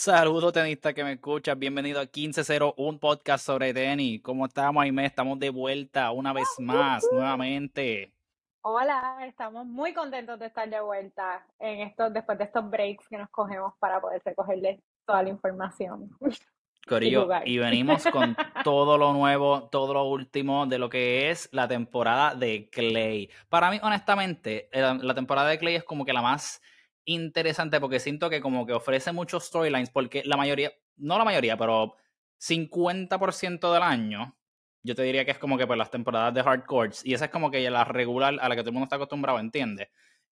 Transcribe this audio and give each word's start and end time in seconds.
Saludos 0.00 0.52
tenistas 0.52 0.94
que 0.94 1.02
me 1.02 1.14
escuchas, 1.14 1.58
bienvenido 1.58 1.98
a 1.98 2.04
1501 2.04 3.00
podcast 3.00 3.44
sobre 3.44 3.74
tenis. 3.74 4.22
¿Cómo 4.22 4.46
estamos, 4.46 4.80
Aime? 4.80 5.04
Estamos 5.04 5.40
de 5.40 5.50
vuelta 5.50 6.12
una 6.12 6.32
vez 6.32 6.46
más, 6.60 7.04
nuevamente. 7.10 8.12
Hola, 8.60 9.16
estamos 9.26 9.66
muy 9.66 9.92
contentos 9.92 10.38
de 10.38 10.46
estar 10.46 10.70
de 10.70 10.80
vuelta 10.80 11.44
en 11.58 11.80
estos, 11.80 12.12
después 12.12 12.38
de 12.38 12.44
estos 12.44 12.70
breaks 12.70 13.08
que 13.08 13.18
nos 13.18 13.28
cogemos 13.30 13.74
para 13.80 14.00
poder 14.00 14.22
recogerles 14.24 14.78
toda 15.04 15.24
la 15.24 15.30
información. 15.30 16.08
Corillo, 16.86 17.28
y 17.44 17.58
venimos 17.58 18.04
con 18.04 18.36
todo 18.62 18.98
lo 18.98 19.12
nuevo, 19.12 19.64
todo 19.64 19.94
lo 19.94 20.04
último 20.04 20.66
de 20.66 20.78
lo 20.78 20.88
que 20.88 21.28
es 21.28 21.48
la 21.50 21.66
temporada 21.66 22.36
de 22.36 22.70
Clay. 22.70 23.30
Para 23.48 23.68
mí, 23.68 23.80
honestamente, 23.82 24.68
eh, 24.70 24.96
la 25.02 25.14
temporada 25.16 25.48
de 25.48 25.58
Clay 25.58 25.74
es 25.74 25.82
como 25.82 26.04
que 26.04 26.12
la 26.12 26.22
más 26.22 26.62
interesante 27.08 27.80
porque 27.80 28.00
siento 28.00 28.28
que 28.28 28.40
como 28.40 28.66
que 28.66 28.74
ofrece 28.74 29.12
muchos 29.12 29.46
storylines 29.46 29.90
porque 29.90 30.22
la 30.24 30.36
mayoría, 30.36 30.72
no 30.96 31.16
la 31.16 31.24
mayoría, 31.24 31.56
pero 31.56 31.94
50% 32.38 33.72
del 33.72 33.82
año, 33.82 34.36
yo 34.82 34.94
te 34.94 35.02
diría 35.02 35.24
que 35.24 35.30
es 35.30 35.38
como 35.38 35.56
que 35.58 35.66
pues 35.66 35.78
las 35.78 35.90
temporadas 35.90 36.34
de 36.34 36.42
hardcore 36.42 36.90
y 37.04 37.14
esa 37.14 37.26
es 37.26 37.30
como 37.30 37.50
que 37.50 37.68
la 37.70 37.84
regular 37.84 38.36
a 38.40 38.48
la 38.48 38.54
que 38.54 38.62
todo 38.62 38.70
el 38.70 38.74
mundo 38.74 38.84
está 38.84 38.96
acostumbrado, 38.96 39.38
¿entiendes? 39.38 39.88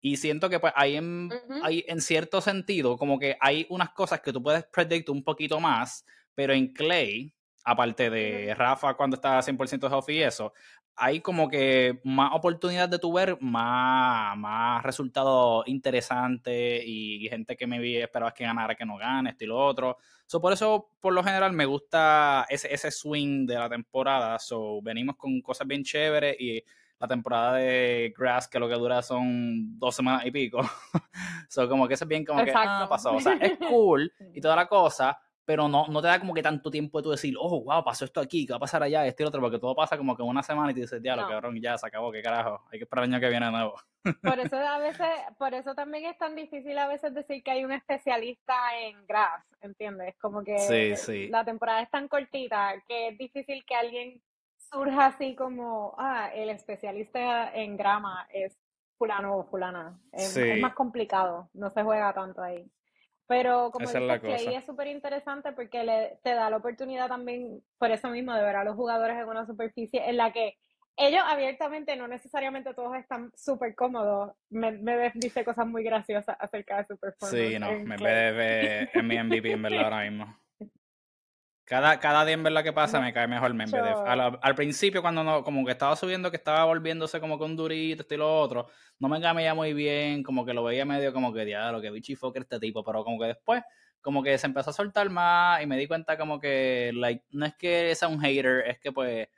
Y 0.00 0.16
siento 0.16 0.48
que 0.48 0.60
pues 0.60 0.73
hay 0.76 0.96
en, 0.96 1.30
hay 1.62 1.84
en 1.88 2.00
cierto 2.00 2.40
sentido 2.40 2.96
como 2.96 3.18
que 3.18 3.37
hay 3.40 3.66
unas 3.70 3.90
cosas 3.90 4.20
que 4.20 4.32
tú 4.32 4.42
puedes 4.42 4.64
predict 4.64 5.09
un 5.09 5.24
poquito 5.24 5.59
más, 5.59 6.04
pero 6.34 6.52
en 6.52 6.73
Clay, 6.73 7.34
aparte 7.64 8.10
de 8.10 8.54
Rafa 8.54 8.95
cuando 8.95 9.16
está 9.16 9.40
100% 9.40 9.90
off 9.90 10.09
y 10.10 10.23
eso, 10.23 10.52
hay 10.98 11.20
como 11.20 11.48
que 11.48 12.01
más 12.05 12.33
oportunidad 12.34 12.88
de 12.88 12.98
tu 12.98 13.12
ver 13.12 13.38
más, 13.41 14.37
más 14.37 14.83
resultados 14.83 15.66
interesantes 15.69 16.83
y, 16.84 17.29
gente 17.29 17.57
que 17.57 17.66
me 17.66 17.79
vi 17.79 17.98
esperabas 17.98 18.34
que 18.34 18.45
ganara 18.45 18.74
que 18.74 18.84
no 18.84 18.97
gane, 18.97 19.30
esto 19.30 19.45
y 19.45 19.47
lo 19.47 19.59
otro. 19.65 19.98
So, 20.27 20.41
por 20.41 20.52
eso, 20.52 20.91
por 21.01 21.12
lo 21.12 21.23
general, 21.23 21.52
me 21.52 21.66
gusta 21.66 22.46
ese, 22.49 22.73
ese 22.73 22.90
swing 22.90 23.46
de 23.46 23.55
la 23.55 23.68
temporada. 23.68 24.38
So, 24.38 24.80
venimos 24.82 25.16
con 25.16 25.40
cosas 25.40 25.66
bien 25.66 25.85
chéveres 25.85 26.37
y 26.40 26.63
la 26.99 27.07
temporada 27.07 27.55
de 27.55 28.12
Grass, 28.16 28.49
que 28.49 28.59
lo 28.59 28.68
que 28.68 28.74
dura 28.74 29.02
son 29.02 29.79
dos 29.79 29.95
semanas 29.95 30.27
y 30.27 30.30
pico. 30.30 30.60
so, 31.49 31.68
como 31.68 31.87
que 31.87 31.95
eso 31.95 32.05
es 32.05 32.09
bien 32.09 32.24
como 32.24 32.45
que 32.45 32.52
ah, 32.55 32.87
pasó. 32.88 33.15
O 33.15 33.21
sea, 33.21 33.35
es 33.35 33.57
cool 33.68 34.12
y 34.35 34.40
toda 34.40 34.57
la 34.57 34.66
cosa, 34.66 35.18
pero 35.49 35.66
no, 35.66 35.87
no 35.87 36.02
te 36.02 36.09
da 36.09 36.21
como 36.21 36.35
que 36.35 36.43
tanto 36.43 36.71
tiempo 36.71 36.99
de 36.99 37.04
tú 37.04 37.10
decir, 37.10 37.35
oh, 37.41 37.63
wow, 37.63 37.82
pasó 37.82 38.04
esto 38.04 38.21
aquí, 38.21 38.45
¿qué 38.45 38.52
va 38.52 38.59
a 38.59 38.60
pasar 38.60 38.82
allá? 38.82 39.07
Este 39.07 39.23
y 39.23 39.27
otro, 39.27 39.41
porque 39.41 39.59
todo 39.59 39.74
pasa 39.74 39.96
como 39.96 40.15
que 40.15 40.23
una 40.23 40.43
semana 40.43 40.73
y 40.73 40.74
te 40.74 40.82
dices, 40.82 41.01
ya, 41.02 41.16
lo 41.16 41.27
cabrón, 41.27 41.59
ya 41.59 41.79
se 41.79 41.87
acabó, 41.87 42.13
qué 42.13 42.21
carajo, 42.21 42.66
hay 42.71 42.79
que 42.79 42.82
esperar 42.82 43.07
el 43.07 43.15
año 43.15 43.18
que 43.18 43.30
viene 43.30 43.46
de 43.46 43.52
nuevo. 43.52 43.74
Por 44.23 44.38
eso 44.38 44.57
a 44.59 44.79
veces, 44.79 45.09
por 45.38 45.55
eso 45.55 45.74
también 45.74 46.05
es 46.05 46.18
tan 46.18 46.37
difícil 46.37 46.77
a 46.77 46.87
veces 46.87 47.15
decir 47.15 47.43
que 47.43 47.51
hay 47.51 47.65
un 47.65 47.73
especialista 47.73 48.55
en 48.79 49.07
grass, 49.07 49.43
¿entiendes? 49.63 50.15
Como 50.21 50.45
que 50.45 51.29
la 51.30 51.45
temporada 51.46 51.80
es 51.80 51.90
tan 51.90 52.09
cortita 52.09 52.74
que 52.87 53.09
es 53.09 53.18
difícil 53.18 53.65
que 53.65 53.74
alguien 53.74 54.23
surja 54.71 55.07
así 55.07 55.35
como, 55.35 55.95
ah, 55.96 56.30
el 56.35 56.51
especialista 56.51 57.55
en 57.55 57.79
grama 57.79 58.29
es 58.35 58.59
fulano 58.99 59.38
o 59.38 59.45
fulana. 59.45 59.99
Es, 60.12 60.37
es 60.37 60.60
más 60.60 60.74
complicado, 60.74 61.49
no 61.55 61.71
se 61.71 61.83
juega 61.83 62.12
tanto 62.12 62.43
ahí. 62.43 62.71
Pero 63.29 63.71
como 63.71 63.87
dices, 63.87 64.21
que 64.21 64.34
ahí 64.34 64.54
es 64.54 64.65
súper 64.65 64.87
interesante 64.87 65.53
porque 65.53 65.84
le, 65.84 66.19
te 66.25 66.34
da 66.34 66.48
la 66.48 66.56
oportunidad 66.56 67.09
también, 67.09 67.62
por 67.76 67.91
eso 67.91 68.09
mismo, 68.09 68.34
de 68.34 68.43
ver 68.43 68.56
a 68.56 68.65
los 68.65 68.75
jugadores 68.75 69.19
en 69.19 69.28
una 69.28 69.47
superficie 69.47 70.09
en 70.09 70.16
la 70.16 70.32
que 70.32 70.56
ellos 70.97 71.22
abiertamente, 71.25 71.94
no 71.94 72.09
necesariamente 72.09 72.72
todos 72.72 72.97
están 72.97 73.31
súper 73.37 73.75
cómodos. 73.75 74.32
Me, 74.50 74.72
me, 74.72 75.12
dice 75.15 75.44
cosas 75.44 75.66
muy 75.66 75.84
graciosas 75.84 76.37
acerca 76.41 76.78
de 76.78 76.84
su 76.87 76.99
performance. 76.99 77.49
Sí, 77.50 77.59
no, 77.59 77.71
me 77.71 77.97
ve 77.97 78.88
en 78.93 79.06
mi 79.06 79.22
MVP 79.22 79.53
en 79.53 79.62
verdad 79.62 79.84
ahora 79.84 80.10
mismo. 80.10 80.37
Cada, 81.69 82.00
cada 82.00 82.25
día 82.25 82.33
en 82.33 82.43
verdad 82.43 82.65
que 82.65 82.72
pasa 82.72 82.99
me 82.99 83.12
cae 83.12 83.28
mejor. 83.28 83.55
Al, 83.61 84.38
al, 84.41 84.55
principio, 84.55 85.03
cuando 85.03 85.22
no, 85.22 85.44
como 85.44 85.66
que 85.66 85.72
estaba 85.72 85.94
subiendo, 85.97 86.31
que 86.31 86.39
estaba 86.39 86.65
volviéndose 86.65 87.21
como 87.21 87.39
con 87.39 87.56
durito, 87.56 88.05
este 88.05 88.15
y 88.15 88.19
lo 88.19 88.41
otro, 88.41 88.69
no 88.99 89.06
me 89.06 89.21
caía 89.21 89.53
muy 89.53 89.75
bien, 89.75 90.23
como 90.23 90.47
que 90.47 90.55
lo 90.55 90.65
veía 90.65 90.87
medio 90.87 91.12
como 91.12 91.31
que, 91.31 91.45
lo 91.45 91.81
que 91.83 91.91
bichi 91.91 92.17
fucker 92.17 92.41
este 92.41 92.59
tipo, 92.59 92.83
pero 92.83 93.05
como 93.05 93.19
que 93.21 93.27
después, 93.27 93.62
como 94.01 94.23
que 94.23 94.39
se 94.39 94.47
empezó 94.47 94.71
a 94.71 94.73
soltar 94.73 95.11
más 95.11 95.62
y 95.62 95.67
me 95.67 95.77
di 95.77 95.87
cuenta 95.87 96.17
como 96.17 96.41
que, 96.41 96.91
like, 96.95 97.27
no 97.33 97.45
es 97.45 97.55
que 97.57 97.95
sea 97.95 98.09
un 98.09 98.21
hater, 98.21 98.65
es 98.67 98.78
que 98.78 98.91
pues, 98.91 99.28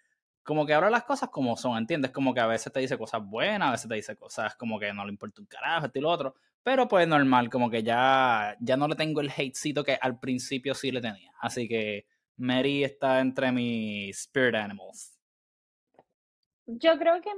como 0.45 0.65
que 0.65 0.75
ahora 0.75 0.89
las 0.89 1.03
cosas 1.03 1.31
como 1.31 1.57
son, 1.57 1.79
¿entiendes? 1.79 2.13
Como 2.13 2.33
que 2.33 2.39
a 2.39 2.47
veces 2.47 2.73
te 2.73 2.79
dice 2.79 2.97
cosas 2.97 3.23
buenas, 3.25 3.69
a 3.69 3.73
veces 3.73 3.89
te 3.89 3.95
dice 3.97 4.15
cosas 4.15 4.55
como 4.55 4.79
que 4.79 4.93
no 4.93 5.05
le 5.05 5.11
importa 5.11 5.41
un 5.41 5.49
carajo, 5.49 5.87
este 5.87 5.99
y 5.99 6.03
lo 6.03 6.11
otro, 6.11 6.37
pero 6.63 6.87
pues 6.87 7.09
normal, 7.09 7.51
como 7.51 7.69
que 7.71 7.83
ya, 7.83 8.57
ya 8.61 8.77
no 8.77 8.87
le 8.87 8.95
tengo 8.95 9.21
el 9.21 9.31
hatecito 9.31 9.83
que 9.83 9.99
al 10.01 10.21
principio 10.21 10.75
sí 10.77 10.93
le 10.93 11.01
tenía. 11.01 11.33
Así 11.41 11.67
que 11.67 12.07
Mary 12.41 12.83
está 12.83 13.21
entre 13.21 13.53
mis 13.53 14.19
spirit 14.19 14.55
animals. 14.55 15.19
Yo 16.67 16.99
creo 16.99 17.21
que 17.21 17.34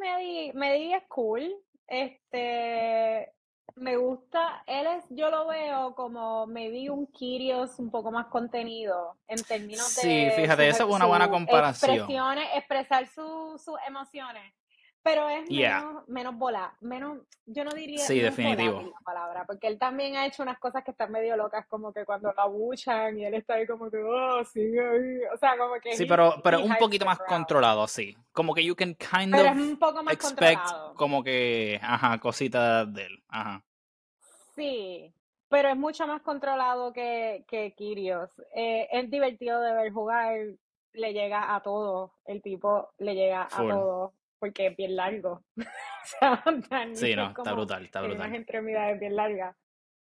Mary, 0.54 0.92
es 0.92 1.02
cool. 1.08 1.52
Este, 1.88 3.32
me 3.74 3.96
gusta, 3.96 4.62
él 4.66 4.86
es, 4.86 5.04
yo 5.10 5.30
lo 5.30 5.48
veo 5.48 5.94
como 5.94 6.46
me 6.46 6.70
vi 6.70 6.88
un 6.88 7.06
Kyrios 7.06 7.78
un 7.78 7.90
poco 7.90 8.12
más 8.12 8.26
contenido 8.26 9.18
en 9.26 9.42
términos 9.42 9.96
de. 9.96 10.02
Sí, 10.02 10.40
fíjate, 10.40 10.68
eso 10.68 10.88
es 10.88 10.94
una 10.94 11.06
buena 11.06 11.28
comparación. 11.28 11.96
Expresiones, 11.96 12.48
expresar 12.54 13.06
sus 13.08 13.64
emociones. 13.86 14.54
Pero 15.04 15.28
es 15.28 15.50
menos, 15.50 16.08
menos 16.08 16.36
bola, 16.36 16.76
menos, 16.80 17.18
yo 17.44 17.64
no 17.64 17.72
diría 17.72 17.98
sí, 17.98 18.20
definitivo. 18.20 18.82
la 18.82 19.00
palabra, 19.04 19.44
porque 19.44 19.66
él 19.66 19.76
también 19.76 20.14
ha 20.14 20.26
hecho 20.26 20.44
unas 20.44 20.60
cosas 20.60 20.84
que 20.84 20.92
están 20.92 21.10
medio 21.10 21.36
locas, 21.36 21.66
como 21.66 21.92
que 21.92 22.04
cuando 22.04 22.32
la 22.36 22.46
buchan 22.46 23.18
y 23.18 23.24
él 23.24 23.34
está 23.34 23.54
ahí 23.54 23.66
como 23.66 23.90
que, 23.90 23.96
oh, 24.00 24.44
sí, 24.44 24.60
o 24.78 25.36
sea, 25.38 25.58
como 25.58 25.74
que... 25.80 25.96
Sí, 25.96 26.06
pero, 26.06 26.36
pero 26.44 26.60
un 26.60 26.76
poquito 26.76 27.04
más 27.04 27.18
controlado, 27.18 27.88
sí. 27.88 28.16
Como 28.32 28.54
que 28.54 28.64
you 28.64 28.76
can 28.76 28.94
kind 28.94 29.34
pero 29.34 29.50
of 29.50 29.56
es 29.56 29.62
un 29.62 29.78
poco 29.78 30.04
más 30.04 30.14
expect 30.14 30.60
controlado. 30.60 30.94
como 30.94 31.24
que, 31.24 31.80
ajá, 31.82 32.18
cositas 32.20 32.92
de 32.94 33.06
él, 33.06 33.24
ajá. 33.28 33.64
Sí, 34.54 35.12
pero 35.48 35.68
es 35.68 35.76
mucho 35.76 36.06
más 36.06 36.22
controlado 36.22 36.92
que, 36.92 37.44
que 37.48 37.74
Kirios. 37.74 38.30
Eh, 38.54 38.88
es 38.92 39.10
divertido 39.10 39.60
de 39.62 39.72
ver 39.72 39.92
jugar, 39.92 40.36
le 40.92 41.12
llega 41.12 41.56
a 41.56 41.60
todo, 41.60 42.12
el 42.24 42.40
tipo 42.40 42.92
le 42.98 43.16
llega 43.16 43.48
a 43.50 43.66
todo 43.66 44.14
porque 44.42 44.66
es 44.66 44.76
bien 44.76 44.96
largo. 44.96 45.44
sí, 46.94 47.14
no, 47.14 47.28
está 47.28 47.52
brutal, 47.52 47.84
está 47.84 48.00
brutal. 48.00 48.28
Las 48.28 48.40
extremidades 48.40 48.98
bien 48.98 49.14
largas. 49.14 49.54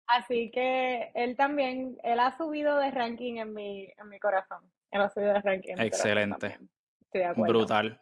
Así 0.06 0.52
que 0.52 1.10
él 1.16 1.36
también, 1.36 1.98
él 2.04 2.20
ha 2.20 2.38
subido 2.38 2.78
de 2.78 2.92
ranking 2.92 3.38
en 3.38 3.52
mi, 3.52 3.86
en 3.98 4.10
mi 4.10 4.20
corazón. 4.20 4.60
Él 4.92 5.02
ha 5.02 5.10
subido 5.10 5.34
de 5.34 5.42
ranking. 5.42 5.74
Excelente. 5.80 6.60
Brutal. 7.36 8.00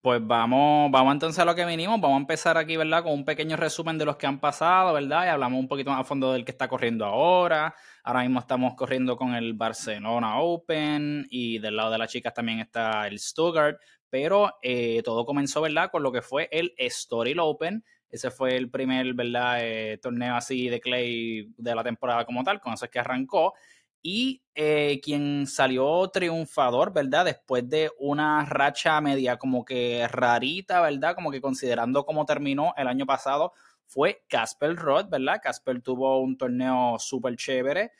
Pues 0.00 0.20
vamos, 0.26 0.90
vamos 0.90 1.12
entonces 1.12 1.38
a 1.38 1.44
lo 1.44 1.54
que 1.54 1.64
vinimos. 1.64 2.00
Vamos 2.00 2.16
a 2.16 2.20
empezar 2.20 2.58
aquí, 2.58 2.76
¿verdad? 2.76 3.04
Con 3.04 3.12
un 3.12 3.24
pequeño 3.24 3.56
resumen 3.56 3.96
de 3.96 4.06
los 4.06 4.16
que 4.16 4.26
han 4.26 4.40
pasado, 4.40 4.92
¿verdad? 4.94 5.26
Y 5.26 5.28
hablamos 5.28 5.60
un 5.60 5.68
poquito 5.68 5.92
más 5.92 6.00
a 6.00 6.04
fondo 6.04 6.32
del 6.32 6.44
que 6.44 6.50
está 6.50 6.66
corriendo 6.66 7.04
ahora. 7.04 7.76
Ahora 8.02 8.22
mismo 8.22 8.40
estamos 8.40 8.74
corriendo 8.74 9.16
con 9.16 9.36
el 9.36 9.54
Barcelona 9.54 10.40
Open 10.40 11.28
y 11.30 11.60
del 11.60 11.76
lado 11.76 11.92
de 11.92 11.98
las 11.98 12.10
chicas 12.10 12.34
también 12.34 12.58
está 12.58 13.06
el 13.06 13.20
Stuttgart. 13.20 13.78
Pero 14.10 14.54
eh, 14.62 15.02
todo 15.04 15.24
comenzó, 15.24 15.60
¿verdad? 15.60 15.90
Con 15.90 16.02
lo 16.02 16.12
que 16.12 16.22
fue 16.22 16.48
el 16.52 16.74
Story 16.76 17.34
Open. 17.38 17.84
Ese 18.10 18.30
fue 18.30 18.56
el 18.56 18.70
primer, 18.70 19.14
¿verdad? 19.14 19.58
Eh, 19.60 19.98
torneo 20.02 20.34
así 20.34 20.68
de 20.68 20.80
Clay 20.80 21.52
de 21.56 21.74
la 21.74 21.84
temporada 21.84 22.24
como 22.24 22.42
tal, 22.42 22.60
con 22.60 22.72
eso 22.72 22.84
es 22.84 22.90
que 22.90 22.98
arrancó. 22.98 23.54
Y 24.02 24.42
eh, 24.54 24.98
quien 25.02 25.46
salió 25.46 26.08
triunfador, 26.08 26.92
¿verdad? 26.92 27.26
Después 27.26 27.68
de 27.68 27.90
una 27.98 28.44
racha 28.46 29.00
media 29.00 29.36
como 29.36 29.64
que 29.64 30.08
rarita, 30.08 30.80
¿verdad? 30.80 31.14
Como 31.14 31.30
que 31.30 31.40
considerando 31.40 32.04
cómo 32.04 32.24
terminó 32.24 32.72
el 32.76 32.88
año 32.88 33.06
pasado, 33.06 33.52
fue 33.86 34.24
Casper 34.28 34.74
Roth, 34.76 35.10
¿verdad? 35.10 35.40
Casper 35.42 35.82
tuvo 35.82 36.20
un 36.20 36.36
torneo 36.38 36.96
súper 36.98 37.36
chévere. 37.36 37.92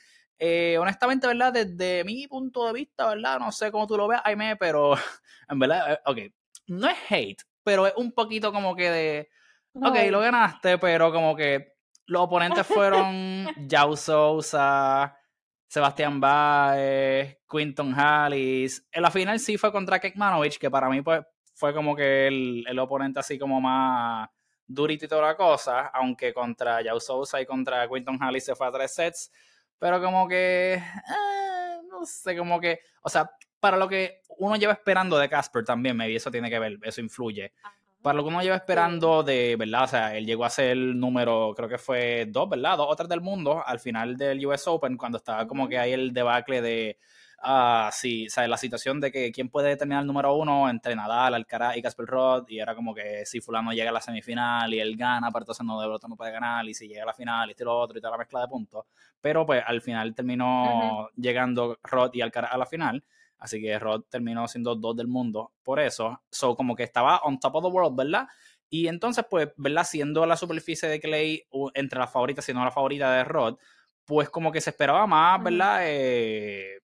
Eh, 0.42 0.78
honestamente, 0.78 1.26
¿verdad? 1.26 1.52
Desde 1.52 2.02
mi 2.02 2.26
punto 2.26 2.66
de 2.66 2.72
vista, 2.72 3.08
¿verdad? 3.10 3.38
No 3.38 3.52
sé 3.52 3.70
cómo 3.70 3.86
tú 3.86 3.98
lo 3.98 4.08
ves, 4.08 4.20
Aime, 4.24 4.56
pero 4.56 4.94
en 5.48 5.58
verdad, 5.58 5.92
eh, 5.92 5.98
ok, 6.06 6.18
no 6.68 6.88
es 6.88 6.96
hate, 7.10 7.42
pero 7.62 7.86
es 7.86 7.92
un 7.96 8.12
poquito 8.12 8.50
como 8.50 8.74
que 8.74 8.90
de, 8.90 9.28
ok, 9.74 9.96
lo 10.10 10.20
ganaste, 10.20 10.78
pero 10.78 11.12
como 11.12 11.36
que 11.36 11.74
los 12.06 12.22
oponentes 12.22 12.66
fueron 12.66 13.48
Yao 13.68 13.94
Sousa, 13.96 15.14
Sebastián 15.66 16.18
Baez, 16.20 17.36
Quinton 17.46 17.92
Hallis. 17.94 18.88
En 18.92 19.02
la 19.02 19.10
final 19.10 19.38
sí 19.40 19.58
fue 19.58 19.70
contra 19.70 20.00
Kekmanovic, 20.00 20.56
que 20.56 20.70
para 20.70 20.88
mí 20.88 21.02
pues, 21.02 21.20
fue 21.52 21.74
como 21.74 21.94
que 21.94 22.28
el, 22.28 22.64
el 22.66 22.78
oponente 22.78 23.20
así 23.20 23.38
como 23.38 23.60
más 23.60 24.30
durito 24.66 25.04
y 25.04 25.08
toda 25.08 25.20
la 25.20 25.36
cosa, 25.36 25.88
aunque 25.88 26.32
contra 26.32 26.80
Yao 26.80 26.98
Sousa 26.98 27.42
y 27.42 27.44
contra 27.44 27.86
Quinton 27.86 28.16
Hallis 28.22 28.46
se 28.46 28.54
fue 28.54 28.68
a 28.68 28.72
tres 28.72 28.94
sets 28.94 29.30
pero 29.80 30.00
como 30.00 30.28
que, 30.28 30.74
eh, 30.74 31.80
no 31.90 32.06
sé, 32.06 32.36
como 32.36 32.60
que, 32.60 32.80
o 33.02 33.08
sea, 33.08 33.28
para 33.58 33.76
lo 33.76 33.88
que 33.88 34.20
uno 34.38 34.54
lleva 34.56 34.74
esperando 34.74 35.18
de 35.18 35.28
Casper 35.28 35.64
también, 35.64 35.96
maybe 35.96 36.14
eso 36.16 36.30
tiene 36.30 36.48
que 36.48 36.58
ver, 36.58 36.78
eso 36.82 37.00
influye. 37.00 37.52
para 38.02 38.16
lo 38.16 38.22
que 38.22 38.28
uno 38.28 38.42
lleva 38.42 38.56
esperando 38.56 39.22
de, 39.22 39.56
¿verdad? 39.58 39.84
O 39.84 39.86
sea, 39.88 40.16
él 40.16 40.24
llegó 40.24 40.44
a 40.44 40.50
ser 40.50 40.70
el 40.70 40.98
número, 40.98 41.52
creo 41.56 41.68
que 41.68 41.78
fue 41.78 42.26
dos, 42.28 42.48
¿verdad? 42.48 42.76
Dos 42.76 42.86
o 42.88 42.96
tres 42.96 43.08
del 43.08 43.20
mundo 43.20 43.62
al 43.66 43.80
final 43.80 44.16
del 44.16 44.44
US 44.46 44.66
Open, 44.68 44.96
cuando 44.96 45.18
estaba 45.18 45.46
como 45.46 45.68
que 45.68 45.78
ahí 45.78 45.92
el 45.92 46.12
debacle 46.12 46.62
de, 46.62 46.98
ah, 47.40 47.90
sí, 47.92 48.26
o 48.26 48.30
sea, 48.30 48.46
la 48.48 48.56
situación 48.56 49.00
de 49.00 49.10
que 49.10 49.32
quién 49.32 49.48
puede 49.48 49.76
terminar 49.76 50.02
el 50.02 50.06
número 50.06 50.34
uno 50.34 50.68
entre 50.68 50.94
Nadal, 50.94 51.34
Alcaraz 51.34 51.76
y 51.76 51.82
Casper 51.82 52.06
Roth, 52.06 52.50
y 52.50 52.58
era 52.58 52.74
como 52.74 52.94
que 52.94 53.24
si 53.26 53.40
fulano 53.40 53.72
llega 53.72 53.90
a 53.90 53.92
la 53.92 54.00
semifinal 54.00 54.72
y 54.72 54.80
él 54.80 54.96
gana, 54.96 55.30
pero 55.30 55.42
entonces 55.42 55.66
no, 55.66 55.80
de 55.80 55.86
otro 55.86 56.08
no 56.08 56.16
puede 56.16 56.32
ganar, 56.32 56.66
y 56.68 56.74
si 56.74 56.88
llega 56.88 57.02
a 57.02 57.06
la 57.06 57.14
final 57.14 57.48
y 57.48 57.52
este 57.52 57.64
lo 57.64 57.78
otro 57.78 57.98
y 57.98 58.00
toda 58.00 58.12
la 58.12 58.18
mezcla 58.18 58.40
de 58.40 58.48
puntos. 58.48 58.84
Pero 59.20 59.44
pues 59.46 59.62
al 59.66 59.80
final 59.80 60.14
terminó 60.14 61.08
llegando 61.16 61.78
Roth 61.82 62.14
y 62.16 62.20
Alcaraz 62.20 62.52
a 62.52 62.58
la 62.58 62.66
final. 62.66 63.04
Así 63.40 63.60
que 63.60 63.78
Rod 63.78 64.02
terminó 64.10 64.46
siendo 64.46 64.74
dos 64.76 64.94
del 64.96 65.08
mundo 65.08 65.52
por 65.62 65.80
eso. 65.80 66.20
So, 66.30 66.54
como 66.54 66.76
que 66.76 66.82
estaba 66.82 67.20
on 67.20 67.40
top 67.40 67.56
of 67.56 67.64
the 67.64 67.70
world, 67.70 67.96
¿verdad? 67.96 68.28
Y 68.68 68.86
entonces, 68.86 69.24
pues, 69.28 69.48
¿verdad? 69.56 69.84
Siendo 69.84 70.26
la 70.26 70.36
superficie 70.36 70.88
de 70.88 71.00
Clay 71.00 71.42
entre 71.74 71.98
las 71.98 72.12
favoritas, 72.12 72.44
siendo 72.44 72.62
la 72.62 72.70
favorita 72.70 73.10
de 73.12 73.24
Rod, 73.24 73.56
pues 74.04 74.28
como 74.28 74.52
que 74.52 74.60
se 74.60 74.70
esperaba 74.70 75.06
más, 75.06 75.42
¿verdad? 75.42 75.80
Eh, 75.84 76.80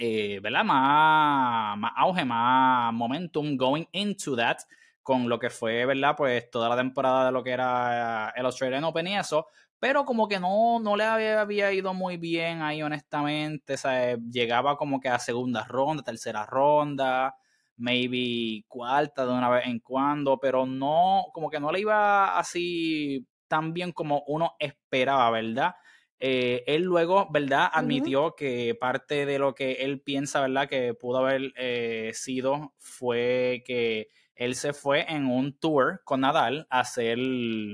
eh, 0.00 0.40
¿Verdad? 0.42 0.64
Más, 0.64 1.78
más 1.78 1.92
auge, 1.96 2.24
más 2.24 2.92
momentum 2.92 3.56
going 3.56 3.84
into 3.92 4.34
that 4.34 4.58
con 5.02 5.28
lo 5.28 5.38
que 5.38 5.50
fue, 5.50 5.86
¿verdad? 5.86 6.14
Pues 6.16 6.50
toda 6.50 6.68
la 6.68 6.76
temporada 6.76 7.26
de 7.26 7.32
lo 7.32 7.44
que 7.44 7.50
era 7.50 8.32
el 8.34 8.46
Australian 8.46 8.84
Open 8.84 9.06
y 9.06 9.16
eso 9.16 9.46
pero 9.80 10.04
como 10.04 10.28
que 10.28 10.38
no, 10.38 10.78
no 10.78 10.94
le 10.94 11.04
había, 11.04 11.72
ido 11.72 11.94
muy 11.94 12.18
bien 12.18 12.60
ahí, 12.60 12.82
honestamente. 12.82 13.74
O 13.74 14.18
llegaba 14.30 14.76
como 14.76 15.00
que 15.00 15.08
a 15.08 15.18
segunda 15.18 15.64
ronda, 15.64 16.02
tercera 16.02 16.44
ronda, 16.44 17.34
maybe 17.78 18.62
cuarta 18.68 19.24
de 19.24 19.32
una 19.32 19.48
vez 19.48 19.66
en 19.66 19.80
cuando, 19.80 20.38
pero 20.38 20.66
no, 20.66 21.24
como 21.32 21.48
que 21.48 21.58
no 21.58 21.72
le 21.72 21.80
iba 21.80 22.38
así 22.38 23.26
tan 23.48 23.72
bien 23.72 23.92
como 23.92 24.22
uno 24.26 24.54
esperaba, 24.58 25.30
¿verdad? 25.30 25.74
Eh, 26.22 26.64
él 26.66 26.82
luego, 26.82 27.28
¿verdad? 27.30 27.70
Admitió 27.72 28.36
que 28.36 28.74
parte 28.74 29.24
de 29.24 29.38
lo 29.38 29.54
que 29.54 29.72
él 29.72 30.00
piensa, 30.02 30.42
¿verdad? 30.42 30.68
Que 30.68 30.92
pudo 30.92 31.18
haber 31.18 31.54
eh, 31.56 32.10
sido 32.12 32.74
fue 32.76 33.62
que 33.64 34.08
él 34.34 34.54
se 34.54 34.74
fue 34.74 35.10
en 35.10 35.26
un 35.26 35.58
tour 35.58 36.02
con 36.04 36.20
Nadal 36.20 36.66
a 36.68 36.80
hacer, 36.80 37.18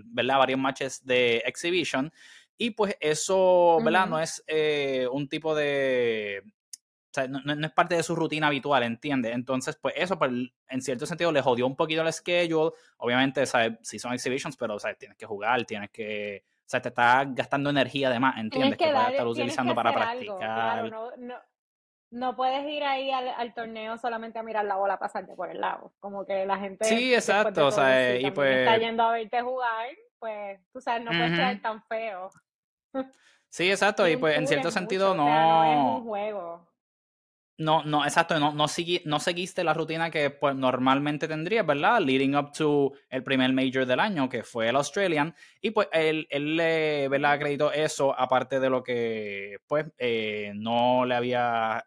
¿verdad? 0.06 0.38
Varios 0.38 0.60
matches 0.60 1.04
de 1.04 1.38
exhibition. 1.44 2.12
Y 2.56 2.70
pues 2.70 2.96
eso, 3.00 3.78
¿verdad? 3.82 4.06
No 4.06 4.20
es 4.20 4.42
eh, 4.46 5.08
un 5.10 5.28
tipo 5.28 5.54
de... 5.54 6.42
O 6.44 7.14
sea, 7.16 7.26
no, 7.28 7.66
es 7.66 7.72
parte 7.72 7.96
de 7.96 8.02
su 8.02 8.14
rutina 8.14 8.46
habitual, 8.46 8.82
¿entiendes? 8.82 9.34
Entonces, 9.34 9.76
pues 9.80 9.94
eso, 9.96 10.18
pues, 10.18 10.30
en 10.68 10.82
cierto 10.82 11.06
sentido, 11.06 11.32
le 11.32 11.40
jodió 11.40 11.66
un 11.66 11.76
poquito 11.76 12.02
el 12.02 12.12
schedule. 12.12 12.72
Obviamente, 12.98 13.44
¿sabes? 13.46 13.78
Si 13.82 13.98
son 13.98 14.12
exhibitions, 14.12 14.56
pero, 14.56 14.78
¿sabes? 14.78 14.98
Tienes 14.98 15.16
que 15.16 15.26
jugar, 15.26 15.64
tienes 15.64 15.90
que... 15.90 16.44
O 16.66 16.68
sea, 16.68 16.82
te 16.82 16.88
está 16.88 17.24
gastando 17.28 17.70
energía 17.70 18.08
además, 18.08 18.38
¿entiendes? 18.38 18.76
que, 18.76 18.86
que 18.86 18.90
puedes 18.90 19.10
estar 19.10 19.26
utilizando 19.26 19.72
para 19.72 19.92
practicar. 19.92 20.90
no, 20.90 21.10
no, 21.16 21.36
no 22.10 22.34
puedes 22.34 22.66
ir 22.68 22.82
ahí 22.82 23.10
al, 23.10 23.54
torneo 23.54 23.98
solamente 23.98 24.38
a 24.38 24.42
mirar 24.42 24.64
la 24.64 24.76
bola 24.76 24.98
pasarte 24.98 25.34
por 25.34 25.50
el 25.50 25.60
lado. 25.60 25.92
Como 26.00 26.24
que 26.26 26.44
la 26.46 26.58
gente. 26.58 26.84
Sí, 26.84 27.14
exacto. 27.14 27.66
O 27.66 27.70
sea, 27.70 28.16
y 28.16 28.30
pues. 28.30 28.56
Está 28.56 28.78
yendo 28.78 29.02
a 29.04 29.12
verte 29.12 29.40
jugar, 29.42 29.88
pues, 30.18 30.60
tú 30.72 30.80
sabes, 30.80 31.04
no 31.04 31.10
puedes 31.10 31.36
ser 31.36 31.60
tan 31.62 31.82
feo. 31.84 32.30
Sí, 33.48 33.70
exacto. 33.70 34.08
Y, 34.08 34.16
pues, 34.18 34.36
en 34.36 34.46
cierto 34.46 34.70
sentido, 34.70 35.14
no. 35.14 35.28
no 35.28 35.64
es 35.64 35.78
un 35.78 36.04
juego. 36.04 36.68
No, 37.58 37.82
no, 37.84 38.04
exacto, 38.04 38.38
no, 38.38 38.52
no, 38.52 38.66
no 39.06 39.18
seguiste 39.20 39.64
la 39.64 39.72
rutina 39.72 40.10
que 40.10 40.28
pues, 40.28 40.54
normalmente 40.54 41.26
tendrías, 41.26 41.64
¿verdad? 41.64 42.00
Leading 42.02 42.36
up 42.36 42.52
to 42.52 42.92
el 43.08 43.22
primer 43.24 43.52
major 43.54 43.86
del 43.86 43.98
año, 43.98 44.28
que 44.28 44.42
fue 44.42 44.68
el 44.68 44.76
Australian, 44.76 45.34
y 45.62 45.70
pues 45.70 45.88
él, 45.92 46.26
él 46.28 46.56
le, 46.56 47.08
¿verdad? 47.08 47.32
Acreditó 47.32 47.72
eso, 47.72 48.18
aparte 48.18 48.60
de 48.60 48.68
lo 48.68 48.82
que, 48.82 49.56
pues, 49.66 49.86
eh, 49.96 50.52
no 50.54 51.06
le 51.06 51.14
había 51.14 51.82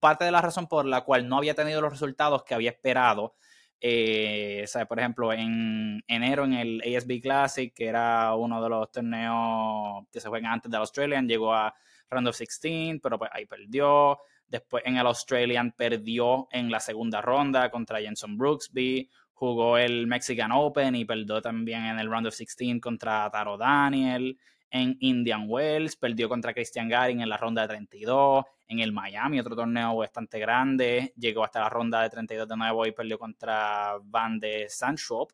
parte 0.00 0.24
de 0.24 0.30
la 0.30 0.40
razón 0.40 0.66
por 0.68 0.86
la 0.86 1.02
cual 1.02 1.28
no 1.28 1.36
había 1.38 1.54
tenido 1.54 1.80
los 1.80 1.92
resultados 1.92 2.44
que 2.44 2.54
había 2.54 2.70
esperado. 2.70 3.34
Eh, 3.80 4.64
por 4.88 4.98
ejemplo, 4.98 5.32
en 5.32 6.02
enero 6.06 6.44
en 6.44 6.54
el 6.54 6.82
ASB 6.82 7.20
Classic, 7.20 7.72
que 7.74 7.86
era 7.86 8.34
uno 8.34 8.62
de 8.62 8.68
los 8.68 8.90
torneos 8.90 10.06
que 10.10 10.20
se 10.20 10.28
juegan 10.28 10.52
antes 10.52 10.70
del 10.70 10.80
Australian, 10.80 11.28
llegó 11.28 11.54
a 11.54 11.74
Round 12.10 12.28
of 12.28 12.38
16, 12.38 13.00
pero 13.02 13.18
pues 13.18 13.30
ahí 13.32 13.46
perdió. 13.46 14.18
Después 14.48 14.82
en 14.86 14.96
el 14.96 15.06
Australian 15.06 15.72
perdió 15.72 16.48
en 16.50 16.70
la 16.70 16.80
segunda 16.80 17.20
ronda 17.20 17.70
contra 17.70 18.00
Jenson 18.00 18.36
Brooksby. 18.36 19.10
Jugó 19.32 19.76
el 19.76 20.06
Mexican 20.06 20.52
Open 20.52 20.94
y 20.94 21.04
perdió 21.04 21.42
también 21.42 21.84
en 21.84 21.98
el 21.98 22.08
Round 22.08 22.28
of 22.28 22.36
16 22.36 22.80
contra 22.80 23.28
Taro 23.30 23.58
Daniel 23.58 24.38
en 24.70 24.96
Indian 25.00 25.44
Wells, 25.46 25.96
perdió 25.96 26.28
contra 26.28 26.52
Christian 26.52 26.88
Garin 26.88 27.20
en 27.20 27.28
la 27.28 27.36
ronda 27.36 27.62
de 27.62 27.68
32, 27.68 28.44
en 28.68 28.80
el 28.80 28.92
Miami, 28.92 29.38
otro 29.40 29.54
torneo 29.54 29.96
bastante 29.96 30.38
grande, 30.38 31.12
llegó 31.16 31.44
hasta 31.44 31.60
la 31.60 31.68
ronda 31.68 32.02
de 32.02 32.10
32 32.10 32.48
de 32.48 32.56
nuevo 32.56 32.86
y 32.86 32.92
perdió 32.92 33.18
contra 33.18 33.96
Van 34.02 34.38
de 34.38 34.66
Sandschop. 34.68 35.32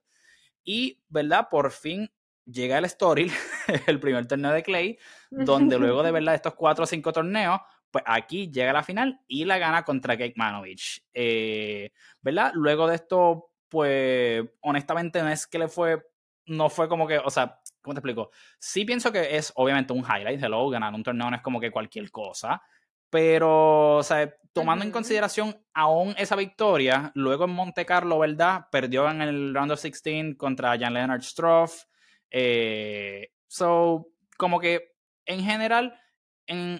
Y, 0.64 0.98
¿verdad? 1.08 1.48
Por 1.50 1.70
fin 1.70 2.10
llega 2.44 2.78
el 2.78 2.84
Story, 2.84 3.30
el 3.86 3.98
primer 3.98 4.26
torneo 4.26 4.52
de 4.52 4.62
Clay, 4.62 4.98
donde 5.30 5.78
luego 5.78 6.02
de 6.02 6.12
verdad 6.12 6.34
estos 6.34 6.54
cuatro 6.54 6.84
o 6.84 6.86
cinco 6.86 7.12
torneos, 7.12 7.60
pues 7.92 8.02
aquí 8.06 8.50
llega 8.50 8.72
la 8.72 8.82
final 8.82 9.20
y 9.28 9.44
la 9.44 9.58
gana 9.58 9.84
contra 9.84 10.16
Kate 10.16 10.34
Manovich. 10.36 11.04
Eh, 11.14 11.92
¿Verdad? 12.20 12.52
Luego 12.54 12.88
de 12.88 12.96
esto, 12.96 13.50
pues 13.68 14.42
honestamente 14.62 15.22
no 15.22 15.28
es 15.28 15.46
que 15.46 15.60
le 15.60 15.68
fue, 15.68 16.02
no 16.46 16.68
fue 16.70 16.88
como 16.88 17.06
que, 17.06 17.18
o 17.18 17.30
sea, 17.30 17.60
¿Cómo 17.82 17.94
te 17.94 17.98
explico? 17.98 18.30
Sí 18.58 18.84
pienso 18.84 19.10
que 19.10 19.36
es 19.36 19.52
obviamente 19.56 19.92
un 19.92 20.04
highlight, 20.04 20.40
hello, 20.42 20.70
ganar 20.70 20.94
un 20.94 21.02
torneo 21.02 21.28
no 21.28 21.36
es 21.36 21.42
como 21.42 21.60
que 21.60 21.72
cualquier 21.72 22.10
cosa, 22.12 22.62
pero, 23.10 23.96
o 23.96 24.02
sea, 24.02 24.32
tomando 24.52 24.84
en 24.84 24.92
consideración 24.92 25.60
aún 25.74 26.14
esa 26.16 26.36
victoria, 26.36 27.10
luego 27.14 27.44
en 27.44 27.50
Monte 27.50 27.84
Carlo, 27.84 28.20
¿verdad? 28.20 28.68
Perdió 28.70 29.10
en 29.10 29.20
el 29.20 29.54
round 29.54 29.72
of 29.72 29.82
16 29.82 30.36
contra 30.36 30.78
Jan 30.78 30.94
Leonard 30.94 31.22
Stroff. 31.22 31.84
Eh, 32.30 33.32
so, 33.48 34.08
como 34.38 34.60
que 34.60 34.94
en 35.26 35.42
general 35.42 35.98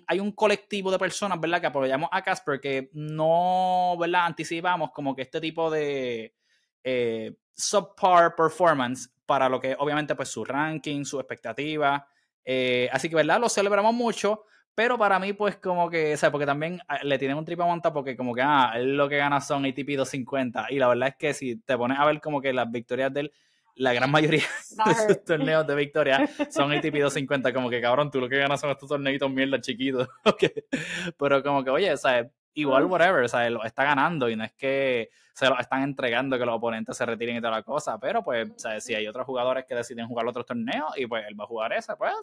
hay 0.07 0.21
un 0.21 0.33
colectivo 0.33 0.91
de 0.91 0.99
personas, 0.99 1.41
¿verdad? 1.41 1.61
Que 1.61 1.67
apoyamos 1.67 2.09
a 2.13 2.23
Casper 2.23 2.61
que 2.61 2.91
no, 2.93 3.97
¿verdad? 3.99 4.27
Anticipamos 4.27 4.91
como 4.93 5.15
que 5.15 5.23
este 5.23 5.41
tipo 5.41 5.71
de 5.71 6.35
eh, 6.85 7.37
subpar 7.55 8.35
performance 8.35 9.11
para 9.27 9.49
lo 9.49 9.61
que 9.61 9.77
obviamente 9.79 10.15
pues 10.15 10.29
su 10.29 10.45
ranking, 10.45 11.05
su 11.05 11.19
expectativa. 11.19 12.07
Eh, 12.45 12.89
así 12.93 13.09
que, 13.09 13.17
¿verdad? 13.17 13.41
Lo 13.41 13.49
celebramos 13.49 13.95
mucho, 13.95 14.45
pero 14.75 14.99
para 14.99 15.19
mí 15.19 15.33
pues 15.33 15.57
como 15.57 15.89
que, 15.89 16.15
o 16.15 16.17
sea, 16.17 16.31
porque 16.31 16.47
también 16.47 16.81
ah, 16.89 16.99
le 17.03 17.19
tienen 17.19 17.37
un 17.37 17.45
triple 17.45 17.65
monta 17.65 17.93
porque 17.93 18.17
como 18.17 18.35
que, 18.35 18.43
ah, 18.43 18.75
lo 18.79 19.09
que 19.09 19.19
gana 19.19 19.41
son 19.41 19.65
ATP 19.65 19.97
250 19.97 20.67
y 20.71 20.79
la 20.79 20.89
verdad 20.89 21.09
es 21.09 21.17
que 21.17 21.35
si 21.35 21.57
te 21.57 21.77
pones 21.77 21.99
a 21.99 22.05
ver 22.05 22.21
como 22.21 22.41
que 22.41 22.53
las 22.53 22.71
victorias 22.71 23.13
de 23.13 23.21
él, 23.21 23.33
la 23.77 23.93
gran 23.93 24.11
mayoría 24.11 24.45
de 24.87 24.95
sus 24.95 25.25
torneos 25.25 25.67
de 25.67 25.75
victoria 25.75 26.29
son 26.51 26.73
ATP 26.73 26.95
250, 26.95 27.53
como 27.53 27.71
que 27.71 27.81
cabrón, 27.81 28.11
tú 28.11 28.21
lo 28.21 28.29
que 28.29 28.39
ganas 28.39 28.61
son 28.61 28.71
estos 28.71 28.89
torneitos 28.89 29.31
mierda 29.31 29.61
chiquitos, 29.61 30.09
pero 31.19 31.43
como 31.43 31.65
que, 31.65 31.71
oye, 31.71 31.95
igual 32.55 32.85
whatever, 32.85 33.25
o 33.25 33.29
sea, 33.29 33.49
lo 33.49 33.65
está 33.65 33.85
ganando 33.85 34.29
y 34.29 34.37
no 34.37 34.45
es 34.45 34.53
que 34.53 35.11
se 35.35 35.49
lo 35.49 35.59
están 35.59 35.83
entregando 35.83 36.39
que 36.39 36.45
los 36.45 36.57
oponentes 36.57 36.97
se 36.97 37.07
retiren 37.07 37.37
y 37.37 37.41
toda 37.41 37.53
la 37.53 37.63
cosa, 37.63 37.99
pero 37.99 38.23
pues, 38.23 38.53
si 38.81 38.95
hay 38.95 39.07
otros 39.07 39.25
jugadores 39.25 39.65
que 39.67 39.75
deciden 39.75 40.07
jugar 40.07 40.27
otros 40.27 40.45
torneos 40.45 40.93
y 40.97 41.07
pues 41.07 41.25
él 41.27 41.39
va 41.39 41.45
a 41.45 41.47
jugar 41.47 41.73
ese, 41.73 41.97
pues, 41.97 42.15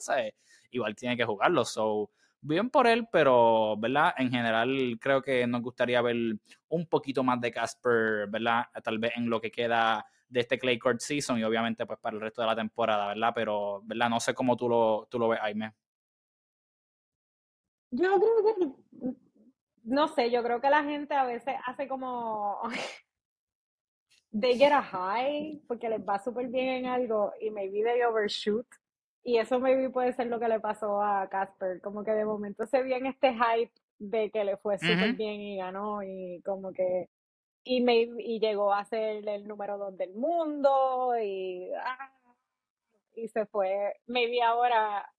igual 0.70 0.96
tiene 0.96 1.18
que 1.18 1.26
jugarlo, 1.26 1.66
so, 1.66 2.12
bien 2.42 2.70
por 2.70 2.88
él, 2.88 3.08
pero, 3.12 3.76
¿verdad? 3.78 4.14
En 4.18 4.32
general 4.32 4.98
creo 5.00 5.22
que 5.22 5.46
nos 5.48 5.62
gustaría 5.62 6.02
ver 6.02 6.16
un 6.70 6.88
poquito 6.88 7.24
más 7.24 7.40
de 7.42 7.52
Casper, 7.52 8.28
¿verdad? 8.30 8.66
Tal 8.84 9.00
vez 9.00 9.14
en 9.16 9.30
lo 9.30 9.42
que 9.42 9.52
queda 9.52 10.06
de 10.28 10.42
este 10.42 10.60
Clay 10.60 10.78
Court 10.78 11.00
Season 11.00 11.40
y 11.40 11.44
obviamente 11.44 11.86
pues 11.86 12.00
para 12.00 12.16
el 12.16 12.22
resto 12.22 12.42
de 12.42 12.48
la 12.48 12.56
temporada, 12.56 13.08
¿verdad? 13.08 13.32
Pero, 13.34 13.82
¿verdad? 13.84 14.10
No 14.10 14.20
sé 14.20 14.34
cómo 14.34 14.56
tú 14.56 14.70
lo, 14.70 15.08
tú 15.10 15.20
lo 15.20 15.30
ves, 15.30 15.40
Jaime. 15.40 15.74
Yo 17.92 18.20
creo 18.20 18.56
que 18.56 19.30
no 19.84 20.08
sé, 20.08 20.30
yo 20.30 20.44
creo 20.44 20.62
que 20.62 20.70
la 20.70 20.84
gente 20.84 21.16
a 21.16 21.24
veces 21.24 21.56
hace 21.66 21.88
como 21.88 22.62
they 24.32 24.58
get 24.58 24.72
a 24.72 24.82
high 24.82 25.60
porque 25.68 25.90
les 25.90 26.02
va 26.02 26.20
súper 26.20 26.48
bien 26.48 26.68
en 26.68 26.86
algo 26.86 27.34
y 27.42 27.50
maybe 27.50 27.84
they 27.84 28.04
overshoot. 28.04 28.68
Y 29.24 29.38
eso 29.38 29.60
maybe 29.60 29.90
puede 29.90 30.14
ser 30.14 30.28
lo 30.28 30.40
que 30.40 30.48
le 30.48 30.60
pasó 30.60 31.02
a 31.02 31.28
Casper, 31.30 31.82
como 31.82 32.04
que 32.04 32.12
de 32.12 32.26
momento 32.26 32.66
se 32.66 32.82
vio 32.84 32.96
en 32.96 33.06
este 33.08 33.34
hype 33.34 33.72
de 34.00 34.32
que 34.32 34.46
le 34.46 34.58
fue 34.58 34.78
súper 34.80 35.14
bien 35.14 35.42
y 35.42 35.58
ganó 35.58 36.02
y 36.04 36.42
como 36.46 36.72
que 36.72 37.10
y, 37.64 37.84
y 37.86 38.40
llegó 38.40 38.74
a 38.74 38.86
ser 38.86 39.28
el 39.28 39.48
número 39.48 39.78
dos 39.78 39.98
del 39.98 40.14
mundo 40.14 41.14
y, 41.22 41.70
ah, 41.74 42.12
y 43.16 43.28
se 43.28 43.46
fue, 43.46 43.98
maybe 44.08 44.42
ahora 44.42 45.12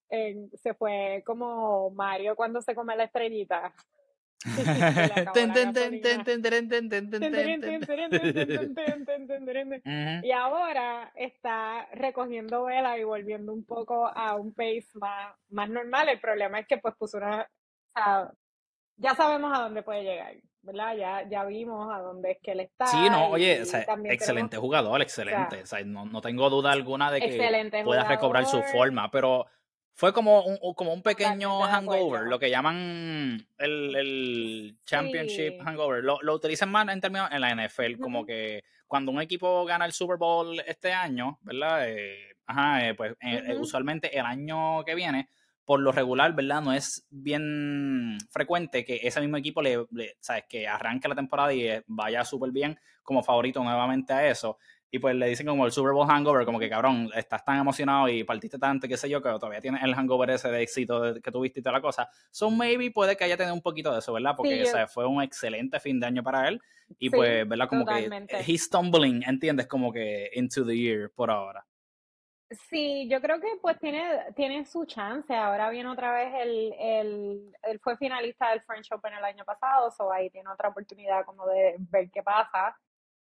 se 0.54 0.74
fue 0.74 1.22
como 1.24 1.90
Mario 1.90 2.34
cuando 2.34 2.60
se 2.62 2.74
come 2.74 2.96
la 2.96 3.04
estrellita 3.04 3.72
y 10.22 10.30
ahora 10.30 11.12
está 11.14 11.86
recogiendo 11.92 12.64
vela 12.64 12.98
y 12.98 13.04
volviendo 13.04 13.52
un 13.52 13.64
poco 13.64 14.06
a 14.06 14.36
un 14.36 14.54
pace 14.54 14.86
más, 14.94 15.34
más 15.50 15.68
normal. 15.68 16.08
El 16.08 16.20
problema 16.20 16.60
es 16.60 16.66
que 16.66 16.78
pues 16.78 16.94
puso 16.96 17.18
una... 17.18 17.46
ya 18.96 19.14
sabemos 19.14 19.52
a 19.58 19.62
dónde 19.62 19.82
puede 19.82 20.04
llegar. 20.04 20.34
¿verdad? 20.62 20.94
Ya, 20.94 21.28
ya 21.28 21.44
vimos 21.44 21.90
a 21.94 22.00
dónde 22.00 22.32
es 22.32 22.38
que 22.42 22.52
él 22.52 22.60
está. 22.60 22.86
Sí, 22.86 23.08
no, 23.10 23.28
oye, 23.28 23.62
excelente 24.04 24.56
jugador, 24.58 25.00
excelente. 25.00 25.62
no, 25.86 26.04
no, 26.04 26.20
tengo 26.20 26.50
duda 26.50 26.72
alguna 26.72 27.10
de 27.10 27.20
que 27.20 27.82
pueda 27.84 28.04
recobrar 28.04 28.46
su 28.46 28.62
forma, 28.64 29.10
pero 29.10 29.46
fue 29.94 30.12
como 30.12 30.44
un, 30.44 30.74
como 30.74 30.92
un 30.92 31.02
pequeño 31.02 31.60
hangover, 31.62 32.22
lo 32.22 32.38
que 32.38 32.50
llaman 32.50 33.46
el, 33.58 33.96
el 33.96 34.78
Championship 34.86 35.60
Hangover. 35.62 36.02
Lo, 36.02 36.20
lo, 36.22 36.34
utilizan 36.34 36.70
más 36.70 36.88
en 36.88 37.00
términos 37.00 37.28
en 37.30 37.40
la 37.40 37.54
NFL, 37.54 38.00
como 38.00 38.24
que 38.24 38.64
cuando 38.90 39.12
un 39.12 39.20
equipo 39.20 39.64
gana 39.64 39.84
el 39.84 39.92
Super 39.92 40.16
Bowl 40.16 40.58
este 40.66 40.92
año, 40.92 41.38
¿verdad? 41.42 41.88
Eh, 41.88 42.34
ajá, 42.46 42.88
eh, 42.88 42.94
pues 42.94 43.14
eh, 43.20 43.54
usualmente 43.56 44.18
el 44.18 44.26
año 44.26 44.84
que 44.84 44.96
viene 44.96 45.28
por 45.64 45.78
lo 45.78 45.92
regular, 45.92 46.34
¿verdad? 46.34 46.60
No 46.60 46.72
es 46.72 47.06
bien 47.10 48.18
frecuente 48.30 48.84
que 48.84 49.00
ese 49.04 49.20
mismo 49.20 49.36
equipo 49.36 49.62
le, 49.62 49.86
¿sabes? 50.18 50.44
Que 50.48 50.66
arranque 50.66 51.06
la 51.08 51.14
temporada 51.14 51.54
y 51.54 51.68
vaya 51.86 52.24
súper 52.24 52.50
bien 52.50 52.80
como 53.04 53.22
favorito 53.22 53.62
nuevamente 53.62 54.12
a 54.12 54.28
eso. 54.28 54.58
Y 54.92 54.98
pues 54.98 55.14
le 55.14 55.28
dicen 55.28 55.46
como 55.46 55.66
el 55.66 55.72
Super 55.72 55.92
Bowl 55.92 56.08
hangover, 56.08 56.44
como 56.44 56.58
que 56.58 56.68
cabrón, 56.68 57.10
estás 57.14 57.44
tan 57.44 57.58
emocionado 57.58 58.08
y 58.08 58.24
partiste 58.24 58.58
tanto, 58.58 58.88
qué 58.88 58.96
sé 58.96 59.08
yo, 59.08 59.22
que 59.22 59.28
todavía 59.28 59.60
tienes 59.60 59.82
el 59.84 59.94
hangover 59.94 60.30
ese 60.30 60.50
de 60.50 60.62
éxito 60.62 61.14
que 61.22 61.30
tuviste 61.30 61.60
y 61.60 61.62
toda 61.62 61.74
la 61.74 61.80
cosa. 61.80 62.08
So 62.30 62.50
maybe 62.50 62.90
puede 62.90 63.16
que 63.16 63.24
haya 63.24 63.36
tenido 63.36 63.54
un 63.54 63.62
poquito 63.62 63.92
de 63.92 64.00
eso, 64.00 64.12
¿verdad? 64.12 64.34
Porque 64.36 64.64
fue 64.88 65.06
un 65.06 65.22
excelente 65.22 65.78
fin 65.78 66.00
de 66.00 66.06
año 66.06 66.22
para 66.22 66.48
él. 66.48 66.60
Y 66.98 67.08
pues, 67.08 67.48
¿verdad? 67.48 67.68
Como 67.68 67.86
que 67.86 68.26
he's 68.46 68.64
stumbling, 68.64 69.22
¿entiendes? 69.26 69.68
Como 69.68 69.92
que 69.92 70.30
into 70.34 70.66
the 70.66 70.76
year 70.76 71.10
por 71.14 71.30
ahora. 71.30 71.64
Sí, 72.68 73.08
yo 73.08 73.20
creo 73.20 73.40
que 73.40 73.46
pues 73.62 73.78
tiene, 73.78 74.02
tiene 74.34 74.66
su 74.66 74.84
chance. 74.84 75.32
Ahora 75.32 75.70
viene 75.70 75.88
otra 75.88 76.12
vez 76.12 76.34
el, 76.34 76.74
el, 76.80 77.52
él 77.62 77.80
fue 77.80 77.96
finalista 77.96 78.50
del 78.50 78.60
French 78.62 78.90
Open 78.90 79.14
el 79.14 79.24
año 79.24 79.44
pasado, 79.44 79.88
so 79.92 80.12
ahí 80.12 80.30
tiene 80.30 80.50
otra 80.50 80.70
oportunidad 80.70 81.24
como 81.24 81.46
de 81.46 81.76
ver 81.78 82.10
qué 82.10 82.24
pasa. 82.24 82.76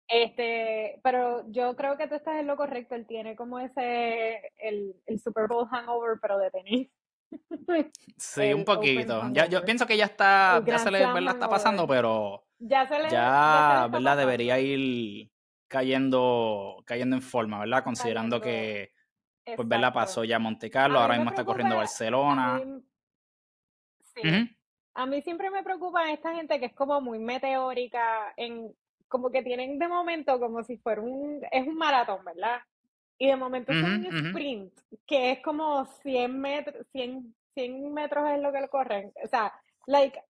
Este, 0.08 1.00
pero 1.04 1.44
yo 1.52 1.76
creo 1.76 1.98
que 1.98 2.08
tú 2.08 2.16
estás 2.16 2.40
en 2.40 2.48
lo 2.48 2.56
correcto. 2.56 2.96
Él 2.96 3.06
tiene 3.06 3.36
como 3.36 3.60
ese, 3.60 4.54
el, 4.58 4.96
el 5.06 5.20
Super 5.20 5.48
Bowl 5.48 5.68
hangover, 5.68 6.18
pero 6.22 6.38
de 6.38 6.52
tenis. 6.52 6.90
Sí, 8.18 8.54
un 8.54 8.64
poquito. 8.64 9.22
Ya, 9.32 9.48
yo 9.48 9.64
pienso 9.64 9.86
que 9.86 9.98
ya 9.98 10.06
está, 10.06 10.64
ya 10.66 10.80
se 10.80 10.90
le 10.90 11.04
está 11.04 11.50
pasando, 11.50 11.86
pero 11.86 12.48
ya, 12.58 12.88
se 12.88 13.00
le, 13.00 13.10
ya, 13.10 13.88
¿verdad? 13.92 14.18
Debería 14.18 14.60
ir 14.60 15.30
cayendo, 15.68 16.82
cayendo 16.86 17.16
en 17.16 17.22
forma, 17.22 17.60
¿verdad? 17.60 17.84
Considerando 17.84 18.42
que 18.42 18.94
pues 19.56 19.68
pasó 19.94 20.24
ya 20.24 20.40
Monte 20.40 20.70
Carlo, 20.70 21.00
ahora 21.00 21.16
mismo 21.16 21.30
está 21.30 21.46
corriendo 21.46 21.78
Barcelona. 21.78 22.56
A 22.56 22.60
mí, 22.60 22.84
sí. 24.16 24.58
A 24.94 25.06
mí 25.06 25.22
siempre 25.22 25.52
me 25.52 25.64
preocupa 25.64 26.12
esta 26.12 26.34
gente 26.34 26.60
que 26.60 26.66
es 26.66 26.74
como 26.74 27.00
muy 27.02 27.20
meteórica, 27.20 28.34
en 28.36 28.74
como 29.08 29.32
que 29.32 29.44
tienen 29.44 29.80
de 29.80 29.88
momento 29.88 30.40
como 30.40 30.64
si 30.64 30.78
fuera 30.78 31.02
un, 31.02 31.42
es 31.52 31.68
un 31.68 31.76
maratón, 31.76 32.24
¿verdad? 32.26 32.60
Y 33.18 33.28
de 33.28 33.36
momento 33.36 33.72
es 33.72 33.84
un 33.84 34.06
sprint, 34.06 34.74
que 35.08 35.32
es 35.32 35.40
como 35.42 35.86
100 36.04 36.40
metros, 36.40 36.86
100, 36.92 37.34
100 37.56 37.94
metros 37.94 38.30
es 38.30 38.40
lo 38.40 38.52
que 38.52 38.62
le 38.62 38.70
corren. 38.70 39.12
O 39.24 39.28
sea, 39.28 39.52
like, 39.88 40.22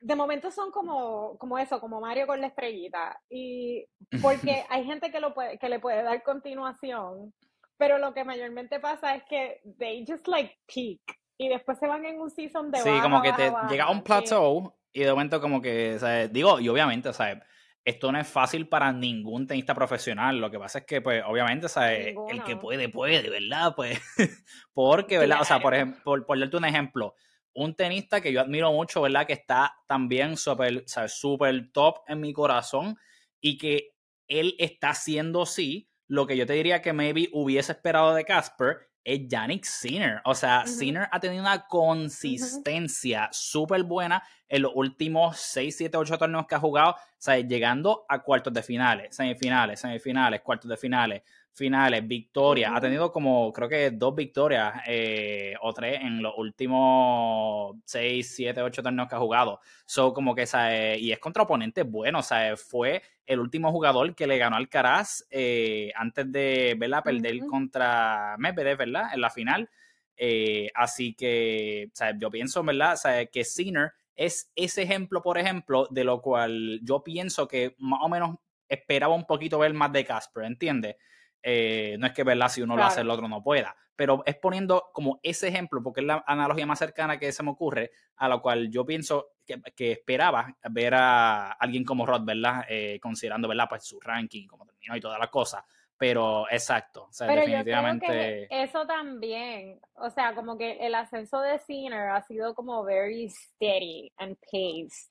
de 0.00 0.14
momento 0.14 0.50
son 0.50 0.70
como, 0.70 1.38
como 1.38 1.58
eso, 1.58 1.80
como 1.80 2.00
Mario 2.00 2.26
con 2.26 2.40
la 2.40 2.48
estrellita. 2.48 3.18
Y 3.30 3.86
porque 4.20 4.62
hay 4.68 4.84
gente 4.84 5.10
que, 5.10 5.20
lo 5.20 5.32
puede, 5.32 5.58
que 5.58 5.70
le 5.70 5.78
puede 5.78 6.02
dar 6.02 6.22
continuación 6.22 7.32
pero 7.78 7.98
lo 7.98 8.12
que 8.12 8.24
mayormente 8.24 8.80
pasa 8.80 9.14
es 9.14 9.22
que 9.24 9.62
they 9.78 10.04
just 10.06 10.26
like 10.26 10.58
peak 10.66 11.00
y 11.38 11.48
después 11.48 11.78
se 11.78 11.86
van 11.86 12.04
en 12.04 12.20
un 12.20 12.28
season 12.28 12.70
de 12.70 12.78
Sí, 12.78 12.90
como 13.00 13.22
que 13.22 13.32
te 13.32 13.52
llega 13.70 13.84
a 13.84 13.90
un 13.90 14.02
plateau 14.02 14.74
y 14.92 15.04
de 15.04 15.10
momento 15.10 15.40
como 15.40 15.62
que, 15.62 15.96
o 15.96 16.28
digo, 16.28 16.58
y 16.58 16.68
obviamente, 16.68 17.12
¿sabes? 17.12 17.38
Esto 17.84 18.12
no 18.12 18.20
es 18.20 18.28
fácil 18.28 18.68
para 18.68 18.92
ningún 18.92 19.46
tenista 19.46 19.74
profesional. 19.74 20.38
Lo 20.38 20.50
que 20.50 20.58
pasa 20.58 20.80
es 20.80 20.84
que, 20.84 21.00
pues, 21.00 21.22
obviamente, 21.26 21.68
¿sabes? 21.68 22.14
El 22.30 22.42
que 22.44 22.56
puede, 22.56 22.88
puede, 22.88 23.30
¿verdad? 23.30 23.74
Pues, 23.74 23.98
porque, 24.74 25.18
¿verdad? 25.18 25.40
O 25.40 25.44
sea, 25.44 25.60
por 25.60 25.74
ejemplo, 25.74 26.02
por, 26.04 26.26
por 26.26 26.38
darte 26.38 26.56
un 26.56 26.64
ejemplo, 26.64 27.14
un 27.54 27.74
tenista 27.74 28.20
que 28.20 28.32
yo 28.32 28.40
admiro 28.40 28.72
mucho, 28.72 29.00
¿verdad? 29.00 29.26
Que 29.26 29.32
está 29.32 29.74
también 29.86 30.36
súper. 30.36 30.84
Súper 31.08 31.70
top 31.72 31.98
en 32.06 32.20
mi 32.20 32.32
corazón 32.32 32.96
y 33.40 33.56
que 33.58 33.94
él 34.28 34.54
está 34.58 34.90
haciendo 34.90 35.46
sí 35.46 35.88
lo 36.06 36.26
que 36.26 36.36
yo 36.36 36.46
te 36.46 36.54
diría 36.54 36.82
que 36.82 36.92
maybe 36.92 37.28
hubiese 37.32 37.72
esperado 37.72 38.14
de 38.14 38.24
Casper 38.24 38.87
es 39.08 39.26
Yannick 39.26 39.64
Sinner. 39.64 40.20
O 40.24 40.34
sea, 40.34 40.66
Sinner 40.66 41.08
ha 41.10 41.18
tenido 41.18 41.40
una 41.40 41.66
consistencia 41.66 43.30
súper 43.32 43.82
buena 43.82 44.22
en 44.48 44.62
los 44.62 44.72
últimos 44.74 45.38
6, 45.38 45.76
7, 45.78 45.96
8 45.96 46.18
torneos 46.18 46.46
que 46.46 46.54
ha 46.54 46.60
jugado, 46.60 46.90
o 46.90 46.96
sea, 47.16 47.38
llegando 47.38 48.04
a 48.06 48.22
cuartos 48.22 48.52
de 48.52 48.62
finales, 48.62 49.16
semifinales, 49.16 49.80
semifinales, 49.80 50.42
cuartos 50.42 50.68
de 50.68 50.76
finales, 50.76 51.22
finales, 51.52 52.06
victorias. 52.06 52.72
Ha 52.74 52.80
tenido 52.80 53.10
como, 53.10 53.52
creo 53.52 53.68
que 53.68 53.90
dos 53.90 54.14
victorias 54.14 54.82
eh, 54.86 55.54
o 55.60 55.72
tres 55.72 56.00
en 56.00 56.22
los 56.22 56.34
últimos 56.36 57.76
6, 57.84 58.34
7, 58.34 58.62
8 58.62 58.82
torneos 58.82 59.08
que 59.08 59.14
ha 59.16 59.18
jugado. 59.18 59.60
So, 59.84 60.12
como 60.14 60.34
que, 60.34 60.46
¿sabes? 60.46 61.00
y 61.00 61.12
es 61.12 61.18
contra 61.18 61.42
oponentes 61.42 61.84
buenos, 61.90 62.26
¿sabes? 62.26 62.62
Fue 62.62 63.02
el 63.26 63.40
último 63.40 63.72
jugador 63.72 64.14
que 64.14 64.26
le 64.26 64.38
ganó 64.38 64.56
al 64.56 64.68
Caraz 64.68 65.26
eh, 65.30 65.92
antes 65.96 66.30
de, 66.30 66.76
¿verdad? 66.78 67.02
Perder 67.02 67.38
contra 67.40 68.36
Medvedev, 68.38 68.78
¿verdad? 68.78 69.10
En 69.12 69.20
la 69.20 69.30
final. 69.30 69.68
Eh, 70.16 70.70
así 70.74 71.14
que, 71.14 71.90
¿sabes? 71.92 72.16
Yo 72.18 72.30
pienso, 72.30 72.62
¿verdad? 72.62 72.96
¿sabes? 72.96 73.28
Que 73.32 73.44
Sinner 73.44 73.92
es 74.16 74.50
ese 74.56 74.82
ejemplo, 74.82 75.22
por 75.22 75.38
ejemplo, 75.38 75.86
de 75.90 76.04
lo 76.04 76.20
cual 76.20 76.80
yo 76.82 77.04
pienso 77.04 77.46
que 77.46 77.76
más 77.78 78.00
o 78.02 78.08
menos 78.08 78.36
esperaba 78.68 79.14
un 79.14 79.24
poquito 79.24 79.60
ver 79.60 79.72
más 79.72 79.92
de 79.92 80.04
Casper, 80.04 80.44
¿entiendes? 80.44 80.96
Eh, 81.42 81.96
no 81.98 82.06
es 82.06 82.12
que, 82.12 82.24
¿verdad? 82.24 82.48
Si 82.48 82.62
uno 82.62 82.76
lo 82.76 82.84
hace, 82.84 83.00
el 83.00 83.10
otro 83.10 83.28
no 83.28 83.42
pueda. 83.42 83.76
Pero 83.96 84.22
es 84.26 84.36
poniendo 84.36 84.90
como 84.92 85.18
ese 85.22 85.48
ejemplo, 85.48 85.82
porque 85.82 86.00
es 86.00 86.06
la 86.06 86.24
analogía 86.26 86.66
más 86.66 86.78
cercana 86.78 87.18
que 87.18 87.32
se 87.32 87.42
me 87.42 87.50
ocurre, 87.50 87.90
a 88.16 88.28
la 88.28 88.38
cual 88.38 88.70
yo 88.70 88.84
pienso 88.84 89.32
que, 89.44 89.92
esperaba 89.92 90.56
ver 90.70 90.94
a 90.94 91.52
alguien 91.52 91.84
como 91.84 92.06
Rod, 92.06 92.24
¿verdad? 92.24 92.64
Eh, 92.68 92.98
considerando, 93.00 93.48
¿verdad? 93.48 93.66
Pues 93.68 93.84
su 93.84 93.98
ranking, 94.00 94.46
como 94.46 94.66
terminó 94.66 94.96
y 94.96 95.00
todas 95.00 95.18
las 95.18 95.30
cosas. 95.30 95.64
Pero 95.96 96.48
exacto, 96.48 97.06
o 97.08 97.12
sea, 97.12 97.26
definitivamente. 97.26 98.46
eso 98.50 98.86
también, 98.86 99.80
o 99.94 100.08
sea, 100.10 100.32
como 100.32 100.56
que 100.56 100.78
el 100.78 100.94
ascenso 100.94 101.40
de 101.40 101.58
Sinner 101.58 102.10
ha 102.10 102.22
sido 102.22 102.54
como 102.54 102.84
very 102.84 103.28
steady 103.28 104.12
and 104.16 104.36
paced. 104.36 105.10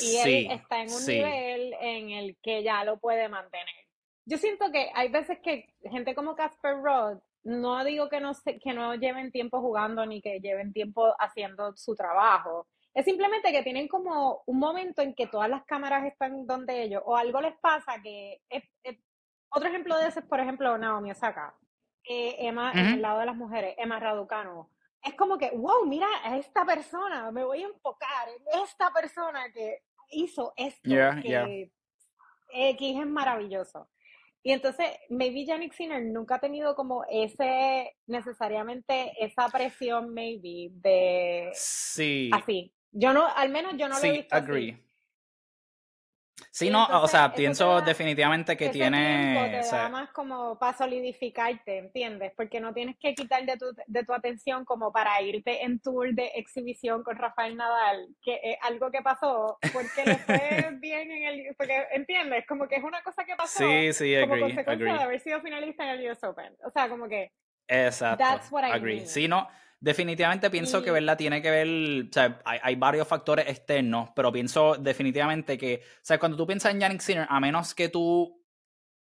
Y 0.00 0.16
él 0.18 0.50
está 0.52 0.82
en 0.82 0.92
un 0.92 1.06
nivel 1.06 1.74
en 1.80 2.10
el 2.10 2.36
que 2.42 2.62
ya 2.62 2.84
lo 2.84 2.98
puede 2.98 3.28
mantener 3.30 3.87
yo 4.28 4.36
siento 4.36 4.70
que 4.70 4.90
hay 4.94 5.08
veces 5.08 5.38
que 5.42 5.74
gente 5.84 6.14
como 6.14 6.36
Casper 6.36 6.76
Rod, 6.82 7.18
no 7.44 7.82
digo 7.82 8.10
que 8.10 8.20
no, 8.20 8.32
que 8.44 8.74
no 8.74 8.94
lleven 8.94 9.32
tiempo 9.32 9.62
jugando 9.62 10.04
ni 10.04 10.20
que 10.20 10.38
lleven 10.40 10.74
tiempo 10.74 11.14
haciendo 11.18 11.74
su 11.76 11.94
trabajo. 11.94 12.66
Es 12.92 13.06
simplemente 13.06 13.50
que 13.52 13.62
tienen 13.62 13.88
como 13.88 14.42
un 14.44 14.58
momento 14.58 15.00
en 15.00 15.14
que 15.14 15.28
todas 15.28 15.48
las 15.48 15.64
cámaras 15.64 16.04
están 16.04 16.46
donde 16.46 16.82
ellos, 16.82 17.02
o 17.06 17.16
algo 17.16 17.40
les 17.40 17.56
pasa 17.56 18.02
que... 18.02 18.42
otro 19.48 19.68
ejemplo 19.70 19.96
de 19.96 20.08
eso 20.08 20.20
es, 20.20 20.26
por 20.26 20.40
ejemplo, 20.40 20.76
Naomi 20.76 21.10
Osaka, 21.10 21.54
Emma, 22.04 22.72
en 22.72 22.86
el 22.86 23.02
lado 23.02 23.20
de 23.20 23.26
las 23.26 23.36
mujeres, 23.36 23.74
Emma 23.78 23.98
Raducano. 23.98 24.70
Es 25.02 25.14
como 25.14 25.38
que, 25.38 25.50
wow, 25.52 25.86
mira 25.86 26.08
a 26.22 26.36
esta 26.36 26.66
persona, 26.66 27.30
me 27.30 27.44
voy 27.44 27.62
a 27.62 27.68
enfocar 27.68 28.28
en 28.28 28.60
esta 28.62 28.90
persona 28.92 29.50
que 29.54 29.84
hizo 30.10 30.52
esto, 30.54 30.82
que 31.22 31.72
X 32.50 33.00
es 33.00 33.06
maravilloso. 33.06 33.88
Y 34.48 34.52
entonces, 34.52 34.86
maybe 35.10 35.44
Yannick 35.44 35.74
Sinner 35.74 36.02
nunca 36.02 36.36
ha 36.36 36.38
tenido 36.38 36.74
como 36.74 37.04
ese, 37.10 37.94
necesariamente 38.06 39.12
esa 39.22 39.46
presión, 39.50 40.14
maybe, 40.14 40.70
de... 40.72 41.50
Sí. 41.52 42.30
Así. 42.32 42.72
Yo 42.90 43.12
no, 43.12 43.26
al 43.26 43.50
menos 43.50 43.74
yo 43.76 43.90
no 43.90 44.00
lo 44.00 44.06
he 44.06 44.12
visto 44.12 44.34
agree. 44.34 44.82
Sí, 46.50 46.70
no, 46.70 46.86
o 47.02 47.08
sea, 47.08 47.32
pienso 47.32 47.80
definitivamente 47.82 48.56
que 48.56 48.68
tiene... 48.68 49.62
Te 49.62 49.76
da 49.76 49.88
más 49.88 50.10
como 50.10 50.58
para 50.58 50.76
solidificarte, 50.76 51.78
¿entiendes? 51.78 52.32
Porque 52.36 52.60
no 52.60 52.72
tienes 52.72 52.96
que 52.98 53.14
quitar 53.14 53.44
de 53.44 53.56
tu, 53.56 53.66
de 53.86 54.04
tu 54.04 54.12
atención 54.12 54.64
como 54.64 54.92
para 54.92 55.20
irte 55.22 55.64
en 55.64 55.80
tour 55.80 56.12
de 56.14 56.26
exhibición 56.34 57.02
con 57.02 57.16
Rafael 57.16 57.56
Nadal, 57.56 58.08
que 58.22 58.40
es 58.42 58.56
algo 58.62 58.90
que 58.90 59.02
pasó 59.02 59.58
porque 59.72 60.04
le 60.04 60.16
fue 60.16 60.68
bien 60.80 61.10
en 61.10 61.22
el... 61.24 61.54
Porque, 61.56 61.86
¿entiendes? 61.92 62.44
Como 62.46 62.66
que 62.68 62.76
es 62.76 62.84
una 62.84 63.02
cosa 63.02 63.24
que 63.24 63.36
pasó 63.36 63.58
sí, 63.58 63.92
sí, 63.92 64.14
como 64.20 64.40
consecuencia 64.40 64.94
de 64.94 65.02
haber 65.02 65.20
sido 65.20 65.40
finalista 65.40 65.84
en 65.84 66.00
el 66.00 66.10
US 66.10 66.24
Open. 66.24 66.56
O 66.64 66.70
sea, 66.70 66.88
como 66.88 67.08
que... 67.08 67.32
Exacto. 67.66 68.24
That's 68.24 68.50
what 68.50 68.66
I 68.66 68.72
agree. 68.72 69.06
Sí, 69.06 69.28
no 69.28 69.48
definitivamente 69.80 70.50
pienso 70.50 70.82
que, 70.82 70.90
¿verdad? 70.90 71.16
Tiene 71.16 71.40
que 71.40 71.50
ver, 71.50 72.06
o 72.08 72.12
sea, 72.12 72.40
hay, 72.44 72.74
varios 72.76 73.06
factores 73.06 73.48
externos, 73.48 74.10
pero 74.14 74.32
pienso 74.32 74.76
definitivamente 74.76 75.56
que, 75.56 75.82
o 75.84 75.98
sea, 76.02 76.18
cuando 76.18 76.36
tú 76.36 76.46
piensas 76.46 76.72
en 76.72 76.80
Yannick 76.80 77.00
Sinner, 77.00 77.26
a 77.28 77.40
menos 77.40 77.74
que 77.74 77.88
tú, 77.88 78.42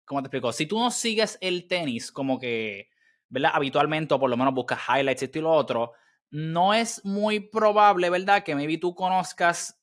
¿cómo 0.05 0.22
te 0.22 0.27
explico? 0.27 0.51
Si 0.51 0.65
tú 0.65 0.79
no 0.79 0.91
sigues 0.91 1.38
el 1.41 1.67
tenis 1.67 2.12
como 2.12 2.39
que, 2.39 2.89
¿verdad? 3.29 3.51
Habitualmente, 3.53 4.13
o 4.13 4.19
por 4.19 4.29
lo 4.29 4.38
menos 4.38 4.53
buscas 4.53 4.79
highlights, 4.88 5.24
esto 5.24 5.39
y 5.39 5.41
lo 5.41 5.51
otro, 5.51 5.91
no 6.31 6.74
es 6.74 7.03
muy 7.05 7.39
probable, 7.39 8.10
¿verdad? 8.10 8.43
Que 8.43 8.55
maybe 8.55 8.77
tú 8.77 8.95
conozcas 8.95 9.79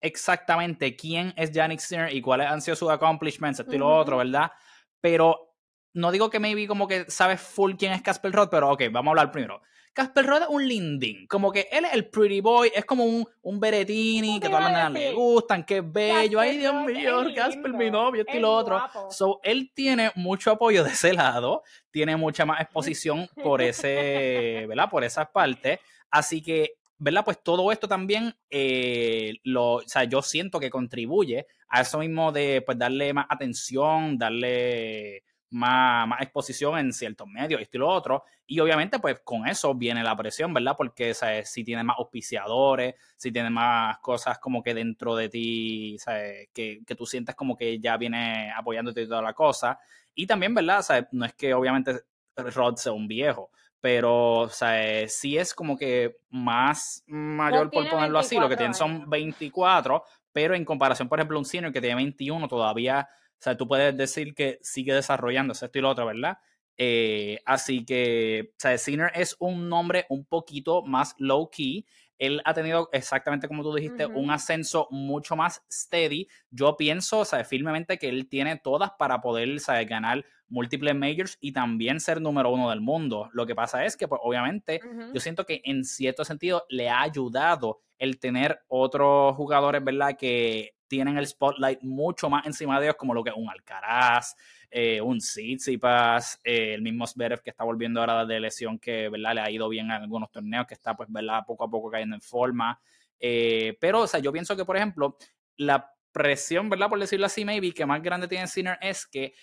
exactamente 0.00 0.96
quién 0.96 1.32
es 1.36 1.50
Yannick 1.50 1.80
Sinner 1.80 2.14
y 2.14 2.20
cuáles 2.20 2.48
han 2.48 2.60
sido 2.60 2.76
sus 2.76 2.90
accomplishments, 2.90 3.60
esto 3.60 3.74
y 3.74 3.78
lo 3.78 3.94
otro, 3.94 4.18
¿verdad? 4.18 4.52
Pero 5.00 5.54
no 5.94 6.10
digo 6.10 6.30
que 6.30 6.40
maybe 6.40 6.66
como 6.66 6.88
que 6.88 7.10
sabes 7.10 7.40
full 7.40 7.74
quién 7.78 7.92
es 7.92 8.02
Casper 8.02 8.32
Roth, 8.32 8.50
pero 8.50 8.72
ok, 8.72 8.82
vamos 8.90 9.08
a 9.08 9.12
hablar 9.12 9.30
primero. 9.30 9.62
Casper 9.94 10.24
es 10.42 10.48
un 10.48 10.66
lindín, 10.66 11.26
como 11.28 11.52
que 11.52 11.68
él 11.70 11.84
es 11.84 11.94
el 11.94 12.08
pretty 12.08 12.40
boy, 12.40 12.70
es 12.74 12.84
como 12.84 13.04
un, 13.04 13.26
un 13.42 13.60
Berettini 13.60 14.40
que 14.40 14.48
todas 14.48 14.64
las 14.64 14.72
nenas 14.72 14.92
le 14.92 15.12
gustan, 15.12 15.64
que 15.64 15.78
es 15.78 15.92
bello, 15.92 16.40
ay 16.40 16.58
Dios 16.58 16.74
mío, 16.84 17.24
Casper 17.34 17.72
mi 17.72 17.90
novio, 17.90 18.22
esto 18.22 18.36
y 18.36 18.40
lo 18.40 18.52
otro. 18.52 18.82
So, 19.08 19.40
él 19.44 19.70
tiene 19.72 20.10
mucho 20.16 20.50
apoyo 20.50 20.82
de 20.82 20.90
ese 20.90 21.14
lado, 21.14 21.62
tiene 21.92 22.16
mucha 22.16 22.44
más 22.44 22.60
exposición 22.60 23.28
por 23.40 23.62
ese, 23.62 24.64
¿verdad? 24.68 24.90
Por 24.90 25.04
esas 25.04 25.28
partes, 25.28 25.78
así 26.10 26.42
que 26.42 26.74
¿verdad? 26.98 27.24
Pues 27.24 27.42
todo 27.42 27.70
esto 27.70 27.86
también, 27.86 28.34
eh, 28.50 29.34
lo, 29.42 29.74
o 29.74 29.82
sea, 29.82 30.04
yo 30.04 30.22
siento 30.22 30.58
que 30.58 30.70
contribuye 30.70 31.46
a 31.68 31.82
eso 31.82 31.98
mismo 31.98 32.32
de 32.32 32.62
pues 32.64 32.78
darle 32.78 33.12
más 33.12 33.26
atención, 33.28 34.16
darle 34.16 35.22
más, 35.50 36.08
más 36.08 36.20
exposición 36.22 36.78
en 36.78 36.92
ciertos 36.92 37.26
medios, 37.28 37.60
esto 37.60 37.76
y 37.76 37.80
lo 37.80 37.88
otro. 37.88 38.24
Y 38.46 38.60
obviamente, 38.60 38.98
pues 38.98 39.20
con 39.20 39.46
eso 39.46 39.74
viene 39.74 40.02
la 40.02 40.16
presión, 40.16 40.52
¿verdad? 40.52 40.74
Porque 40.76 41.14
¿sabes? 41.14 41.50
si 41.50 41.64
tienes 41.64 41.84
más 41.84 41.98
auspiciadores, 41.98 42.94
si 43.16 43.32
tienes 43.32 43.52
más 43.52 43.98
cosas 43.98 44.38
como 44.38 44.62
que 44.62 44.74
dentro 44.74 45.16
de 45.16 45.28
ti, 45.28 45.96
¿sabes? 45.98 46.48
Que, 46.52 46.82
que 46.86 46.94
tú 46.94 47.06
sientes 47.06 47.34
como 47.34 47.56
que 47.56 47.78
ya 47.78 47.96
viene 47.96 48.52
apoyándote 48.52 49.02
y 49.02 49.08
toda 49.08 49.22
la 49.22 49.32
cosa. 49.32 49.78
Y 50.14 50.26
también, 50.26 50.54
¿verdad? 50.54 50.82
¿sabes? 50.82 51.06
No 51.12 51.24
es 51.24 51.34
que 51.34 51.54
obviamente 51.54 52.02
Rod 52.36 52.76
sea 52.76 52.92
un 52.92 53.08
viejo, 53.08 53.50
pero 53.80 54.40
o 54.40 54.48
sea, 54.48 55.08
sí 55.08 55.36
es 55.36 55.54
como 55.54 55.76
que 55.76 56.16
más 56.30 57.04
mayor 57.06 57.70
por 57.70 57.88
ponerlo 57.88 58.18
así, 58.18 58.36
lo 58.36 58.48
que 58.48 58.56
tienen 58.56 58.74
son 58.74 59.08
24, 59.08 60.02
pero 60.32 60.54
en 60.54 60.64
comparación, 60.64 61.08
por 61.08 61.18
ejemplo, 61.18 61.38
un 61.38 61.44
senior 61.44 61.72
que 61.72 61.80
tiene 61.80 61.96
21 61.96 62.48
todavía 62.48 63.08
o 63.40 63.42
sea, 63.42 63.56
tú 63.56 63.68
puedes 63.68 63.96
decir 63.96 64.34
que 64.34 64.58
sigue 64.62 64.94
desarrollándose 64.94 65.66
esto 65.66 65.78
y 65.78 65.82
lo 65.82 65.90
otro, 65.90 66.06
¿verdad? 66.06 66.38
Eh, 66.76 67.40
así 67.44 67.84
que, 67.84 68.50
o 68.52 68.54
sea, 68.58 68.76
Sinner 68.78 69.12
es 69.14 69.36
un 69.38 69.68
nombre 69.68 70.06
un 70.08 70.24
poquito 70.24 70.82
más 70.82 71.14
low 71.18 71.50
key. 71.50 71.86
Él 72.18 72.40
ha 72.44 72.54
tenido, 72.54 72.88
exactamente 72.92 73.48
como 73.48 73.62
tú 73.62 73.74
dijiste, 73.74 74.06
un 74.06 74.30
ascenso 74.30 74.86
mucho 74.90 75.36
más 75.36 75.62
steady. 75.70 76.28
Yo 76.50 76.76
pienso, 76.76 77.20
o 77.20 77.24
sea, 77.24 77.44
firmemente 77.44 77.98
que 77.98 78.08
él 78.08 78.28
tiene 78.28 78.56
todas 78.56 78.92
para 78.98 79.20
poder, 79.20 79.60
¿sabes? 79.60 79.88
ganar 79.88 80.24
múltiples 80.48 80.94
majors 80.94 81.36
y 81.40 81.52
también 81.52 82.00
ser 82.00 82.20
número 82.20 82.50
uno 82.50 82.70
del 82.70 82.80
mundo. 82.80 83.28
Lo 83.32 83.46
que 83.46 83.54
pasa 83.54 83.84
es 83.84 83.96
que, 83.96 84.06
pues, 84.06 84.20
obviamente, 84.22 84.80
yo 85.12 85.20
siento 85.20 85.44
que 85.44 85.60
en 85.64 85.84
cierto 85.84 86.24
sentido 86.24 86.64
le 86.68 86.88
ha 86.88 87.02
ayudado 87.02 87.80
el 87.98 88.18
tener 88.18 88.60
otros 88.68 89.34
jugadores, 89.36 89.82
¿verdad? 89.82 90.16
Que 90.16 90.73
tienen 90.86 91.16
el 91.16 91.26
spotlight 91.26 91.82
mucho 91.82 92.28
más 92.28 92.46
encima 92.46 92.78
de 92.78 92.86
ellos, 92.86 92.96
como 92.96 93.14
lo 93.14 93.22
que 93.22 93.30
es 93.30 93.36
un 93.36 93.48
Alcaraz, 93.48 94.34
eh, 94.70 95.00
un 95.00 95.18
Tsitsipas, 95.18 96.40
eh, 96.44 96.74
el 96.74 96.82
mismo 96.82 97.06
Zverev 97.06 97.42
que 97.42 97.50
está 97.50 97.64
volviendo 97.64 98.00
ahora 98.00 98.24
de 98.26 98.40
lesión, 98.40 98.78
que 98.78 99.08
¿verdad? 99.08 99.34
le 99.34 99.40
ha 99.40 99.50
ido 99.50 99.68
bien 99.68 99.86
en 99.86 99.92
algunos 99.92 100.30
torneos, 100.30 100.66
que 100.66 100.74
está 100.74 100.96
pues 100.96 101.10
¿verdad? 101.10 101.42
poco 101.46 101.64
a 101.64 101.70
poco 101.70 101.90
cayendo 101.90 102.16
en 102.16 102.22
forma. 102.22 102.80
Eh, 103.18 103.76
pero, 103.80 104.00
o 104.00 104.06
sea, 104.06 104.20
yo 104.20 104.32
pienso 104.32 104.56
que, 104.56 104.64
por 104.64 104.76
ejemplo, 104.76 105.16
la 105.56 105.92
presión, 106.12 106.68
¿verdad? 106.68 106.88
Por 106.88 106.98
decirlo 106.98 107.26
así, 107.26 107.44
maybe, 107.44 107.72
que 107.72 107.86
más 107.86 108.02
grande 108.02 108.28
tiene 108.28 108.46
Sinner 108.46 108.78
es 108.80 109.06
que 109.06 109.34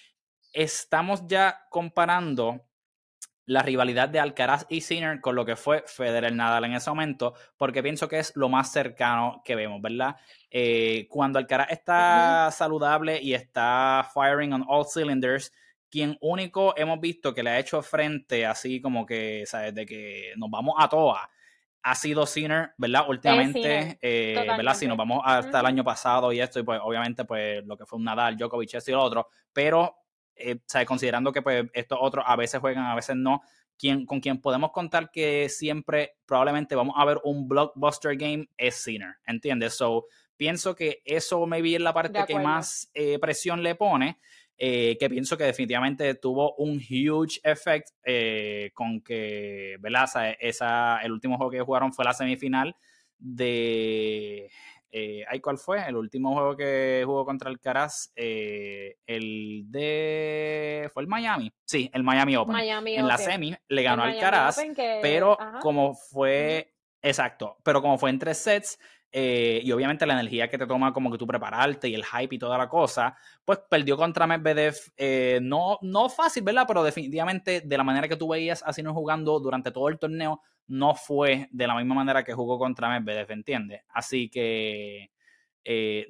estamos 0.53 1.25
ya 1.27 1.62
comparando 1.69 2.65
la 3.51 3.62
rivalidad 3.62 4.08
de 4.08 4.20
Alcaraz 4.20 4.65
y 4.70 4.79
Sinner 4.79 5.20
con 5.20 5.36
lo 5.36 5.46
que 5.46 5.58
fue 5.58 5.84
Federer 5.86 6.34
Nadal 6.34 6.63
en 6.63 6.74
ese 6.74 6.89
momento, 6.89 7.34
porque 7.58 7.84
pienso 7.84 8.08
que 8.08 8.20
es 8.20 8.31
lo 8.36 8.48
más 8.48 8.72
cercano 8.72 9.41
que 9.43 9.55
vemos, 9.55 9.81
¿verdad? 9.81 10.15
Eh, 10.50 11.05
cuando 11.10 11.38
Alcaraz 11.38 11.70
está 11.70 12.49
saludable 12.52 13.19
y 13.21 13.34
está 13.34 14.10
firing 14.13 14.54
on 14.54 14.63
all 14.69 14.86
cylinders, 14.86 15.52
quien 15.89 16.17
único 16.21 16.73
hemos 16.78 17.02
visto 17.02 17.34
que 17.34 17.43
le 17.43 17.49
ha 17.49 17.60
hecho 17.60 17.82
frente 17.82 18.45
así 18.45 18.80
como 18.80 19.06
que, 19.06 19.43
¿sabes? 19.45 19.75
De 19.75 19.86
que 19.86 20.32
nos 20.38 20.49
vamos 20.49 20.75
a 20.80 20.88
toa, 20.88 21.30
ha 21.84 21.95
sido 21.95 22.25
Sinner, 22.25 22.71
¿verdad? 22.78 23.04
Últimamente, 23.10 23.99
eh, 24.02 24.45
¿verdad? 24.47 24.75
Si 24.75 24.88
nos 24.88 24.95
vamos 24.95 25.23
hasta 25.25 25.60
el 25.60 25.65
año 25.65 25.84
pasado 25.84 26.32
y 26.32 26.39
esto, 26.39 26.58
y 26.58 26.63
pues 26.63 26.80
obviamente 26.82 27.25
pues 27.25 27.65
lo 27.65 27.75
que 27.75 27.86
fue 27.86 27.99
un 27.99 28.06
Nadal, 28.06 28.38
Djokovic, 28.38 28.75
y 28.88 28.91
lo 28.91 29.04
otro, 29.04 29.28
pero 29.52 30.00
eh, 30.43 30.86
considerando 30.86 31.32
que 31.32 31.41
pues, 31.41 31.65
estos 31.73 31.97
otros 32.01 32.25
a 32.27 32.36
veces 32.36 32.60
juegan, 32.60 32.86
a 32.86 32.95
veces 32.95 33.15
no, 33.15 33.41
quien, 33.77 34.06
con 34.06 34.19
quien 34.19 34.39
podemos 34.39 34.71
contar 34.71 35.12
que 35.12 35.49
siempre 35.49 36.15
probablemente 36.25 36.75
vamos 36.75 36.95
a 36.97 37.06
ver 37.06 37.19
un 37.23 37.47
blockbuster 37.47 38.15
game 38.15 38.49
es 38.58 38.75
Sinner, 38.75 39.15
¿entiendes? 39.25 39.75
So, 39.75 40.06
pienso 40.38 40.75
que 40.75 41.01
eso 41.06 41.45
maybe 41.45 41.75
es 41.75 41.82
la 41.82 41.93
parte 41.93 42.23
que 42.25 42.39
más 42.39 42.89
eh, 42.93 43.19
presión 43.19 43.63
le 43.63 43.75
pone, 43.75 44.19
eh, 44.58 44.97
que 44.99 45.10
pienso 45.10 45.38
que 45.38 45.45
definitivamente 45.45 46.15
tuvo 46.15 46.56
un 46.56 46.77
huge 46.77 47.39
effect 47.43 47.89
con 48.73 49.01
que, 49.01 49.77
¿verdad? 49.80 50.36
esa, 50.39 50.97
el 51.01 51.12
último 51.12 51.38
juego 51.38 51.51
que 51.51 51.62
jugaron 51.62 51.93
fue 51.93 52.06
la 52.06 52.13
semifinal 52.13 52.75
de 53.17 54.51
eh, 54.91 55.25
¿Cuál 55.41 55.58
fue? 55.58 55.88
El 55.88 55.95
último 55.95 56.34
juego 56.34 56.56
que 56.56 57.04
jugó 57.06 57.25
contra 57.25 57.49
el 57.49 57.60
Caraz, 57.60 58.12
eh, 58.15 58.97
el 59.06 59.63
de. 59.67 60.89
¿Fue 60.93 61.04
el 61.04 61.08
Miami? 61.08 61.51
Sí, 61.65 61.89
el 61.93 62.04
Miami 62.04 62.36
Open. 62.36 62.56
en 62.56 63.08
la 63.08 63.17
semi 63.17 63.56
le 63.67 63.84
ganó 63.84 64.04
al 64.04 64.19
Caraz, 64.19 64.58
pero 65.01 65.38
como 65.62 65.95
fue. 65.95 66.73
Exacto, 67.01 67.58
pero 67.63 67.82
como 67.82 67.97
fue 67.97 68.12
en 68.12 68.19
tres 68.19 68.38
sets, 68.38 68.77
eh, 69.13 69.62
y 69.63 69.71
obviamente 69.74 70.06
la 70.06 70.13
energía 70.13 70.50
que 70.50 70.58
te 70.58 70.65
toma 70.65 70.93
como 70.93 71.12
que 71.12 71.17
tú 71.17 71.28
prepararte 71.28 71.89
y 71.89 71.95
el 71.95 72.06
hype 72.06 72.36
y 72.36 72.39
toda 72.39 72.58
la 72.58 72.69
cosa, 72.69 73.15
pues 73.43 73.60
perdió 73.69 73.97
contra 73.97 74.26
Medvedev, 74.26 74.76
eh, 74.95 75.39
no, 75.41 75.78
no 75.82 76.08
fácil, 76.08 76.43
¿verdad? 76.43 76.63
Pero 76.65 76.84
definitivamente 76.84 77.62
de 77.62 77.78
la 77.78 77.84
manera 77.84 78.08
que 78.08 78.15
tú 78.15 78.30
veías 78.30 78.63
así 78.65 78.82
no 78.82 78.93
jugando 78.93 79.39
durante 79.39 79.71
todo 79.71 79.89
el 79.89 80.00
torneo, 80.00 80.41
no 80.67 80.95
fue 80.95 81.50
de 81.52 81.67
la 81.67 81.76
misma 81.76 81.95
manera 81.95 82.24
que 82.24 82.34
jugó 82.34 82.58
contra 82.58 82.88
Medvedev, 82.88 83.32
¿entiendes? 83.32 83.82
Así 83.89 84.30
que 84.30 85.12
eh, 85.65 86.08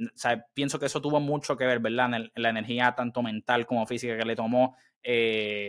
pienso 0.53 0.77
que 0.77 0.85
eso 0.85 1.01
tuvo 1.01 1.19
mucho 1.19 1.57
que 1.57 1.65
ver, 1.65 1.79
¿verdad? 1.79 2.13
En, 2.13 2.31
la 2.35 2.49
energía 2.49 2.93
tanto 2.95 3.23
mental 3.23 3.65
como 3.65 3.87
física 3.87 4.15
que 4.15 4.25
le 4.25 4.35
tomó 4.35 4.75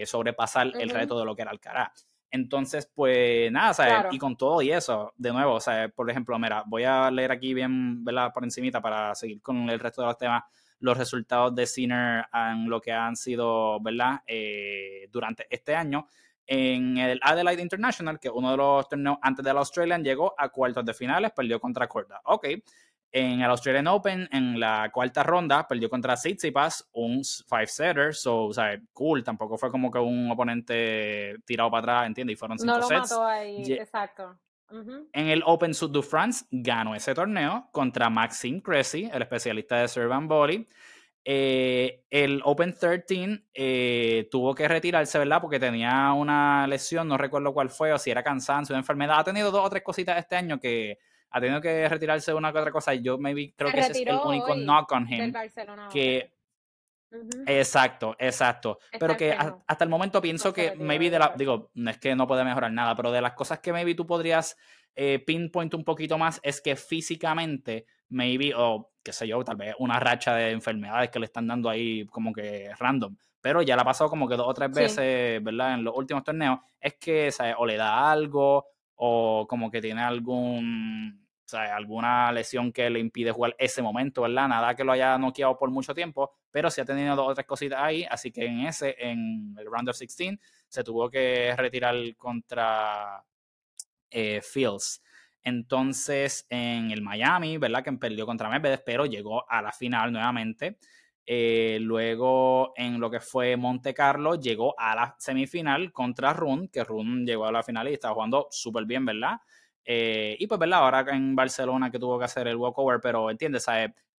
sobrepasar 0.05 0.73
el 0.79 0.91
reto 0.91 1.19
de 1.19 1.25
lo 1.25 1.35
que 1.35 1.41
era 1.41 1.51
Alcaraz. 1.51 2.12
Entonces, 2.33 2.91
pues 2.95 3.53
nada, 3.53 3.75
¿sabes? 3.75 4.07
Y 4.11 4.19
con 4.19 4.37
todo 4.37 4.63
y 4.63 4.73
eso, 4.73 5.13
de 5.19 5.33
nuevo, 5.33 5.61
sea, 5.61 5.91
Por 5.91 6.11
ejemplo, 6.11 6.39
mira, 6.39 6.65
voy 6.67 6.85
a 6.85 7.11
leer 7.11 7.31
aquí 7.31 7.53
bien, 7.53 8.03
¿verdad? 8.03 8.33
Por 8.33 8.43
encimita 8.43 8.81
para 8.81 9.15
seguir 9.15 9.43
con 9.43 9.69
el 9.69 9.79
resto 9.79 10.01
de 10.01 10.09
los 10.09 10.17
temas, 10.17 10.43
los 10.79 10.97
resultados 10.97 11.55
de 11.55 11.67
Sinner 11.67 12.25
en 12.33 12.71
lo 12.71 12.81
que 12.81 12.91
han 12.91 13.17
sido, 13.17 13.79
¿verdad? 13.83 14.23
Eh, 14.27 15.09
durante 15.13 15.47
este 15.51 15.77
año. 15.77 16.07
En 16.47 16.97
el 16.97 17.21
Adelaide 17.23 17.61
International, 17.61 18.19
que 18.19 18.31
uno 18.31 18.51
de 18.51 18.57
los 18.57 18.89
torneos 18.89 19.19
antes 19.21 19.45
del 19.45 19.59
Australian, 19.59 20.03
llegó 20.03 20.35
a 20.39 20.49
cuartos 20.49 20.87
de 20.87 20.95
finales, 20.95 21.33
perdió 21.37 21.61
contra 21.61 21.87
Corda. 21.87 22.21
Ok, 22.25 22.49
en 23.13 23.43
el 23.43 23.51
Australian 23.51 23.87
Open, 23.89 24.29
en 24.33 24.59
la 24.59 24.91
cuarta 24.91 25.23
ronda, 25.23 25.69
perdió 25.69 25.91
contra 25.91 26.15
Tsitsipas, 26.15 26.89
un 26.93 27.23
five-setter, 27.23 28.15
so, 28.15 28.47
o 28.47 28.53
sea, 28.53 28.81
cool, 28.95 29.23
tampoco 29.23 29.59
fue 29.59 29.71
como 29.71 29.91
que 29.91 29.99
un 29.99 30.31
oponente 30.31 31.37
tirado 31.45 31.71
para 31.71 31.81
atrás, 31.81 32.07
¿entiendes? 32.07 32.35
Y 32.35 32.37
fueron 32.37 32.59
cinco 32.59 32.73
no 32.73 32.79
lo 32.81 32.89
Mató 32.89 33.25
ahí, 33.25 33.71
exacto. 33.75 34.39
En 35.13 35.29
el 35.29 35.43
Open 35.45 35.75
Sud 35.75 35.93
de 35.93 36.03
France 36.03 36.47
ganó 36.51 36.95
ese 36.95 37.15
torneo 37.15 37.69
contra 37.73 38.09
Maxime 38.09 38.63
Cressy, 38.63 39.11
el 39.13 39.21
especialista 39.21 39.77
de 39.77 39.89
Servan 39.89 40.27
Body. 40.27 40.67
Eh, 41.25 42.05
el 42.11 42.41
Open 42.45 42.75
13 42.75 43.45
eh, 43.53 44.29
tuvo 44.31 44.55
que 44.55 44.67
retirarse, 44.67 45.19
¿verdad? 45.19 45.43
Porque 45.43 45.61
tenía 45.61 46.13
una 46.15 46.67
lesión, 46.67 47.07
no 47.07 47.19
recuerdo 47.19 47.53
cuál 47.53 47.69
fue, 47.69 47.93
o 47.93 47.99
si 47.99 48.11
era 48.11 48.23
cansancio, 48.23 48.73
una 48.73 48.81
enfermedad. 48.81 49.19
Ha 49.19 49.25
tenido 49.25 49.51
dos 49.51 49.67
o 49.67 49.71
tres 49.71 49.83
cositas 49.83 50.19
este 50.19 50.37
año 50.37 50.59
que 50.59 50.99
ha 51.33 51.41
tenido 51.41 51.61
que 51.61 51.89
retirarse 51.89 52.31
de 52.31 52.37
una 52.37 52.53
que 52.53 52.59
otra 52.59 52.71
cosa. 52.71 52.95
Yo 52.95 53.19
maybe 53.19 53.55
creo 53.57 53.73
que 53.73 53.81
ese 53.81 53.93
es 53.93 54.07
el 54.07 54.15
único 54.25 54.55
knock 54.55 54.93
on 54.93 55.13
him. 55.13 55.33
Que, 55.91 56.33
Exacto, 57.47 58.17
exacto. 58.19 58.79
pero 58.99 59.17
que 59.17 59.37
hasta 59.67 59.85
el 59.85 59.91
momento 59.91 60.23
pienso 60.23 60.53
que 60.53 60.75
maybe 60.77 61.11
de 61.11 61.19
la, 61.19 61.35
digo, 61.37 61.71
no 61.75 61.91
es 61.91 61.99
que 61.99 62.17
no 62.17 62.27
puede 62.27 62.45
mejorar 62.45 62.73
nada, 62.73 62.97
pero 62.97 63.13
de 63.13 63.21
las 63.21 63.35
cosas 63.35 63.59
que 63.59 63.73
maybe 63.73 63.95
tú 63.95 64.07
podrías 64.07 64.57
eh, 64.95 65.19
pinpoint 65.19 65.75
un 65.75 65.85
poquito 65.85 66.17
más 66.17 66.41
es 66.43 66.61
que 66.61 66.75
físicamente, 66.75 67.87
maybe, 68.09 68.55
o 68.57 68.93
qué 69.03 69.13
sé 69.13 69.29
yo, 69.29 69.43
tal 69.45 69.57
vez 69.57 69.75
una 69.79 70.01
racha 70.01 70.35
de 70.35 70.51
enfermedades 70.51 71.11
que 71.11 71.19
le 71.19 71.27
están 71.27 71.47
dando 71.47 71.69
ahí 71.69 72.07
como 72.07 72.33
que 72.33 72.71
random, 72.79 73.17
pero 73.41 73.61
ya 73.61 73.77
la 73.77 73.83
ha 73.83 73.87
pasado 73.87 74.09
como 74.09 74.27
que 74.27 74.37
dos 74.37 74.49
o 74.49 74.55
tres 74.55 74.71
veces, 74.71 75.43
¿verdad? 75.43 75.75
En 75.75 75.85
los 75.85 75.95
últimos 75.97 76.25
torneos, 76.25 76.61
es 76.81 76.95
que 76.95 77.31
o 77.59 77.67
le 77.67 77.77
da 77.77 78.11
algo 78.11 78.67
o 78.97 79.47
como 79.49 79.71
que 79.71 79.81
tiene 79.81 80.03
algún, 80.03 81.22
sea, 81.53 81.77
alguna 81.77 82.33
lesión 82.33 82.73
que 82.73 82.91
le 82.91 82.99
impide 82.99 83.33
jugar 83.33 83.55
ese 83.59 83.83
momento, 83.83 84.23
¿verdad? 84.23 84.49
Nada 84.49 84.75
que 84.75 84.85
lo 84.85 84.93
haya 84.93 85.17
noqueado 85.19 85.57
por 85.59 85.71
mucho 85.71 85.95
tiempo, 85.95 86.33
pero 86.51 86.71
sí 86.71 86.81
ha 86.81 86.85
tenido 86.85 87.17
dos 87.17 87.29
o 87.31 87.35
tres 87.35 87.47
cositas 87.47 87.81
ahí, 87.81 88.05
así 88.11 88.31
que 88.31 88.47
en 88.47 88.67
ese, 88.67 88.97
en 88.99 89.55
el 89.59 89.67
round 89.67 89.89
of 89.89 89.99
16, 89.99 90.39
se 90.69 90.85
tuvo 90.85 91.11
que 91.11 91.55
retirar 91.57 91.95
contra 92.17 93.25
eh, 94.11 94.41
Fields. 94.43 95.03
Entonces, 95.43 96.47
en 96.51 96.91
el 96.91 97.03
Miami, 97.03 97.59
¿verdad? 97.59 97.83
Que 97.83 97.93
perdió 97.95 98.27
contra 98.27 98.49
Medvedev, 98.49 98.83
pero 98.85 99.07
llegó 99.07 99.51
a 99.51 99.61
la 99.61 99.73
final 99.73 100.13
nuevamente. 100.13 100.79
Eh, 101.25 101.79
luego, 101.81 102.73
en 102.77 103.01
lo 103.01 103.11
que 103.11 103.21
fue 103.21 103.57
Monte 103.57 103.95
Carlo, 103.95 104.35
llegó 104.37 104.79
a 104.79 104.95
la 104.95 105.17
semifinal 105.19 105.93
contra 105.93 106.33
Run, 106.33 106.69
que 106.69 106.85
Run 106.85 107.27
llegó 107.27 107.47
a 107.47 107.53
la 107.53 107.63
final 107.63 107.89
y 107.89 107.95
estaba 107.95 108.15
jugando 108.15 108.49
súper 108.51 108.85
bien, 108.85 109.05
¿verdad? 109.05 109.39
Eh, 109.85 110.37
y 110.39 110.47
pues, 110.47 110.59
¿verdad? 110.59 110.81
Ahora 110.81 111.05
en 111.11 111.35
Barcelona 111.35 111.91
que 111.91 111.99
tuvo 111.99 112.19
que 112.19 112.25
hacer 112.25 112.49
el 112.49 112.57
walkover, 112.57 113.01
pero 113.01 113.31
entiendes, 113.31 113.67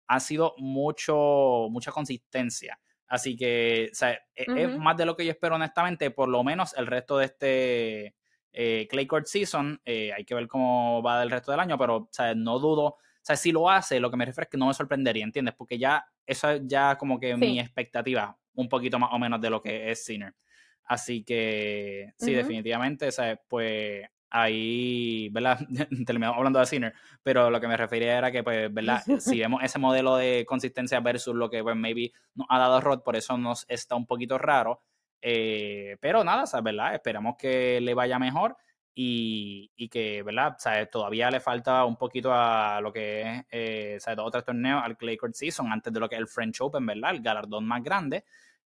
Ha 0.08 0.19
sido 0.19 0.54
mucho, 0.58 1.67
mucha 1.69 1.91
consistencia. 1.91 2.80
Así 3.08 3.36
que, 3.36 3.91
o 3.91 4.06
e, 4.06 4.19
es, 4.36 4.78
más 4.78 4.97
de 4.97 5.06
lo 5.06 5.15
que 5.15 5.26
yo 5.26 5.32
espero, 5.32 5.56
honestamente, 5.56 6.12
por 6.12 6.30
lo 6.30 6.43
menos 6.43 6.73
el 6.76 6.88
resto 6.88 7.17
de 7.17 7.26
este 7.26 8.15
eh, 8.52 8.88
Clay 8.89 9.08
Court 9.08 9.28
Season. 9.28 9.82
hay 9.86 10.26
que 10.26 10.36
ver 10.36 10.47
cómo 10.47 11.02
va 11.04 11.21
el 11.23 11.32
resto 11.32 11.52
del 11.52 11.60
año, 11.60 11.78
pero, 11.78 12.10
sea, 12.12 12.34
no 12.36 12.60
dudo 12.60 12.97
sea, 13.23 13.36
si 13.38 13.52
lo 13.52 13.69
hace, 13.69 13.99
lo 13.99 14.12
que 14.12 14.17
me 14.17 14.26
refiero 14.26 14.43
es 14.43 14.49
que 14.49 14.58
no 14.58 14.67
me 14.67 14.73
sorprendería, 14.73 15.23
¿entiendes? 15.23 15.56
Porque 15.56 15.80
ya, 15.80 16.06
eso 16.26 16.52
es 16.52 16.62
ya 16.65 16.97
como 16.97 17.19
que 17.19 17.36
mi 17.36 17.60
expectativa, 17.60 18.38
un 18.54 18.67
poquito 18.67 18.99
más 18.99 19.12
o 19.13 19.19
menos 19.19 19.39
de 19.41 19.49
lo 19.49 19.62
que 19.62 19.89
es 19.89 20.06
Sinner. 20.06 20.36
Así 20.84 21.23
que, 21.23 22.13
sí, 22.17 22.34
definitivamente, 22.34 23.08
o 23.08 23.12
sea, 23.12 23.39
pues 23.47 24.06
ahí, 24.34 25.30
¿verdad? 25.30 25.60
Terminamos 26.06 26.38
hablando 26.38 26.60
de 26.60 26.65
Sinner, 26.65 26.93
pero 27.22 27.50
lo 27.50 27.62
que 27.62 27.67
me 27.67 27.78
refería 27.78 28.17
era 28.17 28.32
que, 28.32 28.43
pues, 28.43 28.74
¿verdad? 28.74 29.02
si 29.19 29.39
vemos 29.39 29.63
ese 29.63 29.80
modelo 29.80 30.17
de 30.17 30.43
consistencia 30.46 31.00
versus 31.00 31.36
lo 31.36 31.50
que, 31.50 31.63
pues, 31.63 31.76
maybe 31.76 32.12
nos 32.36 32.48
ha 32.50 32.58
dado 32.60 32.82
Rod, 32.82 33.04
por 33.04 33.15
eso 33.15 33.38
nos 33.38 33.65
está 33.69 33.96
un 33.96 34.06
poquito 34.06 34.38
raro. 34.38 34.82
Eh, 35.22 35.96
pero 36.02 36.24
nada, 36.24 36.46
¿sabes? 36.46 36.65
¿verdad? 36.65 36.96
Esperamos 36.96 37.36
que 37.38 37.80
le 37.80 37.93
vaya 37.93 38.19
mejor 38.19 38.58
y, 38.93 39.69
que, 39.89 40.22
¿verdad? 40.24 40.58
O 40.58 40.88
todavía 40.88 41.32
le 41.32 41.39
falta 41.39 41.86
un 41.86 41.96
poquito 41.96 42.34
a 42.34 42.82
lo 42.82 42.91
que 42.91 43.22
es, 43.22 43.46
eh, 43.52 43.98
¿sabes? 44.00 44.17
Dos 44.17 44.28
o 44.28 44.32
tres 44.32 44.43
torneos 44.43 44.84
al 44.84 44.98
Clay 44.98 45.15
Court 45.15 45.36
Season 45.36 45.72
antes 45.72 45.93
de 45.93 46.00
lo 46.00 46.10
que 46.10 46.15
es 46.15 46.22
el 46.22 46.28
French 46.28 46.60
Open, 46.62 46.86
¿verdad? 46.86 47.12
El 47.12 47.22
galardón 47.22 47.65
más 47.65 47.82
grande. 47.84 48.26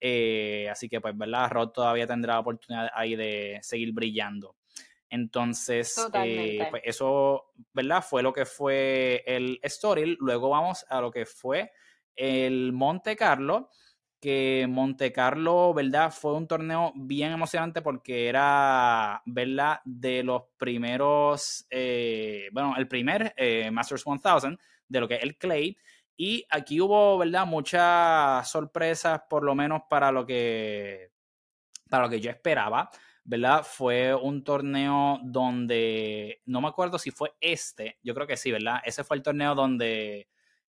Eh, 0.02 0.68
así 0.72 0.90
que, 0.90 1.02
pues, 1.02 1.16
¿verdad? 1.18 1.52
Rod 1.52 1.70
todavía 1.70 2.08
tendrá 2.08 2.40
oportunidad 2.40 2.90
ahí 2.94 3.16
de 3.16 3.60
seguir 3.62 3.94
brillando. 3.94 4.56
Entonces, 5.10 5.96
eh, 6.14 6.68
pues 6.70 6.84
eso, 6.86 7.52
¿verdad? 7.74 8.04
Fue 8.08 8.22
lo 8.22 8.34
que 8.34 8.46
fue 8.46 9.24
el 9.26 9.60
Story. 9.64 10.18
Luego 10.20 10.50
vamos 10.50 10.86
a 10.90 11.02
lo 11.02 11.12
que 11.12 11.26
fue 11.26 11.72
el 12.16 12.74
Monte 12.74 13.16
Carlo 13.16 13.70
que 14.20 14.68
Monte 14.70 15.12
Carlo, 15.12 15.74
¿verdad? 15.74 16.12
Fue 16.12 16.34
un 16.34 16.48
torneo 16.48 16.92
bien 16.96 17.32
emocionante 17.32 17.82
porque 17.82 18.28
era, 18.28 19.22
¿verdad? 19.26 19.80
De 19.86 20.24
los 20.24 20.44
primeros, 20.58 21.66
eh, 21.70 22.50
bueno, 22.52 22.76
el 22.78 22.88
primer 22.88 23.34
eh, 23.38 23.72
Masters 23.72 24.06
1000 24.06 24.58
de 24.88 25.00
lo 25.00 25.08
que 25.08 25.16
es 25.16 25.24
el 25.24 25.38
Clay. 25.38 25.78
Y 26.18 26.46
aquí 26.50 26.82
hubo, 26.82 27.18
¿verdad? 27.18 27.46
Muchas 27.46 28.50
sorpresas, 28.50 29.22
por 29.30 29.44
lo 29.44 29.56
menos 29.56 29.84
para 29.90 30.12
lo 30.12 30.26
que, 30.26 31.12
para 31.90 32.04
lo 32.04 32.10
que 32.10 32.20
yo 32.20 32.30
esperaba. 32.30 32.90
¿Verdad? 33.30 33.64
Fue 33.64 34.16
un 34.16 34.44
torneo 34.44 35.20
donde, 35.24 36.42
no 36.48 36.62
me 36.62 36.68
acuerdo 36.68 36.98
si 36.98 37.12
fue 37.12 37.32
este, 37.40 38.00
yo 38.02 38.16
creo 38.16 38.26
que 38.26 38.36
sí, 38.36 38.52
¿verdad? 38.52 38.80
Ese 38.84 39.04
fue 39.04 39.18
el 39.18 39.24
torneo 39.24 39.54
donde 39.54 40.28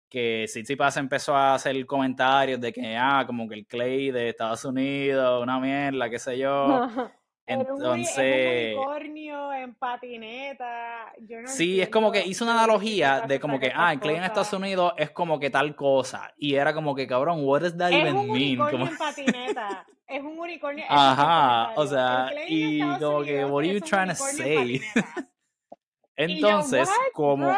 que 0.08 0.44
Tsitsipas 0.46 0.96
empezó 0.96 1.36
a 1.36 1.54
hacer 1.54 1.86
comentarios 1.86 2.60
de 2.60 2.72
que, 2.72 2.96
ah, 2.96 3.22
como 3.26 3.48
que 3.48 3.54
el 3.54 3.66
Clay 3.66 4.10
de 4.10 4.30
Estados 4.30 4.64
Unidos, 4.64 5.40
una 5.40 5.60
mierda, 5.60 6.10
qué 6.10 6.18
sé 6.18 6.36
yo. 6.36 6.88
Entonces. 7.48 8.76
Un 8.76 8.82
unicornio 8.82 9.52
en 9.54 9.74
patineta. 9.74 11.12
sí, 11.46 11.80
es 11.80 11.88
como 11.88 12.12
que 12.12 12.24
hizo 12.26 12.44
una 12.44 12.52
analogía 12.54 13.22
de 13.22 13.40
como 13.40 13.58
que, 13.58 13.72
ah, 13.74 13.92
el 13.92 14.00
Clay 14.00 14.16
en 14.16 14.24
Estados 14.24 14.52
Unidos 14.52 14.92
es 14.98 15.11
como 15.11 15.40
que 15.40 15.48
tal 15.48 15.74
cosa. 15.74 16.32
Y 16.37 16.54
era 16.54 16.74
como 16.74 16.94
que, 16.94 17.06
cabrón, 17.06 17.40
what 17.42 17.62
does 17.62 17.76
that 17.76 17.90
even 17.90 18.30
mean? 18.30 18.61
Unicornio 18.61 18.87
en 18.87 18.98
patineta. 18.98 19.87
es 20.06 20.22
un 20.22 20.38
unicornio. 20.38 20.84
Ajá, 20.88 21.72
o 21.76 21.87
sea, 21.87 22.30
y 22.46 22.80
como 22.98 23.22
que, 23.22 23.44
what 23.44 23.64
are 23.64 23.72
you 23.72 23.80
trying 23.80 24.08
to 24.08 24.14
say? 24.14 24.80
Entonces, 26.16 26.88
como, 27.12 27.56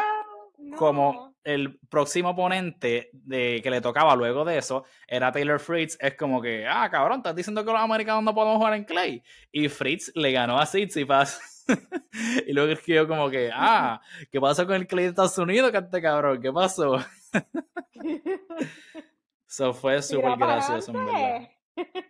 como 0.77 1.30
el 1.43 1.79
próximo 1.89 2.29
oponente 2.29 3.09
de, 3.13 3.59
que 3.63 3.69
le 3.69 3.81
tocaba 3.81 4.15
luego 4.15 4.45
de 4.45 4.57
eso 4.57 4.85
era 5.07 5.31
Taylor 5.31 5.59
Fritz. 5.59 5.97
Es 5.99 6.15
como 6.15 6.41
que, 6.41 6.65
ah, 6.67 6.89
cabrón, 6.89 7.17
estás 7.17 7.35
diciendo 7.35 7.65
que 7.65 7.71
los 7.71 7.81
americanos 7.81 8.23
no 8.23 8.33
podemos 8.33 8.57
jugar 8.57 8.75
en 8.75 8.83
Clay. 8.83 9.23
Y 9.51 9.69
Fritz 9.69 10.11
le 10.15 10.31
ganó 10.31 10.59
a 10.59 10.65
Tsitsipas. 10.65 11.65
y 12.47 12.53
luego 12.53 12.71
escribió 12.71 13.07
como 13.07 13.29
que, 13.29 13.49
ah, 13.53 14.01
¿qué 14.31 14.39
pasó 14.39 14.65
con 14.65 14.75
el 14.75 14.87
Clay 14.87 15.05
de 15.05 15.09
Estados 15.09 15.37
Unidos, 15.37 15.71
este 15.73 16.01
cabrón? 16.01 16.41
¿Qué 16.41 16.51
pasó? 16.51 16.97
Eso 19.47 19.73
fue 19.73 20.01
súper 20.01 20.37
gracioso, 20.37 20.93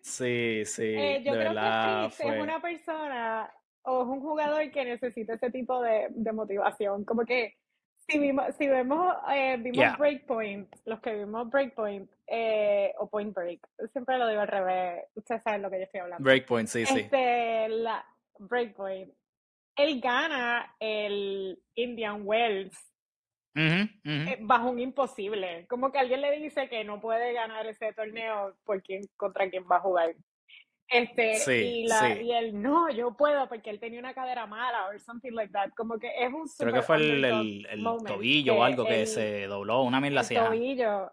Sí, 0.01 0.63
sí, 0.65 0.83
eh, 0.83 1.21
de 1.23 1.31
verdad. 1.31 2.09
Fritz 2.09 2.29
es 2.29 2.41
una 2.41 2.61
persona 2.61 3.51
o 3.83 4.03
es 4.03 4.07
un 4.07 4.21
jugador 4.21 4.69
que 4.71 4.85
necesita 4.85 5.33
ese 5.33 5.49
tipo 5.49 5.81
de, 5.81 6.07
de 6.09 6.31
motivación. 6.33 7.03
Como 7.03 7.25
que 7.25 7.55
si, 8.07 8.19
vimos, 8.19 8.45
si 8.57 8.67
vemos, 8.67 9.15
eh, 9.33 9.57
vimos 9.57 9.97
Breakpoint, 9.97 10.73
los 10.85 10.99
que 11.01 11.13
vimos 11.15 11.49
Breakpoint 11.49 12.09
eh, 12.27 12.93
o 12.97 13.09
Point 13.09 13.33
Break, 13.33 13.67
siempre 13.91 14.17
lo 14.17 14.27
digo 14.27 14.41
al 14.41 14.47
revés, 14.47 15.05
ustedes 15.15 15.43
saben 15.43 15.61
lo 15.61 15.69
que 15.69 15.77
yo 15.77 15.83
estoy 15.83 16.01
hablando. 16.01 16.23
Breakpoint, 16.23 16.67
sí, 16.67 16.85
sí. 16.85 16.99
Este, 17.01 17.69
la, 17.69 18.05
Breakpoint. 18.39 19.13
Él 19.75 20.01
gana 20.01 20.75
el 20.79 21.61
Indian 21.75 22.21
Wells 22.23 22.77
eh, 23.55 24.37
bajo 24.41 24.69
un 24.69 24.79
imposible. 24.79 25.65
Como 25.67 25.91
que 25.91 25.99
alguien 25.99 26.21
le 26.21 26.39
dice 26.39 26.69
que 26.69 26.83
no 26.83 26.99
puede 27.01 27.33
ganar 27.33 27.65
ese 27.67 27.93
torneo 27.93 28.55
por 28.63 28.81
quién, 28.81 29.03
contra 29.17 29.49
quién 29.49 29.65
va 29.69 29.77
a 29.77 29.81
jugar. 29.81 30.15
Este, 30.91 31.63
y, 31.63 31.87
la, 31.87 32.21
y 32.21 32.33
él, 32.33 32.61
no, 32.61 32.89
yo 32.89 33.15
puedo 33.15 33.47
porque 33.47 33.69
él 33.69 33.79
tenía 33.79 33.99
una 33.99 34.13
cadera 34.13 34.45
mala 34.45 34.89
o 34.89 34.99
something 34.99 35.31
like 35.31 35.53
that. 35.53 35.69
Como 35.75 35.97
que 35.97 36.11
es 36.19 36.33
un 36.33 36.49
Creo 36.57 36.73
que 36.73 36.81
fue 36.81 36.97
el, 36.97 37.23
el, 37.23 37.83
tobillo 38.05 38.57
o 38.57 38.63
algo 38.63 38.85
que 38.85 39.05
se 39.05 39.47
dobló, 39.47 39.83
una 39.83 40.05
El 40.05 40.15
tobillo. 40.15 41.09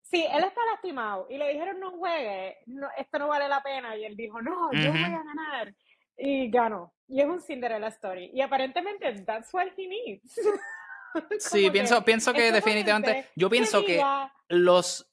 Sí, 0.00 0.24
él 0.30 0.44
está 0.44 0.60
lastimado 0.70 1.26
y 1.28 1.36
le 1.36 1.52
dijeron 1.52 1.80
no 1.80 1.90
juegue, 1.92 2.58
no, 2.66 2.88
esto 2.96 3.18
no 3.18 3.28
vale 3.28 3.46
la 3.46 3.62
pena. 3.62 3.94
Y 3.94 4.04
él 4.06 4.16
dijo, 4.16 4.40
no, 4.40 4.72
yo 4.72 4.90
voy 4.90 5.02
a 5.02 5.22
ganar. 5.22 5.74
Y 6.16 6.50
ganó. 6.50 6.94
Y 7.08 7.20
es 7.20 7.26
un 7.26 7.40
Cinderella 7.42 7.88
story. 7.88 8.30
Y 8.32 8.40
aparentemente, 8.40 9.12
that's 9.26 9.52
what 9.52 9.66
he 9.76 9.86
needs. 9.86 10.34
sí, 11.38 11.70
pienso, 11.70 12.02
pienso 12.02 12.32
que 12.32 12.52
definitivamente, 12.52 13.28
yo 13.36 13.50
pienso 13.50 13.84
que 13.84 14.02
los 14.48 15.11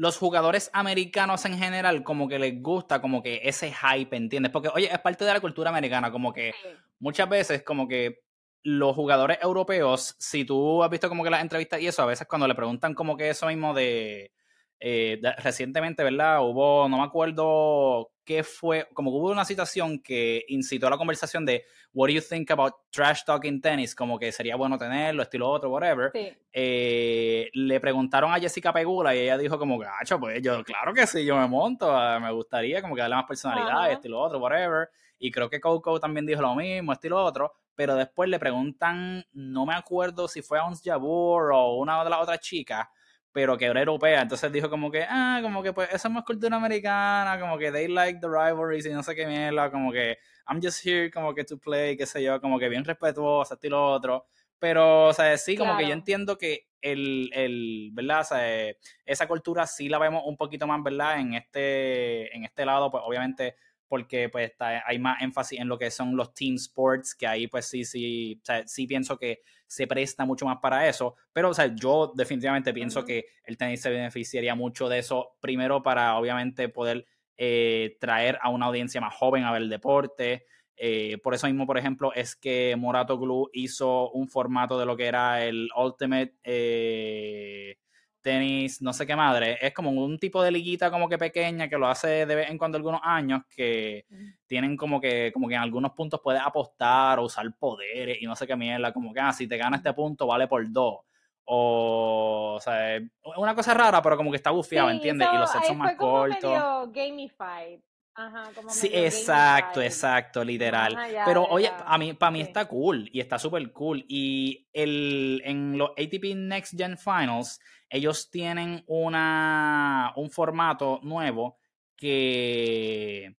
los 0.00 0.16
jugadores 0.16 0.70
americanos 0.72 1.44
en 1.44 1.58
general 1.58 2.02
como 2.04 2.26
que 2.26 2.38
les 2.38 2.62
gusta 2.62 3.02
como 3.02 3.22
que 3.22 3.42
ese 3.44 3.70
hype, 3.70 4.16
¿entiendes? 4.16 4.50
Porque, 4.50 4.70
oye, 4.72 4.90
es 4.90 4.98
parte 5.00 5.26
de 5.26 5.34
la 5.34 5.40
cultura 5.40 5.68
americana, 5.68 6.10
como 6.10 6.32
que 6.32 6.54
muchas 6.98 7.28
veces 7.28 7.62
como 7.62 7.86
que 7.86 8.22
los 8.62 8.96
jugadores 8.96 9.36
europeos, 9.42 10.16
si 10.18 10.46
tú 10.46 10.82
has 10.82 10.88
visto 10.88 11.10
como 11.10 11.22
que 11.22 11.28
las 11.28 11.42
entrevistas 11.42 11.82
y 11.82 11.86
eso, 11.86 12.02
a 12.02 12.06
veces 12.06 12.26
cuando 12.26 12.48
le 12.48 12.54
preguntan 12.54 12.94
como 12.94 13.14
que 13.14 13.28
eso 13.28 13.46
mismo 13.48 13.74
de, 13.74 14.32
eh, 14.80 15.20
recientemente, 15.38 16.02
¿verdad? 16.02 16.40
Hubo, 16.40 16.88
no 16.88 16.96
me 16.96 17.04
acuerdo 17.04 18.12
qué 18.24 18.42
fue, 18.42 18.88
como 18.94 19.10
hubo 19.10 19.30
una 19.30 19.44
situación 19.44 20.00
que 20.00 20.44
incitó 20.48 20.86
a 20.86 20.90
la 20.90 20.96
conversación 20.96 21.44
de 21.44 21.64
what 21.92 22.08
do 22.08 22.14
you 22.14 22.22
think 22.22 22.50
about 22.50 22.72
trash 22.90 23.24
talking 23.24 23.60
tennis, 23.60 23.94
como 23.94 24.18
que 24.18 24.32
sería 24.32 24.56
bueno 24.56 24.78
tenerlo, 24.78 25.22
estilo 25.22 25.50
otro, 25.50 25.70
whatever. 25.70 26.10
Eh, 26.52 27.50
le 27.52 27.80
preguntaron 27.80 28.32
a 28.32 28.40
Jessica 28.40 28.72
Pegula 28.72 29.14
y 29.14 29.18
ella 29.18 29.36
dijo 29.36 29.58
como, 29.58 29.78
gacho, 29.78 30.18
pues 30.18 30.40
yo, 30.40 30.64
claro 30.64 30.94
que 30.94 31.06
sí, 31.06 31.24
yo 31.24 31.36
me 31.36 31.46
monto, 31.46 31.94
ah, 31.94 32.18
me 32.18 32.32
gustaría 32.32 32.80
como 32.80 32.94
que 32.94 33.02
darle 33.02 33.16
más 33.16 33.26
personalidad, 33.26 33.92
estilo 33.92 34.20
otro, 34.20 34.38
whatever. 34.38 34.88
Y 35.18 35.30
creo 35.30 35.50
que 35.50 35.60
Coco 35.60 36.00
también 36.00 36.24
dijo 36.24 36.40
lo 36.40 36.54
mismo, 36.54 36.92
estilo 36.92 37.22
otro. 37.22 37.52
Pero 37.74 37.94
después 37.94 38.28
le 38.30 38.38
preguntan, 38.38 39.24
no 39.32 39.66
me 39.66 39.74
acuerdo 39.74 40.28
si 40.28 40.40
fue 40.40 40.58
a 40.58 40.64
Ons 40.64 40.80
Jabur 40.82 41.52
o 41.52 41.76
una 41.76 42.02
de 42.02 42.10
las 42.10 42.20
otras 42.20 42.40
chicas, 42.40 42.86
pero 43.32 43.56
que 43.56 43.66
era 43.66 43.80
europea. 43.80 44.22
Entonces 44.22 44.50
dijo 44.52 44.68
como 44.68 44.90
que, 44.90 45.04
ah, 45.08 45.40
como 45.42 45.62
que 45.62 45.72
pues 45.72 45.88
esa 45.92 46.08
es 46.08 46.14
más 46.14 46.24
cultura 46.24 46.56
americana, 46.56 47.38
como 47.40 47.58
que 47.58 47.70
they 47.70 47.88
like 47.88 48.20
the 48.20 48.28
rivalries 48.28 48.86
y 48.86 48.90
no 48.90 49.02
sé 49.02 49.14
qué 49.14 49.26
mierda, 49.26 49.70
como 49.70 49.92
que 49.92 50.18
I'm 50.48 50.60
just 50.62 50.84
here 50.84 51.10
como 51.10 51.34
que 51.34 51.44
to 51.44 51.58
play, 51.58 51.96
qué 51.96 52.06
sé 52.06 52.22
yo, 52.22 52.40
como 52.40 52.58
que 52.58 52.68
bien 52.68 52.84
respetuoso, 52.84 53.54
estilo 53.54 53.84
otro. 53.84 54.26
Pero, 54.58 55.06
o 55.08 55.12
sea, 55.14 55.38
sí, 55.38 55.56
como 55.56 55.76
que 55.78 55.86
yo 55.86 55.92
entiendo 55.92 56.36
que 56.36 56.66
el, 56.82 57.30
el, 57.32 57.90
¿verdad? 57.92 58.20
O 58.20 58.24
sea, 58.24 58.74
esa 59.06 59.26
cultura 59.26 59.66
sí 59.66 59.88
la 59.88 59.98
vemos 59.98 60.22
un 60.26 60.36
poquito 60.36 60.66
más, 60.66 60.82
¿verdad? 60.82 61.18
En 61.18 61.34
este, 61.34 62.34
en 62.36 62.44
este 62.44 62.66
lado, 62.66 62.90
pues 62.90 63.02
obviamente 63.06 63.56
porque 63.90 64.28
pues 64.28 64.52
hay 64.86 65.00
más 65.00 65.20
énfasis 65.20 65.58
en 65.58 65.66
lo 65.66 65.76
que 65.76 65.90
son 65.90 66.16
los 66.16 66.32
team 66.32 66.54
sports, 66.54 67.12
que 67.12 67.26
ahí 67.26 67.48
pues 67.48 67.66
sí, 67.66 67.84
sí, 67.84 68.38
o 68.40 68.44
sea, 68.44 68.64
sí 68.68 68.86
pienso 68.86 69.18
que 69.18 69.40
se 69.66 69.88
presta 69.88 70.24
mucho 70.24 70.46
más 70.46 70.58
para 70.62 70.88
eso, 70.88 71.16
pero 71.32 71.48
o 71.48 71.54
sea, 71.54 71.74
yo 71.74 72.12
definitivamente 72.14 72.72
pienso 72.72 73.04
que 73.04 73.24
el 73.42 73.58
tenis 73.58 73.82
se 73.82 73.90
beneficiaría 73.90 74.54
mucho 74.54 74.88
de 74.88 75.00
eso, 75.00 75.36
primero 75.40 75.82
para 75.82 76.16
obviamente 76.16 76.68
poder 76.68 77.04
eh, 77.36 77.96
traer 78.00 78.38
a 78.42 78.48
una 78.50 78.66
audiencia 78.66 79.00
más 79.00 79.12
joven 79.12 79.42
a 79.42 79.50
ver 79.50 79.62
el 79.62 79.70
deporte, 79.70 80.46
eh, 80.76 81.18
por 81.18 81.34
eso 81.34 81.48
mismo, 81.48 81.66
por 81.66 81.76
ejemplo, 81.76 82.12
es 82.14 82.36
que 82.36 82.76
Morato 82.78 83.18
Glue 83.18 83.50
hizo 83.52 84.08
un 84.12 84.28
formato 84.28 84.78
de 84.78 84.86
lo 84.86 84.96
que 84.96 85.06
era 85.06 85.44
el 85.44 85.68
Ultimate 85.76 86.36
eh, 86.44 87.76
Tenis, 88.20 88.82
no 88.82 88.92
sé 88.92 89.06
qué 89.06 89.16
madre. 89.16 89.58
Es 89.60 89.72
como 89.72 89.90
un 89.90 90.18
tipo 90.18 90.42
de 90.42 90.50
liguita 90.50 90.90
como 90.90 91.08
que 91.08 91.18
pequeña 91.18 91.68
que 91.68 91.78
lo 91.78 91.86
hace 91.86 92.26
de 92.26 92.34
vez 92.34 92.50
en 92.50 92.58
cuando 92.58 92.76
algunos 92.76 93.00
años 93.02 93.42
que 93.54 94.06
tienen 94.46 94.76
como 94.76 95.00
que, 95.00 95.30
como 95.32 95.48
que 95.48 95.54
en 95.54 95.60
algunos 95.60 95.92
puntos 95.92 96.20
puedes 96.22 96.42
apostar 96.42 97.18
o 97.18 97.24
usar 97.24 97.46
poderes 97.58 98.18
y 98.20 98.26
no 98.26 98.36
sé 98.36 98.46
qué 98.46 98.56
mierda. 98.56 98.92
Como 98.92 99.12
que, 99.12 99.20
ah, 99.20 99.32
si 99.32 99.48
te 99.48 99.56
gana 99.56 99.76
este 99.76 99.92
punto 99.92 100.26
vale 100.26 100.46
por 100.46 100.70
dos. 100.70 101.00
O, 101.44 102.54
o 102.56 102.60
sea, 102.60 103.00
una 103.36 103.54
cosa 103.54 103.74
rara, 103.74 104.00
pero 104.00 104.16
como 104.16 104.30
que 104.30 104.36
está 104.36 104.50
bufiado, 104.50 104.90
¿entiendes? 104.90 105.28
y 105.32 105.36
los 105.36 105.50
sets 105.50 105.66
son 105.66 105.78
más 105.78 105.94
cortos. 105.94 106.92
gamified. 106.92 107.80
Ajá, 108.14 108.50
como 108.54 108.68
sí, 108.68 108.90
exacto, 108.92 109.80
exacto, 109.80 110.44
literal. 110.44 110.98
Pero 111.24 111.44
oye, 111.44 111.70
a 111.84 111.96
mí, 111.96 112.12
para 112.12 112.30
mí 112.30 112.40
está 112.40 112.66
cool 112.66 113.08
y 113.12 113.20
está 113.20 113.38
súper 113.38 113.72
cool. 113.72 114.04
Y 114.08 114.68
el, 114.72 115.42
en 115.44 115.78
los 115.78 115.90
ATP 115.90 116.34
Next 116.34 116.76
Gen 116.76 116.98
Finals, 116.98 117.60
ellos 117.88 118.30
tienen 118.30 118.84
una, 118.86 120.12
un 120.16 120.30
formato 120.30 121.00
nuevo 121.02 121.58
que 121.96 123.36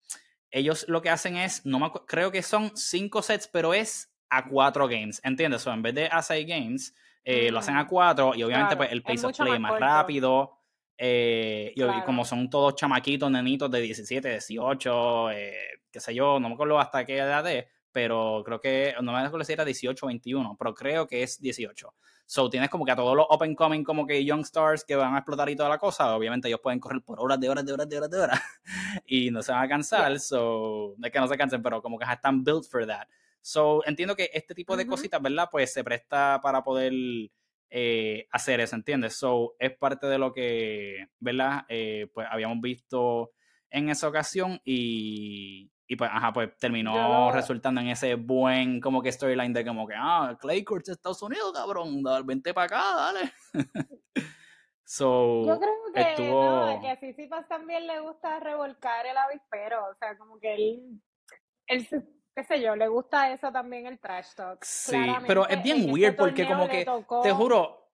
ellos 0.51 0.85
lo 0.87 1.01
que 1.01 1.09
hacen 1.09 1.37
es, 1.37 1.65
no 1.65 1.79
me, 1.79 1.91
creo 2.07 2.31
que 2.31 2.41
son 2.41 2.75
cinco 2.75 3.21
sets, 3.21 3.47
pero 3.47 3.73
es 3.73 4.13
a 4.29 4.47
cuatro 4.47 4.87
games, 4.87 5.21
¿entiendes? 5.23 5.65
O 5.67 5.73
en 5.73 5.81
vez 5.81 5.95
de 5.95 6.07
a 6.07 6.21
seis 6.21 6.45
games, 6.47 6.95
eh, 7.23 7.51
lo 7.51 7.59
hacen 7.59 7.77
a 7.77 7.87
cuatro 7.87 8.33
y 8.35 8.43
obviamente 8.43 8.75
pues 8.75 8.91
el 8.91 9.03
pace 9.03 9.27
of 9.27 9.37
play 9.37 9.53
es 9.53 9.59
más 9.59 9.79
rápido. 9.79 10.60
Eh, 11.03 11.73
y, 11.75 12.01
como 12.05 12.23
son 12.23 12.47
todos 12.47 12.75
chamaquitos, 12.75 13.31
nenitos 13.31 13.71
de 13.71 13.81
17, 13.81 14.29
18, 14.29 15.31
eh, 15.31 15.53
qué 15.89 15.99
sé 15.99 16.13
yo, 16.13 16.39
no 16.39 16.47
me 16.47 16.53
acuerdo 16.53 16.79
hasta 16.79 17.03
qué 17.03 17.17
edad 17.17 17.49
es, 17.49 17.65
pero 17.91 18.43
creo 18.45 18.61
que, 18.61 18.93
no 19.01 19.11
me 19.11 19.17
acuerdo 19.17 19.43
si 19.43 19.53
era 19.53 19.65
18 19.65 20.05
o 20.05 20.09
21, 20.09 20.55
pero 20.59 20.75
creo 20.75 21.07
que 21.07 21.23
es 21.23 21.41
18. 21.41 21.91
So 22.27 22.51
tienes 22.51 22.69
como 22.69 22.85
que 22.85 22.91
a 22.91 22.95
todos 22.95 23.17
los 23.17 23.25
open 23.29 23.55
coming, 23.55 23.83
como 23.83 24.05
que 24.05 24.23
young 24.23 24.41
stars 24.41 24.85
que 24.85 24.95
van 24.95 25.15
a 25.15 25.17
explotar 25.17 25.49
y 25.49 25.55
toda 25.55 25.69
la 25.69 25.79
cosa, 25.79 26.15
obviamente 26.15 26.49
ellos 26.49 26.59
pueden 26.61 26.79
correr 26.79 27.01
por 27.01 27.19
horas 27.19 27.39
de 27.39 27.49
horas 27.49 27.65
de 27.65 27.73
horas 27.73 27.89
de 27.89 27.97
horas 27.97 28.09
de 28.11 28.19
horas 28.19 28.41
y 29.07 29.31
no 29.31 29.41
se 29.41 29.51
van 29.51 29.63
a 29.63 29.67
cansar, 29.67 30.19
so, 30.19 30.93
no 30.99 31.07
es 31.07 31.11
que 31.11 31.19
no 31.19 31.27
se 31.27 31.35
cansen, 31.35 31.63
pero 31.63 31.81
como 31.81 31.97
que 31.97 32.05
están 32.05 32.43
built 32.43 32.65
for 32.69 32.85
that. 32.85 33.07
So 33.41 33.83
entiendo 33.87 34.15
que 34.15 34.29
este 34.31 34.53
tipo 34.53 34.77
de 34.77 34.85
cositas, 34.85 35.19
¿verdad? 35.19 35.49
Pues 35.51 35.73
se 35.73 35.83
presta 35.83 36.39
para 36.43 36.63
poder 36.63 36.93
eh, 37.73 38.27
hacer 38.31 38.59
eso, 38.59 38.75
¿entiendes? 38.75 39.17
So, 39.17 39.55
es 39.57 39.75
parte 39.77 40.07
de 40.07 40.17
lo 40.17 40.33
que, 40.33 41.07
¿verdad? 41.19 41.63
Eh, 41.69 42.07
pues 42.13 42.27
habíamos 42.29 42.59
visto 42.59 43.31
en 43.69 43.87
esa 43.87 44.09
ocasión 44.09 44.59
y, 44.65 45.71
y 45.87 45.95
pues, 45.95 46.09
ajá, 46.13 46.33
pues 46.33 46.49
terminó 46.57 47.31
resultando 47.31 47.79
en 47.79 47.87
ese 47.87 48.15
buen 48.15 48.81
como 48.81 49.01
que 49.01 49.11
storyline 49.11 49.53
de 49.53 49.65
como 49.65 49.87
que, 49.87 49.93
ah, 49.97 50.37
Clay 50.39 50.65
Court 50.65 50.85
de 50.85 50.91
Estados 50.91 51.21
Unidos, 51.21 51.53
cabrón, 51.53 52.03
vente 52.25 52.53
para 52.53 52.65
acá, 52.65 52.83
dale. 52.95 53.31
so, 54.83 55.45
Yo 55.45 55.57
creo 55.57 55.73
que, 55.93 56.01
estuvo... 56.01 56.81
que 56.81 56.89
a 56.89 56.99
Sissipas 56.99 57.47
también 57.47 57.87
le 57.87 58.01
gusta 58.01 58.41
revolcar 58.41 59.05
el 59.05 59.17
avispero, 59.17 59.85
o 59.89 59.95
sea, 59.95 60.17
como 60.17 60.37
que 60.39 60.55
él, 60.55 61.01
él 61.67 61.87
qué 62.35 62.43
sé 62.43 62.61
yo, 62.61 62.75
le 62.75 62.87
gusta 62.87 63.31
eso 63.31 63.51
también 63.51 63.87
el 63.87 63.99
trash 63.99 64.33
talk. 64.35 64.63
Sí, 64.63 64.97
pero 65.27 65.47
es 65.47 65.61
bien 65.61 65.89
weird 65.89 66.15
porque 66.15 66.45
como 66.45 66.67
que, 66.67 66.85
te 67.23 67.31
juro, 67.31 67.89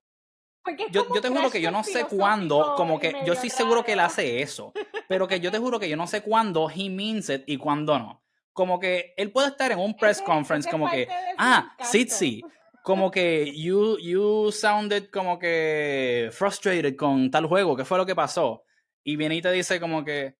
yo, 0.92 1.14
yo, 1.14 1.22
te 1.22 1.30
juro 1.30 1.50
que 1.50 1.62
yo 1.62 1.72
no 1.72 1.84
sé 1.84 2.06
cuándo, 2.06 2.76
como 2.76 3.00
que 3.00 3.14
yo 3.26 3.34
estoy 3.34 3.50
seguro 3.50 3.84
que 3.84 3.94
él 3.94 4.00
hace 4.00 4.42
eso, 4.42 4.74
pero 5.08 5.28
que 5.28 5.40
yo 5.40 5.52
te 5.52 5.60
juro 5.60 5.80
que 5.80 5.90
yo 5.90 5.98
no 5.98 6.08
sé 6.08 6.22
cuándo 6.24 6.70
he 6.70 6.90
means 6.90 7.30
it 7.30 7.44
y 7.48 7.58
cuándo 7.58 7.98
no. 7.98 8.24
Como 8.54 8.80
que 8.80 9.14
él 9.18 9.32
puede 9.32 9.50
estar 9.50 9.72
en 9.72 9.80
un 9.80 9.96
press 9.96 10.22
conference 10.22 10.70
como 10.70 10.90
que, 10.90 11.08
ah, 11.38 11.76
Sitsi, 11.80 12.42
como 12.84 13.12
que 13.12 13.54
you, 13.56 14.00
you 14.00 14.52
sounded 14.52 15.10
como 15.12 15.38
que 15.38 16.30
frustrated 16.32 16.96
con 16.96 17.30
tal 17.30 17.46
juego, 17.46 17.76
¿qué 17.76 17.86
fue 17.86 18.00
lo 18.00 18.06
que 18.06 18.16
pasó? 18.16 18.64
Y 19.04 19.16
viene 19.16 19.36
y 19.36 19.42
te 19.42 19.52
dice 19.52 19.80
como 19.80 20.04
que, 20.04 20.37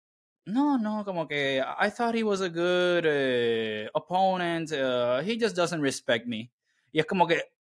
no, 0.48 0.78
no, 0.78 1.04
como 1.04 1.28
que 1.28 1.60
I 1.60 1.90
thought 1.90 2.16
he 2.16 2.24
was 2.24 2.42
a 2.42 2.50
good 2.50 3.06
uh, 3.06 3.90
opponent, 3.94 4.72
uh, 4.72 5.20
he 5.20 5.38
just 5.38 5.56
doesn't 5.56 5.82
respect 5.82 6.26
me. 6.26 6.52
Y 6.92 7.00
es 7.00 7.06
como 7.06 7.28
que, 7.28 7.52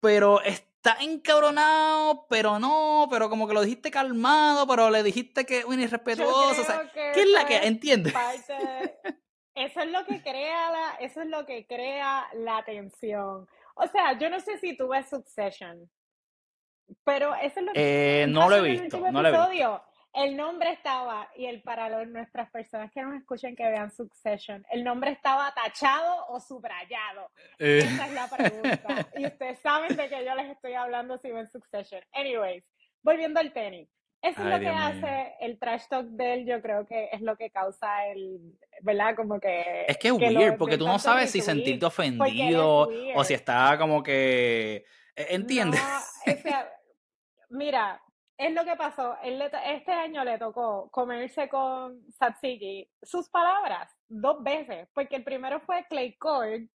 pero 0.00 0.42
está 0.42 0.96
encabronado, 1.00 2.26
pero 2.28 2.58
no, 2.58 3.06
pero 3.08 3.30
como 3.30 3.46
que 3.46 3.54
lo 3.54 3.62
dijiste 3.62 3.90
calmado, 3.90 4.66
pero 4.66 4.90
le 4.90 5.04
dijiste 5.04 5.46
que 5.46 5.64
un 5.64 5.80
irrespetuoso, 5.80 6.60
o 6.60 6.64
sea, 6.64 6.90
¿qué 6.92 7.20
es 7.22 7.28
la 7.28 7.46
que 7.46 7.58
entiende? 7.58 8.12
eso 9.54 9.80
es 9.80 9.90
lo 9.90 10.04
que 10.04 10.22
crea 10.22 10.70
la, 10.70 10.94
eso 10.98 11.22
es 11.22 11.28
lo 11.28 11.46
que 11.46 11.66
crea 11.66 12.26
la 12.34 12.64
tensión. 12.64 13.46
O 13.76 13.86
sea, 13.86 14.18
yo 14.18 14.28
no 14.28 14.40
sé 14.40 14.58
si 14.58 14.76
tú 14.76 14.88
ves 14.88 15.08
Succession, 15.08 15.88
pero 17.04 17.32
eso 17.36 17.60
es 17.60 17.66
lo 17.66 17.72
que 17.72 18.22
eh, 18.22 18.26
no 18.26 18.50
lo 18.50 18.56
he 18.56 18.60
visto, 18.62 18.98
no 18.98 19.22
lo 19.22 19.28
he 19.28 19.50
visto 19.52 19.84
el 20.12 20.36
nombre 20.36 20.72
estaba, 20.72 21.28
y 21.36 21.46
el 21.46 21.62
para 21.62 22.04
nuestras 22.04 22.50
personas 22.50 22.90
que 22.90 23.02
nos 23.02 23.14
escuchen 23.14 23.54
que 23.54 23.68
vean 23.68 23.90
Succession, 23.92 24.64
¿el 24.70 24.82
nombre 24.82 25.12
estaba 25.12 25.52
tachado 25.54 26.26
o 26.28 26.40
subrayado? 26.40 27.30
Eh. 27.58 27.78
Esa 27.78 28.06
es 28.06 28.12
la 28.12 28.28
pregunta. 28.28 29.08
y 29.16 29.26
ustedes 29.26 29.58
saben 29.60 29.96
de 29.96 30.08
qué 30.08 30.24
yo 30.24 30.34
les 30.34 30.50
estoy 30.50 30.74
hablando 30.74 31.18
si 31.18 31.30
ven 31.30 31.48
Succession. 31.48 32.02
Anyways, 32.12 32.64
volviendo 33.02 33.40
al 33.40 33.52
tenis. 33.52 33.88
Eso 34.22 34.42
es 34.42 34.48
lo 34.48 34.60
que 34.60 34.68
hace 34.68 35.34
el 35.40 35.58
trash 35.58 35.84
talk 35.88 36.06
de 36.08 36.34
él, 36.34 36.46
yo 36.46 36.60
creo 36.60 36.86
que 36.86 37.08
es 37.10 37.22
lo 37.22 37.36
que 37.36 37.48
causa 37.50 38.06
el, 38.08 38.58
¿verdad? 38.82 39.16
Como 39.16 39.40
que... 39.40 39.86
Es 39.88 39.96
que 39.96 40.08
es 40.08 40.14
weird, 40.14 40.58
porque 40.58 40.76
tú 40.76 40.86
no 40.86 40.98
sabes 40.98 41.30
si 41.30 41.40
sentirte 41.40 41.86
ofendido 41.86 42.90
o 43.14 43.24
si 43.24 43.34
está 43.34 43.78
como 43.78 44.02
que... 44.02 44.84
E, 45.16 45.34
¿Entiendes? 45.34 45.80
mira, 47.48 48.02
es 48.40 48.54
lo 48.54 48.64
que 48.64 48.74
pasó. 48.74 49.18
este 49.22 49.92
año 49.92 50.24
le 50.24 50.38
tocó 50.38 50.88
comerse 50.90 51.46
con 51.50 52.10
Satsiki 52.10 52.90
sus 53.02 53.28
palabras 53.28 53.94
dos 54.08 54.42
veces, 54.42 54.88
porque 54.94 55.16
el 55.16 55.24
primero 55.24 55.60
fue 55.60 55.84
Clay 55.90 56.16
Court 56.16 56.70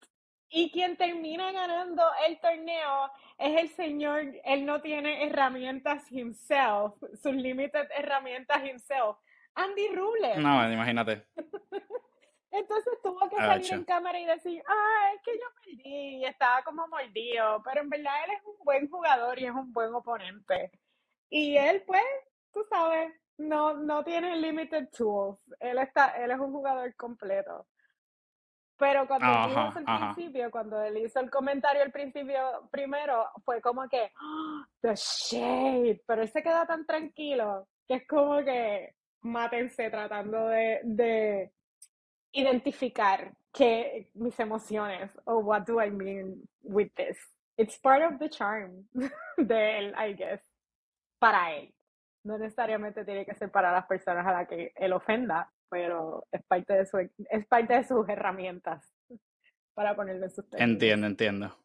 y 0.50 0.72
quien 0.72 0.96
termina 0.96 1.52
ganando 1.52 2.04
el 2.28 2.40
torneo 2.40 3.12
es 3.40 3.60
el 3.60 3.70
señor, 3.70 4.32
él 4.44 4.64
no 4.64 4.80
tiene 4.82 5.26
herramientas 5.26 6.12
himself, 6.12 6.94
sus 7.16 7.34
limited 7.34 7.88
herramientas 7.98 8.64
himself, 8.64 9.18
Andy 9.56 9.88
Rublev. 9.88 10.38
No, 10.38 10.72
imagínate. 10.72 11.26
Entonces 12.52 12.94
tuvo 13.02 13.28
que 13.28 13.38
salir 13.38 13.74
en 13.74 13.84
cámara 13.86 14.20
y 14.20 14.26
decir, 14.26 14.62
ah, 14.68 15.10
es 15.16 15.22
que 15.24 15.32
yo 15.34 15.46
perdí 15.64 16.18
y 16.18 16.26
estaba 16.26 16.62
como 16.62 16.88
mordido, 16.88 17.62
pero 17.64 17.82
en 17.82 17.90
verdad 17.90 18.14
él 18.26 18.32
es 18.38 18.46
un 18.46 18.64
buen 18.64 18.88
jugador 18.88 19.40
y 19.40 19.46
es 19.46 19.52
un 19.52 19.74
buen 19.74 19.94
oponente. 19.96 20.72
Y 21.30 21.58
él, 21.58 21.84
pues, 21.86 22.04
tú 22.52 22.64
sabes, 22.70 23.12
no, 23.38 23.74
no 23.74 24.04
tiene 24.04 24.38
limited 24.38 24.90
tools. 24.96 25.40
Él, 25.60 25.78
está, 25.80 26.10
él 26.24 26.32
es 26.32 26.40
un 26.40 26.52
jugador 26.52 26.96
completo. 26.96 27.68
Pero 28.78 29.08
cuando 29.08 29.26
él 29.26 29.52
hizo 29.52 29.80
el 29.80 29.86
principio, 29.86 30.52
cuando 30.52 30.82
él 30.82 30.98
hizo 30.98 31.20
el 31.22 31.30
comentario 31.30 31.82
al 31.82 31.92
principio 31.92 32.68
primero, 32.72 33.30
fue 33.46 33.62
como 33.62 33.88
que, 33.88 34.12
¡Ah! 34.20 34.66
the 34.82 34.94
shade. 34.96 36.02
Pero 36.06 36.22
él 36.22 36.30
se 36.30 36.44
queda 36.44 36.66
tan 36.66 36.86
tranquilo 36.86 37.68
que 37.88 37.96
es 37.96 38.08
como 38.08 38.44
que 38.44 38.96
mátense 39.22 39.90
tratando 39.90 40.48
de, 40.48 40.82
de 40.84 41.52
identificar 42.34 43.34
que 43.54 44.10
mis 44.14 44.38
emociones 44.40 45.12
o 45.24 45.38
what 45.38 45.62
do 45.66 45.82
I 45.82 45.90
mean 45.90 46.44
with 46.62 46.92
this. 46.96 47.18
It's 47.58 47.80
part 47.80 48.04
of 48.04 48.20
the 48.20 48.30
charm 48.30 48.86
de 49.38 49.78
él, 49.78 49.96
I 49.98 50.14
guess 50.14 50.42
para 51.26 51.56
él. 51.56 51.74
No 52.24 52.38
necesariamente 52.38 53.04
tiene 53.04 53.26
que 53.26 53.34
ser 53.34 53.50
para 53.50 53.72
las 53.72 53.86
personas 53.88 54.26
a 54.28 54.32
las 54.32 54.48
que 54.48 54.72
él 54.76 54.94
ofenda, 54.94 55.52
pero 55.70 56.28
es 56.32 56.44
parte 56.44 56.74
de, 56.74 56.86
su, 56.86 57.00
es 57.00 57.48
parte 57.48 57.74
de 57.74 57.84
sus 57.84 58.08
herramientas 58.08 58.94
para 59.74 59.96
ponerle 59.96 60.30
sus 60.30 60.46
Entiendo, 60.52 61.08
entiendo. 61.08 61.58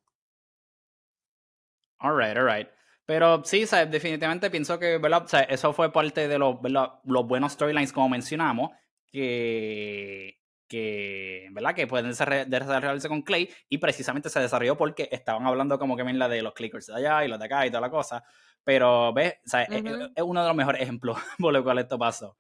Alright, 1.98 2.36
alright. 2.36 2.68
Pero 3.04 3.44
sí, 3.44 3.66
definitivamente 3.90 4.50
pienso 4.50 4.78
que 4.78 4.96
¿verdad? 4.96 5.26
eso 5.48 5.72
fue 5.74 5.92
parte 5.92 6.26
de 6.26 6.38
los, 6.38 6.56
los 7.04 7.26
buenos 7.26 7.52
storylines 7.52 7.92
como 7.92 8.08
mencionamos, 8.08 8.70
que, 9.12 10.40
que, 10.68 11.48
¿verdad? 11.50 11.74
que 11.74 11.86
pueden 11.86 12.08
desarrollarse 12.08 13.08
con 13.08 13.22
Clay 13.22 13.50
y 13.68 13.78
precisamente 13.78 14.30
se 14.30 14.40
desarrolló 14.40 14.76
porque 14.76 15.08
estaban 15.12 15.46
hablando 15.46 15.78
como 15.78 15.96
que 15.96 16.04
la 16.04 16.28
de 16.28 16.40
los 16.40 16.54
clickers 16.54 16.86
de 16.86 16.94
allá 16.94 17.24
y 17.24 17.28
los 17.28 17.38
de 17.38 17.44
acá 17.44 17.66
y 17.66 17.70
toda 17.70 17.82
la 17.82 17.90
cosa. 17.90 18.24
Pero, 18.64 19.12
¿ves? 19.12 19.34
O 19.46 19.48
sea, 19.48 19.62
es, 19.62 19.82
uno 20.22 20.42
de 20.42 20.48
los 20.48 20.56
mejores 20.56 20.82
ejemplos 20.82 21.18
por 21.38 21.52
lo 21.52 21.62
cual 21.64 21.78
esto 21.78 21.98
pasó. 21.98 22.36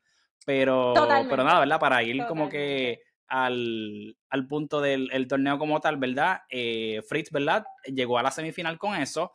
Pero, 0.46 0.94
pero 1.28 1.44
nada, 1.44 1.60
¿verdad? 1.60 1.80
Para 1.80 2.02
ir 2.02 2.24
como 2.26 2.48
que 2.48 3.00
al, 3.30 4.16
punto 4.48 4.80
del 4.80 5.26
torneo 5.28 5.58
como 5.58 5.80
tal, 5.80 5.96
¿verdad? 5.96 6.40
Eh, 6.50 7.00
Fritz, 7.08 7.30
¿verdad? 7.30 7.64
Llegó 7.84 8.18
a 8.18 8.22
la 8.22 8.30
semifinal 8.30 8.78
con 8.78 8.96
eso 8.96 9.32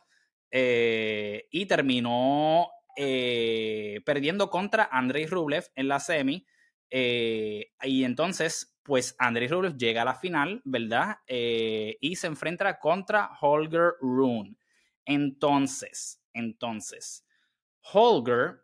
eh, 0.50 1.48
y 1.50 1.66
terminó 1.66 2.70
eh, 2.96 4.00
perdiendo 4.04 4.50
contra 4.50 4.88
Andrei 4.92 5.26
Rublev 5.26 5.64
en 5.74 5.88
la 5.88 6.00
semi. 6.00 6.46
y 6.90 8.04
entonces, 8.04 8.76
pues 8.82 9.16
Andrei 9.18 9.48
Rublev 9.48 9.76
llega 9.76 10.02
a 10.02 10.06
la 10.06 10.14
final, 10.14 10.60
¿verdad? 10.64 11.18
y 11.26 12.16
se 12.16 12.26
enfrenta 12.26 12.78
contra 12.78 13.30
Holger 13.40 13.94
Rune. 14.00 14.56
Entonces, 15.04 16.20
entonces, 16.36 17.26
Holger 17.92 18.62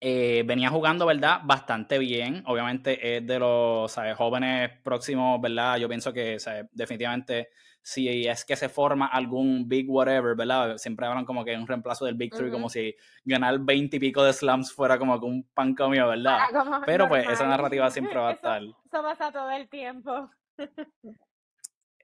eh, 0.00 0.42
venía 0.46 0.68
jugando, 0.68 1.06
¿verdad? 1.06 1.40
Bastante 1.44 1.98
bien. 1.98 2.42
Obviamente 2.46 3.16
es 3.16 3.26
de 3.26 3.38
los 3.38 3.94
jóvenes 4.16 4.70
próximos, 4.82 5.40
¿verdad? 5.40 5.78
Yo 5.78 5.88
pienso 5.88 6.12
que 6.12 6.38
definitivamente 6.72 7.48
si 7.86 8.26
es 8.26 8.44
que 8.44 8.56
se 8.56 8.68
forma 8.68 9.06
algún 9.06 9.68
big 9.68 9.88
whatever, 9.88 10.34
¿verdad? 10.34 10.76
Siempre 10.76 11.06
hablan 11.06 11.24
como 11.24 11.44
que 11.44 11.56
un 11.56 11.68
reemplazo 11.68 12.04
del 12.04 12.16
Big 12.16 12.34
Three, 12.34 12.50
como 12.50 12.68
si 12.68 12.96
ganar 13.24 13.60
20 13.60 13.96
y 13.96 14.00
pico 14.00 14.24
de 14.24 14.32
slams 14.32 14.72
fuera 14.72 14.98
como 14.98 15.20
que 15.20 15.26
un 15.26 15.44
pan 15.54 15.72
comido, 15.72 16.08
¿verdad? 16.08 16.36
Ah, 16.52 16.82
Pero 16.84 17.06
pues 17.06 17.28
esa 17.28 17.46
narrativa 17.46 17.88
siempre 17.90 18.18
va 18.18 18.30
a 18.30 18.32
estar. 18.32 18.60
Eso, 18.60 18.74
pasa 18.90 19.30
todo 19.30 19.50
el 19.52 19.68
tiempo. 19.68 20.28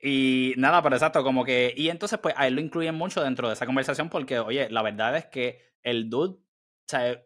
Y 0.04 0.54
nada, 0.56 0.82
pero 0.82 0.96
exacto, 0.96 1.22
como 1.22 1.44
que. 1.44 1.72
Y 1.76 1.88
entonces, 1.88 2.18
pues 2.18 2.34
a 2.36 2.48
él 2.48 2.54
lo 2.54 2.60
incluyen 2.60 2.94
mucho 2.96 3.22
dentro 3.22 3.46
de 3.48 3.54
esa 3.54 3.66
conversación 3.66 4.08
porque, 4.10 4.40
oye, 4.40 4.68
la 4.68 4.82
verdad 4.82 5.16
es 5.16 5.26
que 5.26 5.60
el 5.82 6.10
dude, 6.10 6.34
o 6.34 6.42
sea, 6.88 7.22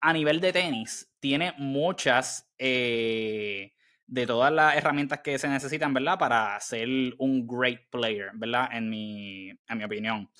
a 0.00 0.12
nivel 0.12 0.40
de 0.40 0.52
tenis, 0.52 1.12
tiene 1.20 1.54
muchas 1.58 2.52
eh, 2.58 3.72
de 4.06 4.26
todas 4.26 4.52
las 4.52 4.76
herramientas 4.76 5.20
que 5.20 5.38
se 5.38 5.48
necesitan, 5.48 5.92
¿verdad? 5.92 6.18
Para 6.18 6.58
ser 6.60 6.88
un 7.18 7.46
great 7.48 7.80
player, 7.90 8.30
¿verdad? 8.34 8.68
En 8.72 8.88
mi, 8.88 9.50
en 9.50 9.78
mi 9.78 9.84
opinión. 9.84 10.30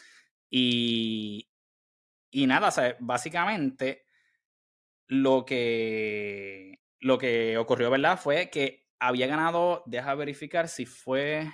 Y, 0.48 1.48
y 2.30 2.46
nada, 2.46 2.68
o 2.68 2.96
básicamente 3.00 4.06
lo 5.08 5.44
que, 5.44 6.80
lo 7.00 7.18
que 7.18 7.58
ocurrió, 7.58 7.90
¿verdad? 7.90 8.18
Fue 8.18 8.48
que 8.50 8.81
había 9.02 9.26
ganado, 9.26 9.82
deja 9.86 10.14
verificar 10.14 10.68
si 10.68 10.86
fue, 10.86 11.50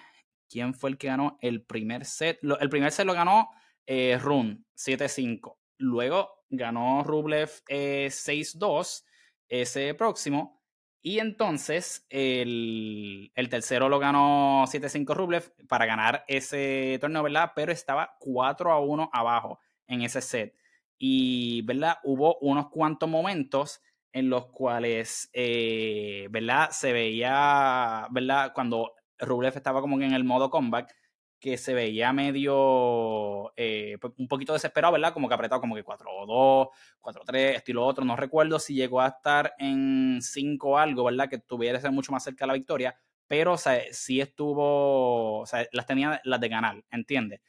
¿quién 0.51 0.75
fue 0.75 0.91
el 0.91 0.99
que 0.99 1.09
ganó 1.09 1.39
el 1.41 1.63
primer 1.63 2.05
set? 2.05 2.39
el 2.43 2.69
primer 2.69 2.93
set 2.93 3.07
lo 3.07 3.15
ganó 3.15 3.49
eh, 3.87 4.19
Run, 4.21 4.67
7-5. 4.77 5.57
Luego 5.79 6.45
ganó 6.51 7.03
Rublev 7.05 7.49
6-2 7.67 9.03
eh, 9.49 9.63
ese 9.63 9.95
próximo. 9.95 10.63
Y 11.01 11.21
entonces 11.21 12.05
el, 12.11 13.33
el 13.35 13.49
tercero 13.49 13.89
lo 13.89 13.99
ganó 13.99 14.65
7-5 14.67 15.15
Rublev 15.15 15.55
para 15.69 15.87
ganar 15.87 16.25
ese 16.29 16.99
torneo, 17.01 17.23
¿verdad? 17.23 17.53
Pero 17.57 17.73
estaba 17.73 18.17
4 18.21 18.79
1 18.83 19.11
abajo 19.11 19.59
en 19.87 20.03
ese 20.03 20.21
set. 20.21 20.55
Y, 20.99 21.63
¿verdad? 21.63 21.97
Hubo 22.05 22.37
unos 22.41 22.69
cuantos 22.69 23.09
momentos 23.09 23.81
en 24.13 24.31
los 24.31 24.47
cuales, 24.47 25.31
eh, 25.33 26.29
¿verdad? 26.31 26.71
Se 26.71 26.93
veía, 26.93 28.07
¿verdad? 28.11 28.53
Cuando 28.55 28.93
Rublev 29.19 29.57
estaba 29.57 29.81
como 29.81 30.01
en 30.01 30.13
el 30.15 30.25
modo 30.25 30.51
comeback, 30.51 30.95
que 31.41 31.57
se 31.57 31.73
veía 31.75 32.13
medio, 32.13 33.53
eh, 33.57 33.97
pues, 34.01 34.13
un 34.19 34.27
poquito 34.29 34.53
desesperado, 34.53 34.93
¿verdad? 34.95 35.13
Como 35.13 35.29
que 35.29 35.35
apretado 35.35 35.61
como 35.61 35.77
que 35.77 35.85
4-2, 35.85 36.69
4-3, 37.01 37.57
estilo 37.57 37.87
otro. 37.87 38.05
No 38.05 38.17
recuerdo 38.17 38.59
si 38.59 38.75
llegó 38.75 39.01
a 39.01 39.09
estar 39.09 39.55
en 39.59 40.19
5 40.21 40.79
algo, 40.79 41.05
¿verdad? 41.05 41.29
Que 41.29 41.39
tuviera 41.39 41.81
ser 41.81 41.93
mucho 41.93 42.11
más 42.13 42.25
cerca 42.25 42.45
de 42.45 42.49
la 42.49 42.55
victoria, 42.55 42.97
pero 43.29 43.53
o 43.53 43.59
sea, 43.59 43.81
sí 43.93 44.21
estuvo, 44.21 45.41
o 45.41 45.47
sea, 45.47 45.67
las 45.73 45.87
tenía 45.87 46.21
las 46.25 46.41
de 46.41 46.49
ganar, 46.49 46.85
¿entiendes? 46.91 47.41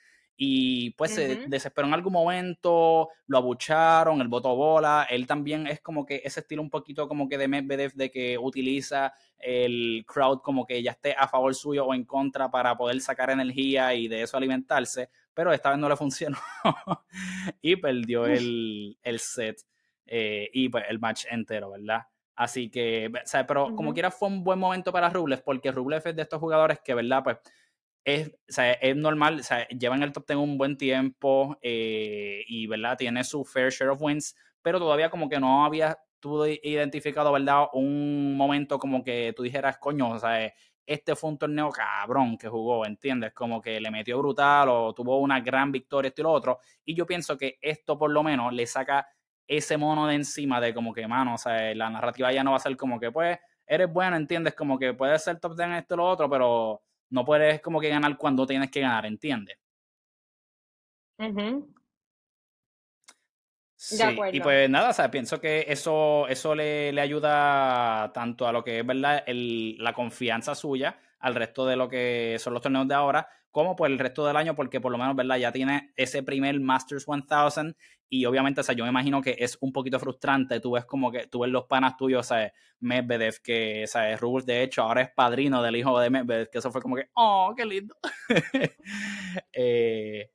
Y 0.41 0.91
pues 0.91 1.15
se 1.15 1.47
desesperó 1.47 1.85
en 1.85 1.93
algún 1.93 2.13
momento, 2.13 3.09
lo 3.27 3.37
abucharon, 3.37 4.21
el 4.21 4.29
voto 4.29 4.55
bola, 4.55 5.05
él 5.09 5.27
también 5.27 5.67
es 5.67 5.81
como 5.81 6.05
que 6.05 6.21
ese 6.23 6.39
estilo 6.39 6.61
un 6.61 6.69
poquito 6.69 7.09
como 7.09 7.27
que 7.27 7.37
de 7.37 7.49
Medvedev 7.49 7.91
de 7.91 8.09
que 8.09 8.37
utiliza 8.37 9.11
el 9.37 10.05
crowd 10.07 10.39
como 10.39 10.65
que 10.65 10.81
ya 10.81 10.91
esté 10.91 11.13
a 11.13 11.27
favor 11.27 11.53
suyo 11.53 11.87
o 11.87 11.93
en 11.93 12.05
contra 12.05 12.49
para 12.49 12.77
poder 12.77 13.01
sacar 13.01 13.31
energía 13.31 13.93
y 13.93 14.07
de 14.07 14.21
eso 14.21 14.37
alimentarse, 14.37 15.09
pero 15.33 15.51
esta 15.51 15.71
vez 15.71 15.79
no 15.79 15.89
le 15.89 15.97
funcionó 15.97 16.37
y 17.61 17.75
perdió 17.75 18.25
el, 18.25 18.95
set 19.17 19.57
eh, 20.05 20.49
y 20.53 20.69
pues 20.69 20.85
el 20.87 20.99
match 20.99 21.25
entero, 21.29 21.71
¿verdad? 21.71 22.03
Así 22.33 22.69
que, 22.69 23.11
o 23.13 23.27
sea, 23.27 23.45
pero 23.45 23.75
como 23.75 23.93
quiera 23.93 24.09
fue 24.09 24.29
un 24.29 24.41
buen 24.45 24.57
momento 24.57 24.93
para 24.93 25.09
Rublev 25.09 25.43
porque 25.43 25.69
Rublev 25.69 26.07
es 26.07 26.15
de 26.15 26.21
estos 26.21 26.39
jugadores 26.39 26.79
que, 26.79 26.93
¿verdad? 26.93 27.25
Pues 27.25 27.39
es, 28.15 28.31
es 28.81 28.95
normal, 28.95 29.39
o 29.39 29.43
sea, 29.43 29.67
llevan 29.69 30.03
el 30.03 30.11
top 30.11 30.27
10 30.27 30.39
un 30.39 30.57
buen 30.57 30.77
tiempo 30.77 31.57
eh, 31.61 32.43
y, 32.47 32.67
¿verdad? 32.67 32.97
Tiene 32.97 33.23
su 33.23 33.43
fair 33.45 33.71
share 33.71 33.89
of 33.89 34.01
wins, 34.01 34.35
pero 34.61 34.79
todavía 34.79 35.09
como 35.09 35.29
que 35.29 35.39
no 35.39 35.65
había 35.65 35.97
tú 36.19 36.45
identificado, 36.45 37.31
¿verdad? 37.31 37.67
Un 37.73 38.35
momento 38.35 38.77
como 38.79 39.03
que 39.03 39.33
tú 39.35 39.43
dijeras, 39.43 39.77
coño, 39.77 40.11
o 40.11 40.19
sea, 40.19 40.53
este 40.85 41.15
fue 41.15 41.29
un 41.29 41.37
torneo 41.37 41.69
cabrón 41.69 42.37
que 42.37 42.47
jugó, 42.47 42.85
¿entiendes? 42.85 43.33
Como 43.33 43.61
que 43.61 43.79
le 43.79 43.91
metió 43.91 44.17
brutal 44.17 44.69
o 44.69 44.93
tuvo 44.93 45.19
una 45.19 45.39
gran 45.39 45.71
victoria, 45.71 46.09
esto 46.09 46.21
y 46.21 46.23
lo 46.23 46.31
otro. 46.31 46.59
Y 46.83 46.95
yo 46.95 47.05
pienso 47.05 47.37
que 47.37 47.59
esto 47.61 47.97
por 47.97 48.11
lo 48.11 48.23
menos 48.23 48.51
le 48.53 48.65
saca 48.65 49.07
ese 49.47 49.77
mono 49.77 50.07
de 50.07 50.15
encima 50.15 50.59
de 50.59 50.73
como 50.73 50.93
que, 50.93 51.07
mano, 51.07 51.35
o 51.35 51.37
sea, 51.37 51.73
la 51.75 51.89
narrativa 51.89 52.31
ya 52.31 52.43
no 52.43 52.51
va 52.51 52.57
a 52.57 52.59
ser 52.59 52.75
como 52.75 52.99
que, 52.99 53.11
pues, 53.11 53.37
eres 53.67 53.91
bueno, 53.91 54.15
¿entiendes? 54.15 54.55
Como 54.55 54.79
que 54.79 54.93
puedes 54.93 55.23
ser 55.23 55.39
top 55.39 55.55
10 55.55 55.69
esto 55.77 55.93
y 55.93 55.97
lo 55.97 56.05
otro, 56.07 56.29
pero 56.29 56.81
no 57.09 57.25
puedes 57.25 57.61
como 57.61 57.79
que 57.79 57.89
ganar 57.89 58.17
cuando 58.17 58.45
tienes 58.45 58.71
que 58.71 58.81
ganar, 58.81 59.05
¿entiendes? 59.05 59.57
Sí, 63.75 63.97
y 64.33 64.41
pues 64.41 64.69
nada, 64.69 64.89
o 64.89 64.93
sea, 64.93 65.09
pienso 65.09 65.39
que 65.39 65.65
eso, 65.67 66.27
eso 66.27 66.53
le, 66.53 66.91
le 66.91 66.99
ayuda 66.99 68.11
tanto 68.13 68.45
a 68.45 68.51
lo 68.51 68.61
que 68.61 68.79
es 68.79 68.85
verdad 68.85 69.23
el, 69.25 69.77
la 69.77 69.93
confianza 69.93 70.53
suya 70.53 70.99
al 71.19 71.35
resto 71.35 71.65
de 71.65 71.77
lo 71.77 71.87
que 71.87 72.35
son 72.39 72.53
los 72.53 72.61
torneos 72.61 72.87
de 72.89 72.93
ahora, 72.95 73.29
como 73.51 73.75
por 73.75 73.89
el 73.89 73.99
resto 73.99 74.25
del 74.25 74.37
año, 74.37 74.55
porque 74.55 74.79
por 74.79 74.91
lo 74.91 74.97
menos, 74.97 75.15
¿verdad? 75.15 75.37
Ya 75.37 75.51
tiene 75.51 75.91
ese 75.95 76.23
primer 76.23 76.59
Masters 76.59 77.07
1000 77.07 77.75
y 78.09 78.25
obviamente, 78.25 78.61
o 78.61 78.63
sea, 78.63 78.75
yo 78.75 78.83
me 78.83 78.89
imagino 78.89 79.21
que 79.21 79.35
es 79.39 79.57
un 79.61 79.71
poquito 79.71 79.99
frustrante. 79.99 80.59
Tú 80.59 80.71
ves 80.71 80.85
como 80.85 81.11
que 81.11 81.27
tú 81.27 81.41
ves 81.41 81.51
los 81.51 81.65
panas 81.65 81.95
tuyos, 81.95 82.25
¿sabes? 82.27 82.51
Medvedev, 82.79 83.35
que, 83.43 83.85
¿sabes? 83.87 84.19
Rubus, 84.19 84.45
de 84.45 84.63
hecho, 84.63 84.81
ahora 84.81 85.01
es 85.01 85.11
padrino 85.11 85.61
del 85.61 85.75
hijo 85.75 85.99
de 85.99 86.09
Medvedev, 86.09 86.49
que 86.49 86.57
eso 86.57 86.71
fue 86.71 86.81
como 86.81 86.95
que, 86.95 87.09
oh, 87.13 87.53
qué 87.55 87.65
lindo. 87.65 87.95
eh, 89.53 90.31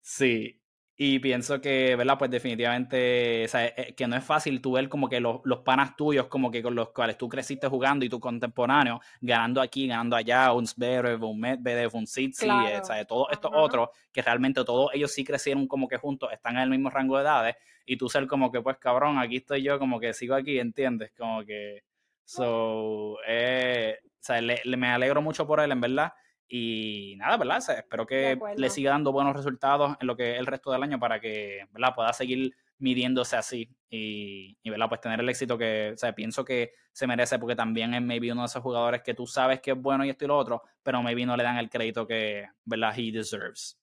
sí, 0.00 0.61
y 1.04 1.18
pienso 1.18 1.60
que, 1.60 1.96
¿verdad? 1.96 2.16
Pues 2.16 2.30
definitivamente, 2.30 3.44
o 3.46 3.48
sea, 3.48 3.66
eh, 3.66 3.92
que 3.96 4.06
no 4.06 4.14
es 4.14 4.22
fácil 4.22 4.60
tú 4.60 4.74
ver 4.74 4.88
como 4.88 5.08
que 5.08 5.18
los, 5.18 5.40
los, 5.42 5.58
panas 5.58 5.96
tuyos, 5.96 6.28
como 6.28 6.48
que 6.48 6.62
con 6.62 6.76
los 6.76 6.90
cuales 6.90 7.18
tú 7.18 7.28
creciste 7.28 7.66
jugando 7.66 8.04
y 8.04 8.08
tu 8.08 8.20
contemporáneo, 8.20 9.00
ganando 9.20 9.60
aquí, 9.60 9.88
ganando 9.88 10.14
allá, 10.14 10.52
un 10.52 10.64
Zverev, 10.64 11.24
un 11.24 11.40
Medvedev, 11.40 11.96
un 11.96 12.06
Sitsi, 12.06 12.46
eh, 12.46 12.78
o 12.80 12.84
sea, 12.84 13.04
todos 13.04 13.26
estos 13.32 13.50
otros, 13.52 13.88
que 14.12 14.22
realmente 14.22 14.62
todos 14.64 14.92
ellos 14.94 15.10
sí 15.10 15.24
crecieron 15.24 15.66
como 15.66 15.88
que 15.88 15.96
juntos, 15.96 16.30
están 16.32 16.54
en 16.54 16.62
el 16.62 16.70
mismo 16.70 16.88
rango 16.88 17.16
de 17.16 17.24
edades, 17.24 17.56
y 17.84 17.96
tú 17.96 18.08
ser 18.08 18.28
como 18.28 18.52
que, 18.52 18.60
pues 18.60 18.76
cabrón, 18.78 19.18
aquí 19.18 19.38
estoy 19.38 19.64
yo, 19.64 19.80
como 19.80 19.98
que 19.98 20.14
sigo 20.14 20.36
aquí, 20.36 20.60
¿entiendes? 20.60 21.10
Como 21.18 21.44
que, 21.44 21.82
so, 22.24 23.16
eh, 23.26 23.98
o 24.04 24.08
sea, 24.20 24.40
le, 24.40 24.62
me 24.76 24.86
alegro 24.86 25.20
mucho 25.20 25.48
por 25.48 25.58
él, 25.58 25.72
en 25.72 25.80
verdad. 25.80 26.12
Y 26.54 27.14
nada, 27.16 27.38
¿verdad? 27.38 27.62
espero 27.78 28.06
que 28.06 28.38
le 28.58 28.68
siga 28.68 28.90
dando 28.90 29.10
buenos 29.10 29.34
resultados 29.34 29.96
en 29.98 30.06
lo 30.06 30.14
que 30.14 30.32
es 30.32 30.38
el 30.38 30.44
resto 30.44 30.70
del 30.70 30.82
año 30.82 31.00
para 31.00 31.18
que, 31.18 31.66
¿verdad? 31.70 31.94
Pueda 31.94 32.12
seguir 32.12 32.54
midiéndose 32.76 33.36
así 33.36 33.74
y, 33.88 34.58
y 34.62 34.68
¿verdad? 34.68 34.86
Pues 34.86 35.00
tener 35.00 35.18
el 35.18 35.28
éxito 35.30 35.56
que, 35.56 35.92
o 35.94 35.96
sea, 35.96 36.14
pienso 36.14 36.44
que 36.44 36.74
se 36.92 37.06
merece 37.06 37.38
porque 37.38 37.56
también 37.56 37.94
es 37.94 38.02
maybe 38.02 38.32
uno 38.32 38.42
de 38.42 38.48
esos 38.48 38.62
jugadores 38.62 39.00
que 39.00 39.14
tú 39.14 39.26
sabes 39.26 39.62
que 39.62 39.70
es 39.70 39.80
bueno 39.80 40.04
y 40.04 40.10
esto 40.10 40.26
y 40.26 40.28
lo 40.28 40.36
otro, 40.36 40.62
pero 40.82 41.02
maybe 41.02 41.24
no 41.24 41.38
le 41.38 41.42
dan 41.42 41.56
el 41.56 41.70
crédito 41.70 42.06
que, 42.06 42.46
¿verdad? 42.66 42.92
He 42.98 43.10
deserves. 43.10 43.80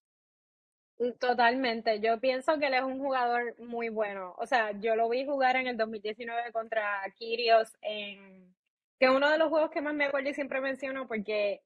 Mm, 0.99 1.13
totalmente, 1.13 1.99
yo 1.99 2.19
pienso 2.19 2.59
que 2.59 2.67
él 2.67 2.75
es 2.75 2.83
un 2.83 2.99
jugador 2.99 3.59
muy 3.59 3.89
bueno. 3.89 4.35
O 4.37 4.45
sea, 4.45 4.79
yo 4.79 4.95
lo 4.95 5.09
vi 5.09 5.25
jugar 5.25 5.55
en 5.55 5.65
el 5.65 5.75
2019 5.75 6.51
contra 6.51 7.01
Kirios 7.17 7.75
en 7.81 8.53
que 8.99 9.05
es 9.05 9.11
uno 9.11 9.31
de 9.31 9.39
los 9.39 9.49
juegos 9.49 9.71
que 9.71 9.81
más 9.81 9.95
me 9.95 10.05
acuerdo 10.05 10.29
y 10.29 10.33
siempre 10.35 10.61
menciono 10.61 11.07
porque 11.07 11.63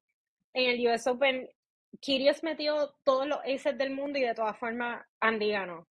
en 0.54 0.70
el 0.70 0.88
US 0.88 1.06
Open, 1.06 1.48
Kyrgios 2.00 2.42
metió 2.42 2.94
todos 3.04 3.26
los 3.26 3.38
aces 3.40 3.76
del 3.76 3.90
mundo 3.90 4.18
y 4.18 4.22
de 4.22 4.34
todas 4.34 4.56
formas 4.58 5.04
Andy 5.20 5.50
ganó. 5.50 5.86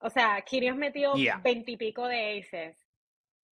O 0.00 0.10
sea, 0.10 0.40
Kyrgios 0.42 0.76
metió 0.76 1.14
veintipico 1.42 2.06
de 2.06 2.38
aces 2.38 2.86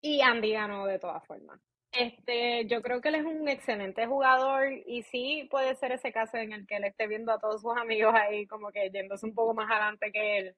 y 0.01 0.21
Andy 0.23 0.53
ganó 0.53 0.87
de 0.87 0.99
todas 0.99 1.25
formas. 1.27 1.61
Este, 1.93 2.67
yo 2.67 2.83
creo 2.83 3.01
que 3.01 3.09
él 3.09 3.17
es 3.17 3.25
un 3.25 3.49
excelente 3.49 4.07
jugador 4.07 4.73
y 4.87 5.03
sí 5.03 5.49
puede 5.51 5.75
ser 5.75 5.93
ese 5.93 6.13
caso 6.13 6.37
en 6.37 6.53
el 6.53 6.67
que 6.67 6.77
él 6.77 6.85
esté 6.85 7.09
viendo 7.09 7.33
a 7.33 7.41
todos 7.41 7.61
sus 7.61 7.77
amigos 7.77 8.15
ahí 8.15 8.47
como 8.47 8.71
que 8.71 8.91
yéndose 8.91 9.27
un 9.27 9.35
poco 9.35 9.55
más 9.55 9.71
adelante 9.71 10.13
que 10.13 10.39
él. 10.39 10.57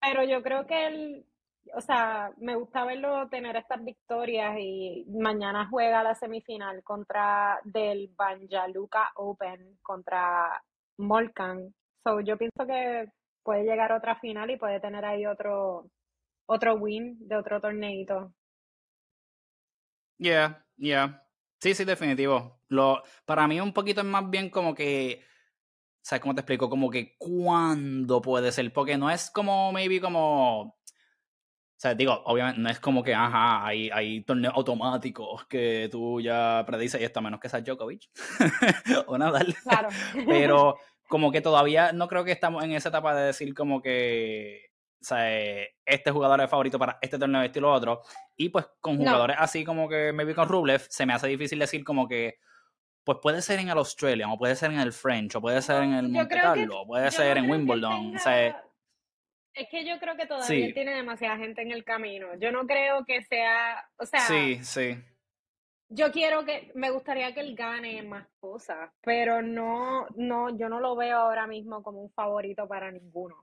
Pero 0.00 0.24
yo 0.24 0.42
creo 0.42 0.66
que 0.66 0.86
él 0.86 1.26
o 1.72 1.80
sea, 1.80 2.30
me 2.38 2.56
gusta 2.56 2.84
verlo 2.84 3.28
tener 3.28 3.56
estas 3.56 3.82
victorias 3.84 4.56
y 4.58 5.06
mañana 5.08 5.68
juega 5.70 6.02
la 6.02 6.14
semifinal 6.14 6.82
contra 6.82 7.60
del 7.64 8.10
Banjaluka 8.16 9.12
Open 9.16 9.78
contra 9.82 10.62
Molkan. 10.98 11.74
So, 12.04 12.20
yo 12.20 12.36
pienso 12.36 12.66
que 12.66 13.08
puede 13.42 13.64
llegar 13.64 13.92
otra 13.92 14.16
final 14.16 14.50
y 14.50 14.56
puede 14.56 14.80
tener 14.80 15.04
ahí 15.04 15.26
otro 15.26 15.90
otro 16.46 16.74
win 16.74 17.16
de 17.26 17.36
otro 17.36 17.60
torneito. 17.60 18.34
Yeah, 20.18 20.64
yeah. 20.76 21.22
Sí, 21.60 21.74
sí, 21.74 21.84
definitivo. 21.84 22.60
Lo, 22.68 23.02
para 23.24 23.48
mí 23.48 23.60
un 23.60 23.72
poquito 23.72 24.02
es 24.02 24.06
más 24.06 24.28
bien 24.28 24.50
como 24.50 24.74
que, 24.74 25.24
¿sabes 26.02 26.20
cómo 26.20 26.34
te 26.34 26.42
explico? 26.42 26.68
Como 26.68 26.90
que 26.90 27.16
cuándo 27.18 28.20
puede 28.20 28.52
ser, 28.52 28.72
porque 28.72 28.98
no 28.98 29.10
es 29.10 29.30
como, 29.30 29.72
maybe 29.72 30.00
como, 30.00 30.76
sea, 31.84 31.94
digo, 31.94 32.22
obviamente 32.24 32.60
no 32.60 32.70
es 32.70 32.80
como 32.80 33.02
que, 33.02 33.14
ajá, 33.14 33.66
hay, 33.66 33.90
hay 33.90 34.22
torneos 34.22 34.54
automáticos 34.56 35.44
que 35.46 35.88
tú 35.90 36.20
ya 36.20 36.64
predices 36.66 37.00
y 37.00 37.04
esto, 37.04 37.20
menos 37.20 37.40
que 37.40 37.48
sea 37.48 37.60
Djokovic 37.60 38.08
o 39.06 39.18
Nadal. 39.18 39.54
Claro. 39.62 39.88
Pero 40.26 40.76
como 41.08 41.30
que 41.30 41.40
todavía 41.40 41.92
no 41.92 42.08
creo 42.08 42.24
que 42.24 42.32
estamos 42.32 42.64
en 42.64 42.72
esa 42.72 42.88
etapa 42.88 43.14
de 43.14 43.26
decir 43.26 43.54
como 43.54 43.82
que 43.82 44.74
o 45.04 45.06
sea, 45.06 45.30
este 45.84 46.10
jugador 46.10 46.40
es 46.40 46.48
favorito 46.48 46.78
para 46.78 46.98
este 47.02 47.18
torneo, 47.18 47.42
este 47.42 47.58
y 47.58 47.62
lo 47.62 47.70
otro. 47.70 48.00
Y 48.38 48.48
pues 48.48 48.66
con 48.80 48.96
jugadores 48.96 49.36
así 49.38 49.62
como 49.62 49.86
que 49.86 50.14
maybe 50.14 50.34
con 50.34 50.48
Rublev, 50.48 50.80
se 50.88 51.04
me 51.04 51.12
hace 51.12 51.28
difícil 51.28 51.58
decir 51.58 51.84
como 51.84 52.08
que, 52.08 52.38
pues 53.04 53.18
puede 53.20 53.42
ser 53.42 53.60
en 53.60 53.68
el 53.68 53.76
Australian, 53.76 54.30
o 54.30 54.38
puede 54.38 54.56
ser 54.56 54.72
en 54.72 54.80
el 54.80 54.94
French, 54.94 55.34
o 55.36 55.42
puede 55.42 55.60
ser 55.60 55.82
en 55.82 55.92
el 55.92 56.08
Monte 56.08 56.34
Carlo, 56.34 56.80
o 56.80 56.86
puede 56.86 57.10
ser 57.10 57.36
en 57.36 57.50
Wimbledon. 57.50 58.16
o 58.16 58.18
sea, 58.18 58.63
es 59.54 59.68
que 59.68 59.84
yo 59.86 59.98
creo 60.00 60.16
que 60.16 60.26
todavía 60.26 60.74
tiene 60.74 60.94
demasiada 60.94 61.36
gente 61.36 61.62
en 61.62 61.70
el 61.70 61.84
camino. 61.84 62.28
Yo 62.40 62.50
no 62.50 62.66
creo 62.66 63.04
que 63.04 63.22
sea, 63.22 63.88
o 63.96 64.04
sea, 64.04 64.20
sí, 64.20 64.58
sí. 64.62 64.98
Yo 65.88 66.10
quiero 66.10 66.44
que, 66.44 66.72
me 66.74 66.90
gustaría 66.90 67.32
que 67.34 67.40
él 67.40 67.54
gane 67.54 68.02
más 68.02 68.26
cosas, 68.40 68.90
pero 69.02 69.42
no, 69.42 70.06
no, 70.16 70.56
yo 70.56 70.68
no 70.68 70.80
lo 70.80 70.96
veo 70.96 71.18
ahora 71.18 71.46
mismo 71.46 71.82
como 71.82 72.02
un 72.02 72.10
favorito 72.10 72.66
para 72.66 72.90
ninguno. 72.90 73.36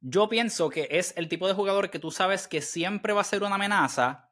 Yo 0.00 0.28
pienso 0.28 0.70
que 0.70 0.88
es 0.90 1.14
el 1.16 1.28
tipo 1.28 1.46
de 1.46 1.54
jugador 1.54 1.90
que 1.90 1.98
tú 1.98 2.10
sabes 2.10 2.48
que 2.48 2.60
siempre 2.60 3.12
va 3.12 3.20
a 3.20 3.24
ser 3.24 3.42
una 3.42 3.56
amenaza, 3.56 4.30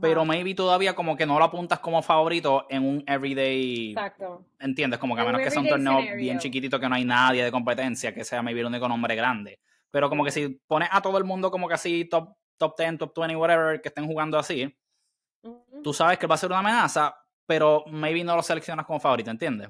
pero 0.00 0.24
maybe 0.24 0.54
todavía 0.54 0.94
como 0.94 1.16
que 1.16 1.26
no 1.26 1.38
lo 1.38 1.44
apuntas 1.44 1.80
como 1.80 2.02
favorito 2.02 2.66
en 2.70 2.84
un 2.84 3.04
everyday. 3.06 3.90
Exacto. 3.90 4.46
¿Entiendes? 4.58 4.98
Como 4.98 5.14
que 5.14 5.20
a 5.20 5.24
menos 5.24 5.42
que 5.42 5.50
sea 5.50 5.60
un 5.60 5.68
torneo 5.68 6.16
bien 6.16 6.38
chiquitito 6.38 6.80
que 6.80 6.88
no 6.88 6.94
hay 6.94 7.04
nadie 7.04 7.44
de 7.44 7.52
competencia, 7.52 8.14
que 8.14 8.24
sea 8.24 8.42
maybe 8.42 8.60
el 8.60 8.66
único 8.66 8.88
nombre 8.88 9.14
grande. 9.14 9.60
Pero 9.92 10.08
como 10.08 10.24
que 10.24 10.30
si 10.32 10.48
pones 10.66 10.88
a 10.90 11.00
todo 11.00 11.18
el 11.18 11.24
mundo 11.24 11.50
como 11.50 11.68
que 11.68 11.74
así, 11.74 12.06
top, 12.06 12.34
top 12.56 12.74
10, 12.76 12.98
top 12.98 13.12
20, 13.16 13.36
whatever, 13.36 13.80
que 13.80 13.88
estén 13.88 14.06
jugando 14.06 14.38
así, 14.38 14.74
tú 15.84 15.92
sabes 15.92 16.18
que 16.18 16.26
va 16.26 16.34
a 16.34 16.38
ser 16.38 16.50
una 16.50 16.60
amenaza, 16.60 17.14
pero 17.46 17.84
maybe 17.86 18.24
no 18.24 18.34
lo 18.34 18.42
seleccionas 18.42 18.86
como 18.86 18.98
favorito, 18.98 19.30
¿entiendes? 19.30 19.68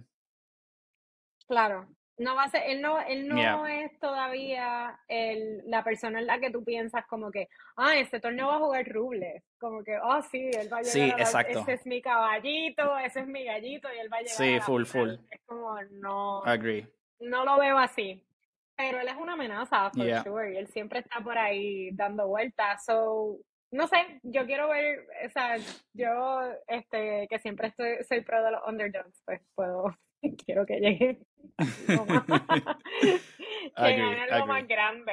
Claro. 1.49 1.89
No 2.19 2.37
va 2.37 2.45
a 2.45 2.49
ser, 2.51 2.63
él 2.67 2.81
no, 2.81 3.01
él 3.01 3.27
no 3.27 3.67
es 3.67 3.99
todavía 3.99 5.01
el, 5.09 5.63
la 5.65 5.83
persona 5.83 6.21
en 6.21 6.27
la 6.27 6.39
que 6.39 6.51
tú 6.51 6.63
piensas 6.63 7.05
como 7.07 7.33
que, 7.33 7.49
ah, 7.77 7.97
este 7.97 8.21
torneo 8.21 8.47
va 8.47 8.57
a 8.57 8.61
jugar 8.61 8.87
Rubles. 8.87 9.43
Como 9.59 9.83
que, 9.83 9.99
oh 9.99 10.23
sí, 10.31 10.51
él 10.53 10.73
va 10.73 10.79
a 10.79 10.83
llegar 10.83 10.93
sí, 10.93 11.01
exacto. 11.19 11.61
ese 11.61 11.73
es 11.73 11.87
mi 11.87 12.01
caballito, 12.01 12.97
ese 12.99 13.21
es 13.21 13.27
mi 13.27 13.45
gallito 13.45 13.89
y 13.93 13.99
él 13.99 14.13
va 14.13 14.19
a 14.19 14.21
llegar 14.21 14.37
Sí, 14.37 14.61
full, 14.61 14.85
full. 14.85 15.11
Es 15.31 15.41
como, 15.47 15.75
no. 15.91 16.45
Agree. 16.45 16.87
No 17.19 17.45
lo 17.45 17.59
veo 17.59 17.79
así. 17.79 18.23
Pero 18.77 19.01
él 19.01 19.09
es 19.09 19.17
una 19.17 19.35
amenaza, 19.35 19.91
for 19.91 20.23
sure. 20.23 20.55
Y 20.55 20.57
él 20.57 20.67
siempre 20.69 21.01
está 21.01 21.21
por 21.21 21.37
ahí 21.39 21.91
dando 21.93 22.27
vueltas. 22.27 22.85
So, 22.85 23.39
no 23.71 23.87
sé, 23.87 24.21
yo 24.23 24.45
quiero 24.47 24.69
ver, 24.69 25.07
o 25.27 25.31
sea, 25.31 25.57
yo, 25.93 26.41
este, 26.67 27.27
que 27.29 27.39
siempre 27.39 27.69
estoy, 27.69 28.05
soy 28.05 28.23
pro 28.23 28.43
de 28.45 28.51
los 28.53 28.61
underdogs, 28.67 29.23
pues 29.25 29.41
puedo 29.55 29.97
quiero 30.47 30.65
que 30.67 30.79
llegue 30.79 31.19
que 33.77 33.97
gane 33.97 34.23
algo 34.31 34.47
más 34.47 34.67
grande. 34.69 35.13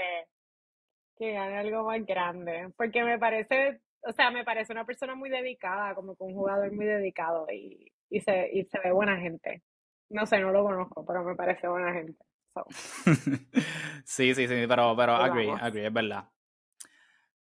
Que 1.18 1.32
gane 1.34 1.58
algo 1.58 1.84
más 1.84 2.06
grande. 2.06 2.70
Porque 2.78 3.04
me 3.04 3.18
parece, 3.18 3.82
o 4.02 4.12
sea, 4.12 4.32
me 4.32 4.44
parece 4.44 4.74
una 4.74 4.86
persona 4.86 5.16
muy 5.16 5.30
dedicada, 5.30 5.96
como 5.96 6.16
que 6.16 6.24
un 6.24 6.34
jugador 6.34 6.72
muy 6.72 6.86
dedicado 6.86 7.48
y, 7.52 7.92
y, 8.10 8.22
se, 8.22 8.50
y 8.54 8.64
se 8.66 8.80
ve 8.80 8.92
buena 8.92 9.18
gente. 9.18 9.64
No 10.10 10.26
sé, 10.26 10.40
no 10.40 10.52
lo 10.52 10.64
conozco, 10.64 11.06
pero 11.06 11.24
me 11.24 11.36
parece 11.36 11.68
buena 11.68 11.94
gente. 11.94 12.24
sí, 14.06 14.34
sí, 14.36 14.48
sí, 14.48 14.66
pero, 14.68 14.96
pero 14.96 15.16
agree, 15.16 15.52
agree, 15.52 15.88
es 15.88 15.94
verdad. 15.94 16.30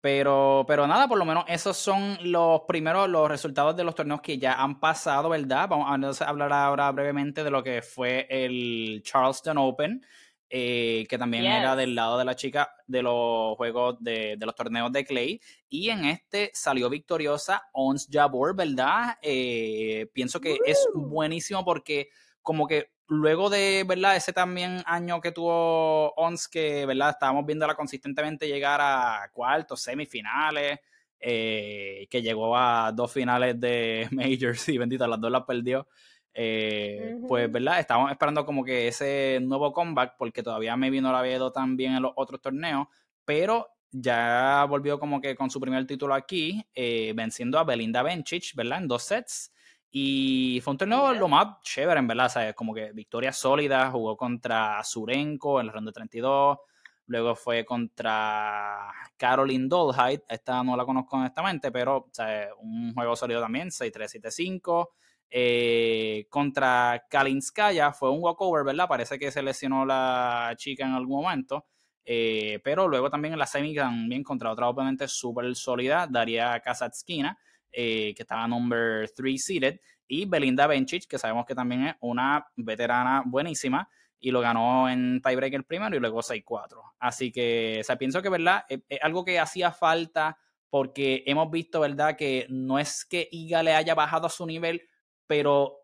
Pero, 0.00 0.64
pero 0.68 0.86
nada, 0.86 1.08
por 1.08 1.18
lo 1.18 1.24
menos 1.24 1.44
esos 1.48 1.76
son 1.76 2.16
los 2.22 2.60
primeros, 2.68 3.08
los 3.08 3.28
resultados 3.28 3.76
de 3.76 3.82
los 3.82 3.94
torneos 3.94 4.20
que 4.20 4.38
ya 4.38 4.54
han 4.54 4.78
pasado, 4.78 5.28
¿verdad? 5.30 5.68
Vamos 5.68 6.22
a 6.22 6.28
hablar 6.28 6.52
ahora 6.52 6.92
brevemente 6.92 7.42
de 7.42 7.50
lo 7.50 7.62
que 7.62 7.82
fue 7.82 8.26
el 8.30 9.02
Charleston 9.02 9.58
Open, 9.58 10.06
eh, 10.48 11.06
que 11.08 11.18
también 11.18 11.44
era 11.46 11.74
del 11.74 11.96
lado 11.96 12.18
de 12.18 12.24
la 12.24 12.36
chica 12.36 12.72
de 12.86 13.02
los 13.02 13.56
juegos 13.56 13.96
de, 13.98 14.36
de, 14.38 14.46
los 14.46 14.54
torneos 14.54 14.92
de 14.92 15.04
Clay. 15.04 15.40
Y 15.68 15.88
en 15.88 16.04
este 16.04 16.52
salió 16.54 16.88
victoriosa 16.88 17.68
Ons 17.72 18.08
Jabor, 18.08 18.54
¿verdad? 18.54 19.18
Eh, 19.22 20.08
pienso 20.12 20.40
que 20.40 20.56
es 20.64 20.86
buenísimo 20.94 21.64
porque 21.64 22.10
como 22.42 22.68
que 22.68 22.92
luego 23.08 23.50
de, 23.50 23.84
¿verdad? 23.86 24.16
Ese 24.16 24.32
también 24.32 24.82
año 24.86 25.20
que 25.20 25.32
tuvo 25.32 26.12
ONS, 26.14 26.48
que, 26.48 26.86
¿verdad? 26.86 27.10
Estábamos 27.10 27.46
viéndola 27.46 27.74
consistentemente 27.74 28.48
llegar 28.48 28.80
a 28.82 29.30
cuartos, 29.32 29.82
semifinales, 29.82 30.80
eh, 31.20 32.06
que 32.10 32.22
llegó 32.22 32.56
a 32.56 32.92
dos 32.92 33.12
finales 33.12 33.58
de 33.60 34.08
Majors 34.12 34.68
y 34.68 34.78
bendito, 34.78 35.06
las 35.06 35.20
dos 35.20 35.30
las 35.30 35.44
perdió. 35.44 35.86
Eh, 36.38 37.16
pues, 37.26 37.50
¿verdad? 37.50 37.80
Estábamos 37.80 38.10
esperando 38.10 38.44
como 38.44 38.62
que 38.62 38.88
ese 38.88 39.38
nuevo 39.42 39.72
comeback, 39.72 40.16
porque 40.18 40.42
todavía 40.42 40.76
me 40.76 40.90
vino 40.90 41.10
la 41.10 41.22
veo 41.22 41.50
tan 41.50 41.76
bien 41.76 41.94
en 41.94 42.02
los 42.02 42.12
otros 42.16 42.42
torneos, 42.42 42.88
pero 43.24 43.68
ya 43.90 44.66
volvió 44.68 44.98
como 44.98 45.20
que 45.20 45.34
con 45.34 45.48
su 45.48 45.58
primer 45.60 45.86
título 45.86 46.12
aquí, 46.12 46.62
eh, 46.74 47.12
venciendo 47.16 47.58
a 47.58 47.64
Belinda 47.64 48.02
Bencic, 48.02 48.54
¿verdad? 48.54 48.82
En 48.82 48.88
dos 48.88 49.04
sets. 49.04 49.52
Y 49.98 50.60
fue 50.60 50.72
un 50.72 50.76
torneo 50.76 51.14
lo 51.14 51.26
más 51.26 51.62
chévere, 51.62 52.00
en 52.00 52.06
verdad, 52.06 52.28
¿sabes? 52.28 52.54
Como 52.54 52.74
que 52.74 52.92
victoria 52.92 53.32
sólida, 53.32 53.90
jugó 53.90 54.14
contra 54.14 54.84
Surenko 54.84 55.58
en 55.58 55.68
la 55.68 55.72
ronda 55.72 55.90
32, 55.90 56.58
luego 57.06 57.34
fue 57.34 57.64
contra 57.64 58.92
Caroline 59.16 59.68
Dolheit, 59.68 60.20
esta 60.28 60.62
no 60.62 60.76
la 60.76 60.84
conozco 60.84 61.16
honestamente, 61.16 61.72
pero 61.72 62.10
¿sabes? 62.12 62.48
un 62.58 62.92
juego 62.92 63.16
sólido 63.16 63.40
también, 63.40 63.70
6-3, 63.70 64.20
7-5. 64.20 64.88
Eh, 65.30 66.26
contra 66.28 67.06
Kalinskaya 67.08 67.90
fue 67.94 68.10
un 68.10 68.22
walkover, 68.22 68.64
¿verdad? 68.64 68.88
Parece 68.88 69.18
que 69.18 69.30
se 69.30 69.42
lesionó 69.42 69.86
la 69.86 70.52
chica 70.58 70.84
en 70.84 70.92
algún 70.92 71.22
momento. 71.22 71.64
Eh, 72.04 72.60
pero 72.62 72.86
luego 72.86 73.08
también 73.08 73.32
en 73.32 73.38
la 73.38 73.46
semi 73.46 73.74
también 73.74 74.22
contra 74.22 74.52
otra 74.52 74.68
oponente 74.68 75.08
súper 75.08 75.56
sólida, 75.56 76.06
Daria 76.06 76.60
Kazatskina. 76.60 77.38
Eh, 77.78 78.14
que 78.14 78.22
estaba 78.22 78.48
number 78.48 79.06
3 79.14 79.44
seated, 79.44 79.80
y 80.08 80.24
Belinda 80.24 80.66
Bencic, 80.66 81.06
que 81.06 81.18
sabemos 81.18 81.44
que 81.44 81.54
también 81.54 81.88
es 81.88 81.94
una 82.00 82.46
veterana 82.56 83.22
buenísima, 83.26 83.86
y 84.18 84.30
lo 84.30 84.40
ganó 84.40 84.88
en 84.88 85.20
tiebreaker 85.20 85.62
primero 85.64 85.94
y 85.94 86.00
luego 86.00 86.22
6-4. 86.22 86.94
Así 86.98 87.30
que, 87.30 87.76
o 87.82 87.84
sea, 87.84 87.96
pienso 87.96 88.22
que, 88.22 88.30
¿verdad? 88.30 88.64
Es, 88.66 88.80
algo 89.02 89.26
que 89.26 89.38
hacía 89.38 89.72
falta 89.72 90.38
porque 90.70 91.22
hemos 91.26 91.50
visto, 91.50 91.80
¿verdad? 91.80 92.16
Que 92.16 92.46
no 92.48 92.78
es 92.78 93.04
que 93.04 93.28
Iga 93.30 93.62
le 93.62 93.74
haya 93.74 93.94
bajado 93.94 94.26
a 94.26 94.30
su 94.30 94.46
nivel, 94.46 94.88
pero 95.26 95.76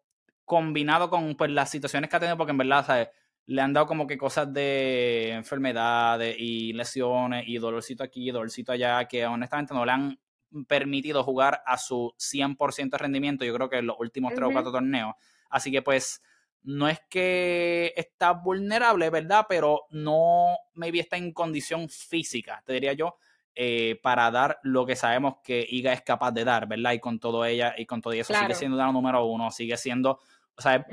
combinado 0.46 1.10
con 1.10 1.36
pues, 1.36 1.50
las 1.50 1.68
situaciones 1.68 2.08
que 2.08 2.16
ha 2.16 2.20
tenido, 2.20 2.38
porque 2.38 2.52
en 2.52 2.58
verdad, 2.58 2.86
¿sabes? 2.86 3.08
Le 3.44 3.60
han 3.60 3.74
dado 3.74 3.86
como 3.86 4.06
que 4.06 4.16
cosas 4.16 4.50
de 4.50 5.32
enfermedades 5.32 6.36
y 6.38 6.72
lesiones 6.72 7.44
y 7.46 7.58
dolorcito 7.58 8.02
aquí, 8.02 8.30
dolorcito 8.30 8.72
allá, 8.72 9.04
que 9.06 9.26
honestamente 9.26 9.74
no 9.74 9.84
le 9.84 9.92
han 9.92 10.18
permitido 10.66 11.24
jugar 11.24 11.62
a 11.66 11.78
su 11.78 12.14
100% 12.18 12.90
de 12.90 12.98
rendimiento, 12.98 13.44
yo 13.44 13.54
creo 13.54 13.68
que 13.68 13.78
en 13.78 13.86
los 13.86 13.96
últimos 13.98 14.34
tres 14.34 14.48
o 14.48 14.52
cuatro 14.52 14.72
torneos. 14.72 15.14
Así 15.50 15.70
que 15.70 15.82
pues 15.82 16.22
no 16.62 16.88
es 16.88 17.00
que 17.08 17.92
está 17.96 18.32
vulnerable, 18.32 19.10
¿verdad? 19.10 19.46
Pero 19.48 19.86
no, 19.90 20.56
maybe 20.74 21.00
está 21.00 21.16
en 21.16 21.32
condición 21.32 21.88
física, 21.88 22.62
te 22.64 22.74
diría 22.74 22.92
yo, 22.92 23.16
eh, 23.54 24.00
para 24.02 24.30
dar 24.30 24.58
lo 24.62 24.86
que 24.86 24.96
sabemos 24.96 25.36
que 25.44 25.66
Iga 25.68 25.92
es 25.92 26.02
capaz 26.02 26.32
de 26.32 26.44
dar, 26.44 26.66
¿verdad? 26.66 26.92
Y 26.92 27.00
con 27.00 27.18
todo 27.18 27.44
ella 27.44 27.74
y 27.76 27.84
con 27.84 28.00
todo 28.00 28.12
eso 28.12 28.32
sigue 28.32 28.54
siendo 28.54 28.76
la 28.76 28.90
número 28.90 29.26
uno, 29.26 29.50
sigue 29.50 29.76
siendo, 29.76 30.20
o 30.56 30.62
sea, 30.62 30.86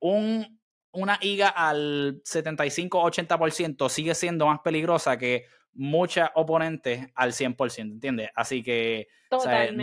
un, 0.00 0.60
una 0.92 1.18
Iga 1.20 1.48
al 1.48 2.22
75-80% 2.22 3.88
sigue 3.88 4.14
siendo 4.14 4.46
más 4.46 4.60
peligrosa 4.60 5.16
que 5.18 5.44
muchas 5.74 6.30
oponentes 6.34 7.08
al 7.14 7.32
100%, 7.32 7.92
¿entiendes? 7.92 8.30
Así 8.34 8.62
que 8.62 9.08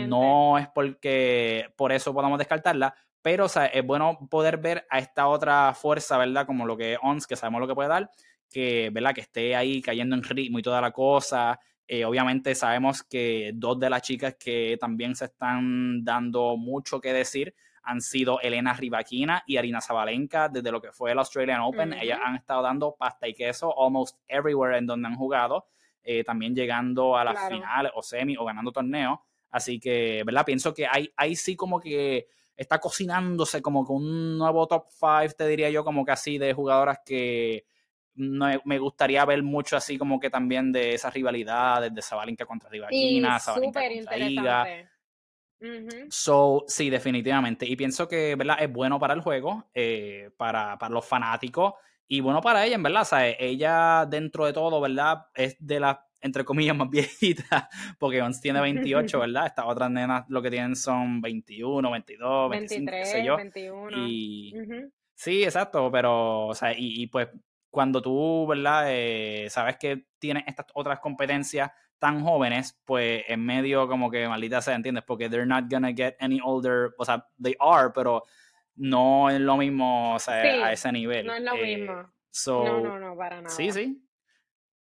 no 0.06 0.58
es 0.58 0.68
porque 0.68 1.72
por 1.76 1.92
eso 1.92 2.14
podamos 2.14 2.38
descartarla, 2.38 2.94
pero 3.20 3.46
es 3.46 3.86
bueno 3.86 4.18
poder 4.30 4.56
ver 4.58 4.86
a 4.90 4.98
esta 4.98 5.28
otra 5.28 5.74
fuerza, 5.74 6.18
¿verdad? 6.18 6.46
Como 6.46 6.66
lo 6.66 6.76
que 6.76 6.94
es 6.94 6.98
ONS, 7.02 7.26
que 7.26 7.36
sabemos 7.36 7.60
lo 7.60 7.68
que 7.68 7.74
puede 7.74 7.88
dar, 7.88 8.10
que, 8.50 8.90
¿verdad? 8.92 9.14
Que 9.14 9.20
esté 9.22 9.54
ahí 9.54 9.80
cayendo 9.80 10.16
en 10.16 10.22
ritmo 10.22 10.58
y 10.58 10.62
toda 10.62 10.80
la 10.80 10.90
cosa, 10.90 11.58
Eh, 11.88 12.04
obviamente 12.04 12.54
sabemos 12.54 13.02
que 13.02 13.50
dos 13.54 13.78
de 13.78 13.90
las 13.90 14.02
chicas 14.02 14.36
que 14.38 14.78
también 14.80 15.14
se 15.14 15.26
están 15.26 16.02
dando 16.04 16.56
mucho 16.56 17.00
que 17.00 17.12
decir 17.12 17.54
han 17.82 18.00
sido 18.00 18.40
Elena 18.40 18.72
Rivaquina 18.72 19.42
y 19.46 19.56
Arina 19.56 19.80
Zabalenka 19.80 20.48
desde 20.48 20.70
lo 20.70 20.80
que 20.80 20.92
fue 20.92 21.10
el 21.12 21.18
Australian 21.18 21.60
Open. 21.60 21.92
Ellas 21.92 22.20
han 22.24 22.36
estado 22.36 22.62
dando 22.62 22.94
pasta 22.94 23.26
y 23.26 23.34
queso 23.34 23.74
almost 23.78 24.16
everywhere 24.28 24.78
en 24.78 24.86
donde 24.86 25.08
han 25.08 25.16
jugado, 25.16 25.66
eh, 26.02 26.24
también 26.24 26.54
llegando 26.54 27.16
a 27.16 27.24
las 27.24 27.48
finales 27.48 27.92
o 27.94 28.02
semi 28.02 28.36
o 28.36 28.44
ganando 28.44 28.72
torneos. 28.72 29.18
Así 29.50 29.78
que, 29.78 30.22
¿verdad? 30.24 30.44
Pienso 30.44 30.72
que 30.72 30.86
hay, 30.86 31.12
ahí 31.16 31.36
sí 31.36 31.56
como 31.56 31.78
que 31.80 32.26
está 32.56 32.78
cocinándose 32.78 33.60
como 33.60 33.84
con 33.84 33.96
un 33.96 34.38
nuevo 34.38 34.66
top 34.66 34.86
5, 34.90 35.34
te 35.36 35.46
diría 35.46 35.70
yo, 35.70 35.84
como 35.84 36.04
que 36.04 36.12
así 36.12 36.38
de 36.38 36.52
jugadoras 36.52 37.00
que 37.04 37.66
me 38.14 38.78
gustaría 38.78 39.24
ver 39.24 39.42
mucho 39.42 39.74
así 39.76 39.96
como 39.96 40.20
que 40.20 40.28
también 40.28 40.70
de 40.70 40.94
esas 40.94 41.14
rivalidades 41.14 41.94
de 41.94 42.02
Zabalenka 42.02 42.44
contra 42.44 42.68
Rivaquina, 42.68 43.38
Zabalenka 43.38 43.80
contra 43.80 44.18
Iga. 44.18 44.66
So, 46.10 46.64
sí, 46.66 46.90
definitivamente. 46.90 47.64
Y 47.64 47.76
pienso 47.76 48.08
que, 48.08 48.34
¿verdad? 48.34 48.56
Es 48.60 48.70
bueno 48.70 48.98
para 48.98 49.14
el 49.14 49.20
juego, 49.20 49.70
eh, 49.72 50.30
para, 50.36 50.76
para, 50.76 50.92
los 50.92 51.06
fanáticos 51.06 51.74
y 52.08 52.20
bueno 52.20 52.40
para 52.40 52.64
ella, 52.64 52.76
en 52.76 52.82
verdad. 52.82 53.06
O 53.10 53.16
ella, 53.16 54.06
dentro 54.08 54.46
de 54.46 54.52
todo, 54.52 54.80
¿verdad? 54.80 55.26
Es 55.34 55.56
de 55.58 55.80
las, 55.80 55.98
entre 56.20 56.44
comillas, 56.44 56.76
más 56.76 56.90
viejitas, 56.90 57.68
porque 57.98 58.22
Ons 58.22 58.40
tiene 58.40 58.60
28, 59.06 59.18
¿verdad? 59.20 59.46
Estas 59.46 59.64
otras 59.66 59.90
nenas 59.90 60.24
lo 60.28 60.42
que 60.42 60.50
tienen 60.50 60.76
son 60.76 61.20
21, 61.20 61.90
22, 61.90 62.50
25, 62.50 62.90
23, 62.90 63.08
qué 63.08 63.18
sé 63.18 63.24
yo. 63.24 63.36
21. 63.36 63.90
Y, 64.06 64.54
Sí, 65.14 65.44
exacto, 65.44 65.88
pero, 65.92 66.48
o 66.48 66.54
sea, 66.54 66.72
y, 66.76 67.06
pues 67.06 67.28
cuando 67.70 68.02
tú, 68.02 68.44
¿verdad? 68.46 68.86
Eh, 68.88 69.46
sabes 69.50 69.76
que 69.78 70.06
tienes 70.18 70.42
estas 70.48 70.66
otras 70.74 70.98
competencias 70.98 71.70
tan 71.98 72.24
jóvenes, 72.24 72.76
pues 72.84 73.22
en 73.28 73.46
medio 73.46 73.86
como 73.86 74.10
que 74.10 74.26
maldita 74.26 74.60
sea, 74.60 74.74
¿entiendes? 74.74 75.04
Porque 75.06 75.30
they're 75.30 75.46
not 75.46 75.70
gonna 75.70 75.92
get 75.94 76.16
any 76.18 76.40
older, 76.42 76.90
o 76.98 77.04
sea, 77.04 77.24
they 77.40 77.54
are, 77.60 77.90
pero 77.94 78.24
no 78.76 79.30
es 79.30 79.40
lo 79.40 79.56
mismo, 79.56 80.14
o 80.14 80.18
sea, 80.18 80.66
a 80.66 80.72
ese 80.72 80.90
nivel. 80.92 81.26
No 81.26 81.34
es 81.34 81.42
lo 81.42 81.54
eh, 81.54 81.76
mismo. 81.76 82.12
no, 82.46 82.80
no, 82.80 82.98
no, 82.98 83.16
para 83.16 83.36
nada. 83.36 83.48
Sí, 83.48 83.70
sí. 83.70 84.02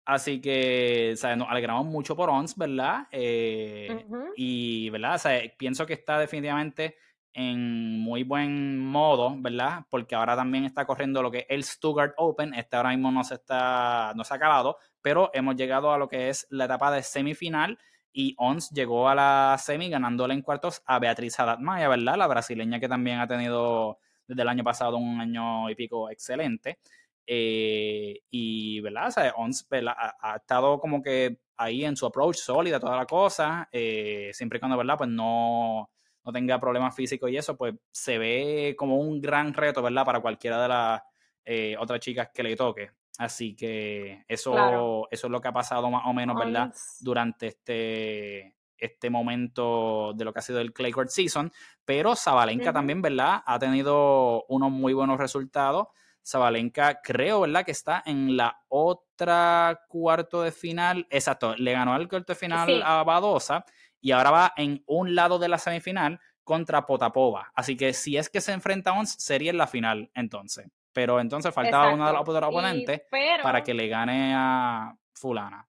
Así 0.06 0.42
que, 0.42 1.12
o 1.14 1.16
sea, 1.16 1.36
nos 1.36 1.50
alegramos 1.50 1.86
mucho 1.86 2.16
por 2.16 2.30
ONS, 2.30 2.58
¿verdad? 2.58 3.08
Eh, 3.12 4.06
y, 4.36 4.90
¿verdad? 4.90 5.16
O 5.16 5.18
sea, 5.18 5.42
pienso 5.58 5.86
que 5.86 5.94
está 5.94 6.20
definitivamente 6.20 6.98
en 7.34 8.00
muy 8.00 8.24
buen 8.24 8.80
modo, 8.80 9.34
¿verdad? 9.38 9.86
Porque 9.90 10.16
ahora 10.16 10.36
también 10.36 10.66
está 10.66 10.86
corriendo 10.86 11.22
lo 11.22 11.32
que 11.32 11.40
es 11.40 11.46
el 11.50 11.64
Stuttgart 11.64 12.14
Open. 12.18 12.54
Este 12.54 12.76
ahora 12.76 12.90
mismo 12.90 13.12
no 13.12 13.24
se 13.24 13.36
está, 13.36 14.14
no 14.16 14.24
se 14.24 14.34
ha 14.34 14.38
acabado, 14.38 14.78
pero 15.02 15.32
hemos 15.34 15.56
llegado 15.56 15.92
a 15.92 15.98
lo 15.98 16.10
que 16.10 16.30
es 16.30 16.48
la 16.50 16.66
etapa 16.66 16.92
de 16.92 17.02
semifinal 17.02 17.80
y 18.14 18.36
Ons 18.38 18.70
llegó 18.72 19.10
a 19.10 19.16
la 19.16 19.58
semi 19.60 19.90
ganándole 19.90 20.34
en 20.34 20.42
cuartos 20.42 20.82
a 20.86 21.00
Beatriz 21.00 21.40
Haddad 21.40 21.60
Maya, 21.60 21.90
¿verdad? 21.90 22.16
La 22.18 22.28
brasileña 22.28 22.80
que 22.80 22.88
también 22.88 23.20
ha 23.20 23.28
tenido 23.28 24.00
desde 24.28 24.42
el 24.42 24.48
año 24.48 24.64
pasado 24.64 24.98
un 24.98 25.20
año 25.20 25.70
y 25.70 25.76
pico 25.76 26.10
excelente. 26.10 26.80
Eh, 27.26 28.22
y, 28.30 28.80
¿verdad? 28.82 29.08
O 29.08 29.12
sea, 29.12 29.34
Ons 29.36 29.68
Ha, 29.72 30.36
estado 30.36 30.80
como 30.80 31.02
que 31.02 31.40
ahí 31.58 31.86
en 31.86 31.96
su 31.96 32.06
approach 32.06 32.38
sólida, 32.38 32.80
toda 32.80 32.98
la 32.98 33.06
cosa, 33.06 33.68
eh, 33.72 34.32
siempre 34.34 34.58
y 34.58 34.60
cuando, 34.60 34.78
¿verdad? 34.78 34.98
Pues 34.98 35.10
no 35.10 35.90
no 36.26 36.32
tenga 36.32 36.60
problemas 36.60 36.96
físicos 36.96 37.30
y 37.30 37.38
eso, 37.38 37.58
pues 37.58 37.76
se 37.92 38.18
ve 38.18 38.76
como 38.78 38.98
un 38.98 39.20
gran 39.22 39.54
reto, 39.54 39.82
¿verdad? 39.82 40.06
Para 40.06 40.22
cualquiera 40.22 40.62
de 40.62 40.68
las 40.68 41.02
eh, 41.46 41.76
otras 41.78 42.00
chicas 42.00 42.30
que 42.34 42.44
le 42.44 42.56
toque. 42.56 42.92
Así 43.18 43.56
que 43.56 44.26
eso, 44.28 45.08
eso 45.12 45.28
es 45.28 45.32
lo 45.32 45.40
que 45.40 45.48
ha 45.48 45.54
pasado 45.54 45.90
más 45.92 46.04
o 46.06 46.14
menos, 46.14 46.38
¿verdad? 46.38 46.74
Durante 47.00 47.48
este, 47.48 48.56
este 48.78 49.10
momento 49.10 50.14
de 50.16 50.26
lo 50.26 50.34
que 50.34 50.40
ha 50.40 50.44
sido 50.44 50.60
el 50.60 50.74
Clay 50.74 50.92
Court 50.92 51.10
Season. 51.10 51.52
Pero 51.86 52.16
Zabalenka 52.16 52.74
también, 52.74 53.02
¿verdad? 53.02 53.44
Ha 53.46 53.60
tenido 53.60 54.46
unos 54.46 54.72
muy 54.72 54.94
buenos 54.94 55.20
resultados. 55.20 55.88
Zabalenka 56.26 57.02
creo, 57.02 57.42
¿verdad? 57.42 57.66
Que 57.66 57.72
está 57.72 58.02
en 58.06 58.36
la 58.36 58.62
otra 58.68 59.82
cuarto 59.88 60.42
de 60.42 60.52
final. 60.52 61.06
Exacto, 61.10 61.56
le 61.56 61.74
ganó 61.74 61.94
al 61.94 62.08
cuarto 62.08 62.34
de 62.34 62.40
final 62.40 62.82
a 62.84 63.04
Badosa 63.04 63.66
y 64.02 64.12
ahora 64.12 64.32
va 64.32 64.54
en 64.58 64.84
un 64.88 65.16
lado 65.16 65.38
de 65.38 65.50
la 65.50 65.58
semifinal 65.58 66.20
contra 66.44 66.86
Potapova. 66.86 67.52
Así 67.56 67.78
que 67.78 67.94
si 67.94 68.18
es 68.18 68.30
que 68.30 68.42
se 68.42 68.54
enfrenta 68.54 68.92
a 68.92 69.00
Ons, 69.00 69.14
sería 69.20 69.52
en 69.52 69.58
la 69.58 69.68
final 69.68 70.12
entonces. 70.14 70.68
Pero 70.94 71.20
entonces 71.20 71.54
faltaba 71.54 71.94
uno 71.94 72.06
de 72.06 72.14
los 72.14 72.44
oponentes 72.44 73.02
para 73.42 73.64
que 73.64 73.74
le 73.74 73.88
gane 73.88 74.34
a 74.36 74.96
fulana. 75.14 75.68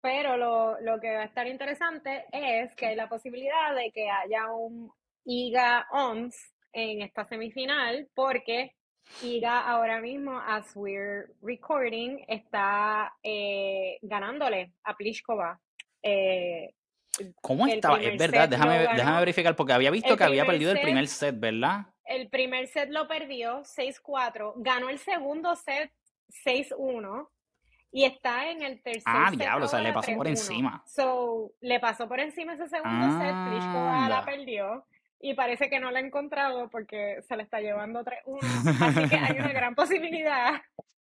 Pero 0.00 0.36
lo, 0.36 0.80
lo, 0.80 0.98
que 0.98 1.14
va 1.14 1.22
a 1.22 1.26
estar 1.26 1.46
interesante 1.46 2.24
es 2.32 2.74
que 2.74 2.86
hay 2.86 2.96
la 2.96 3.08
posibilidad 3.08 3.74
de 3.74 3.90
que 3.92 4.08
haya 4.08 4.50
un 4.50 4.90
IGA 5.24 5.88
ONS 5.92 6.34
en 6.72 7.02
esta 7.02 7.26
semifinal, 7.26 8.08
porque 8.14 8.72
IGA 9.22 9.60
ahora 9.60 10.00
mismo, 10.00 10.40
as 10.40 10.74
we're 10.74 11.26
recording, 11.42 12.24
está 12.28 13.12
eh, 13.22 13.98
ganándole 14.02 14.72
a 14.84 14.96
Pliskova. 14.96 15.60
Eh, 16.02 16.72
¿Cómo 17.42 17.66
estaba? 17.66 18.00
Es 18.00 18.18
verdad, 18.18 18.48
déjame, 18.48 18.78
déjame, 18.94 19.18
verificar, 19.20 19.54
porque 19.56 19.72
había 19.74 19.90
visto 19.90 20.16
que 20.16 20.24
había 20.24 20.46
perdido 20.46 20.72
el 20.72 20.80
primer 20.80 21.06
set, 21.08 21.38
¿verdad? 21.38 21.86
El 22.10 22.28
primer 22.28 22.66
set 22.66 22.90
lo 22.90 23.06
perdió 23.06 23.62
6-4, 23.62 24.54
ganó 24.56 24.88
el 24.88 24.98
segundo 24.98 25.54
set 25.54 25.92
6-1 26.44 27.28
y 27.92 28.04
está 28.04 28.50
en 28.50 28.62
el 28.62 28.82
tercer 28.82 29.02
ah, 29.06 29.28
set. 29.30 29.40
Ah, 29.40 29.44
diablo, 29.44 29.66
o 29.66 29.68
sea, 29.68 29.80
le 29.80 29.92
pasó 29.92 30.16
por 30.16 30.26
encima. 30.26 30.82
So, 30.86 31.52
le 31.60 31.78
pasó 31.78 32.08
por 32.08 32.18
encima 32.18 32.54
ese 32.54 32.68
segundo 32.68 33.18
set, 33.20 33.34
Pliskova 33.48 34.08
la 34.08 34.24
perdió 34.24 34.84
y 35.20 35.34
parece 35.34 35.70
que 35.70 35.78
no 35.78 35.92
la 35.92 36.00
ha 36.00 36.02
encontrado 36.02 36.68
porque 36.68 37.22
se 37.28 37.36
le 37.36 37.44
está 37.44 37.60
llevando 37.60 38.04
3-1. 38.04 38.38
Así 38.80 39.08
que 39.08 39.16
hay 39.16 39.38
una 39.38 39.52
gran 39.52 39.74
posibilidad 39.76 40.60